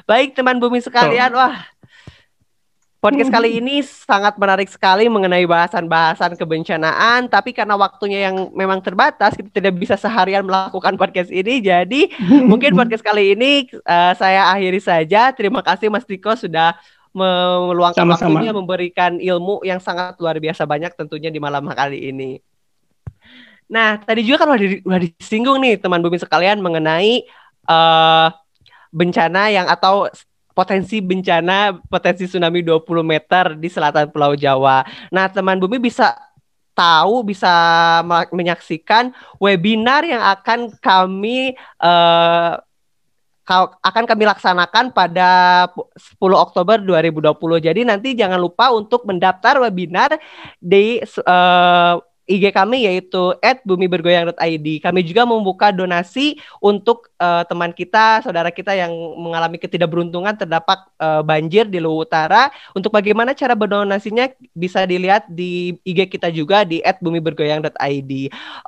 Baik, 0.06 0.38
teman 0.38 0.62
bumi 0.62 0.78
sekalian, 0.78 1.34
wah 1.34 1.58
Podcast 3.02 3.34
kali 3.34 3.50
ini 3.58 3.82
sangat 3.82 4.38
menarik 4.38 4.70
sekali 4.70 5.10
mengenai 5.10 5.42
bahasan-bahasan 5.42 6.38
kebencanaan, 6.38 7.26
tapi 7.26 7.50
karena 7.50 7.74
waktunya 7.74 8.30
yang 8.30 8.54
memang 8.54 8.78
terbatas, 8.78 9.34
kita 9.34 9.50
tidak 9.50 9.74
bisa 9.74 9.98
seharian 9.98 10.46
melakukan 10.46 10.94
podcast 10.94 11.34
ini. 11.34 11.58
Jadi 11.58 12.14
mungkin 12.50 12.78
podcast 12.78 13.02
kali 13.02 13.34
ini 13.34 13.66
uh, 13.82 14.14
saya 14.14 14.54
akhiri 14.54 14.78
saja. 14.78 15.34
Terima 15.34 15.66
kasih 15.66 15.90
Mas 15.90 16.06
Tiko 16.06 16.30
sudah 16.38 16.78
meluangkan 17.10 18.06
Sama-sama. 18.06 18.38
waktunya 18.38 18.54
memberikan 18.54 19.12
ilmu 19.18 19.66
yang 19.66 19.82
sangat 19.82 20.14
luar 20.22 20.38
biasa 20.38 20.62
banyak 20.62 20.94
tentunya 20.94 21.34
di 21.34 21.42
malam 21.42 21.66
kali 21.74 22.06
ini. 22.06 22.38
Nah, 23.66 23.98
tadi 23.98 24.22
juga 24.22 24.46
kan 24.46 24.54
udah, 24.54 24.78
udah 24.86 25.00
disinggung 25.02 25.58
nih 25.58 25.74
teman 25.82 26.06
bumi 26.06 26.22
sekalian 26.22 26.62
mengenai 26.62 27.26
uh, 27.66 28.30
bencana 28.94 29.50
yang 29.50 29.66
atau 29.66 30.06
potensi 30.52 31.00
bencana, 31.00 31.76
potensi 31.88 32.28
tsunami 32.28 32.64
20 32.64 32.84
meter 33.02 33.44
di 33.56 33.68
selatan 33.68 34.08
Pulau 34.12 34.36
Jawa. 34.36 34.84
Nah, 35.08 35.28
teman 35.32 35.58
bumi 35.58 35.80
bisa 35.80 36.12
tahu, 36.72 37.24
bisa 37.24 37.52
menyaksikan 38.32 39.12
webinar 39.36 40.04
yang 40.08 40.24
akan 40.24 40.72
kami 40.80 41.56
uh, 41.80 42.56
akan 43.82 44.04
kami 44.06 44.24
laksanakan 44.24 44.94
pada 44.94 45.28
10 45.68 46.16
Oktober 46.32 46.78
2020. 46.80 47.36
Jadi 47.68 47.80
nanti 47.84 48.08
jangan 48.16 48.38
lupa 48.40 48.72
untuk 48.72 49.04
mendaftar 49.04 49.60
webinar 49.60 50.16
di 50.62 51.02
uh, 51.26 52.00
IG 52.32 52.48
kami 52.56 52.88
yaitu 52.88 53.36
@bumibergoyang.id. 53.68 54.66
Kami 54.80 55.00
juga 55.04 55.28
membuka 55.28 55.68
donasi 55.68 56.40
untuk 56.64 57.12
uh, 57.20 57.44
teman 57.44 57.76
kita, 57.76 58.24
saudara 58.24 58.48
kita 58.48 58.72
yang 58.72 58.92
mengalami 59.20 59.60
ketidakberuntungan 59.60 60.40
terdapat 60.40 60.80
uh, 60.96 61.20
banjir 61.20 61.68
di 61.68 61.76
Luwu 61.76 62.08
Utara. 62.08 62.48
Untuk 62.72 62.88
bagaimana 62.88 63.36
cara 63.36 63.52
berdonasinya 63.52 64.32
bisa 64.56 64.88
dilihat 64.88 65.28
di 65.28 65.76
IG 65.84 66.08
kita 66.08 66.32
juga 66.32 66.64
di 66.64 66.80
@bumibergoyang.id. 66.80 68.12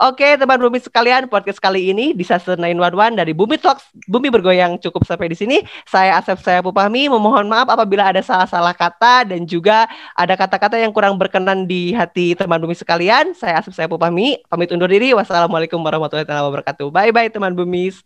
Oke, 0.05 0.29
teman 0.37 0.61
Bumi 0.61 0.81
sekalian, 0.81 1.33
podcast 1.33 1.61
kali 1.61 1.89
ini 1.89 2.13
di 2.13 2.25
Disaster 2.25 2.59
911 2.59 3.21
dari 3.21 3.31
Bumi 3.31 3.57
Talks 3.63 3.87
Bumi 4.11 4.27
Bergoyang 4.27 4.81
cukup 4.83 5.07
sampai 5.07 5.31
di 5.31 5.37
sini. 5.39 5.63
Saya 5.87 6.19
Asep 6.19 6.43
saya 6.43 6.65
Pupahmi 6.65 7.07
memohon 7.07 7.47
maaf 7.47 7.71
apabila 7.71 8.11
ada 8.11 8.19
salah-salah 8.25 8.75
kata 8.75 9.31
dan 9.31 9.47
juga 9.47 9.87
ada 10.19 10.35
kata-kata 10.35 10.81
yang 10.81 10.91
kurang 10.91 11.15
berkenan 11.15 11.71
di 11.71 11.95
hati 11.95 12.35
teman 12.35 12.59
Bumi 12.59 12.75
sekalian. 12.75 13.37
Saya 13.39 13.54
Asep 13.55 13.73
saya 13.73 13.87
Pupami, 13.87 14.43
pamit 14.51 14.71
undur 14.75 14.91
diri. 14.91 15.15
Wassalamualaikum 15.15 15.79
warahmatullahi 15.79 16.27
wabarakatuh. 16.27 16.91
Bye 16.91 17.15
bye 17.15 17.31
teman 17.31 17.55
Bumis. 17.55 18.03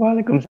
Waalaikumsalam. 0.00 0.53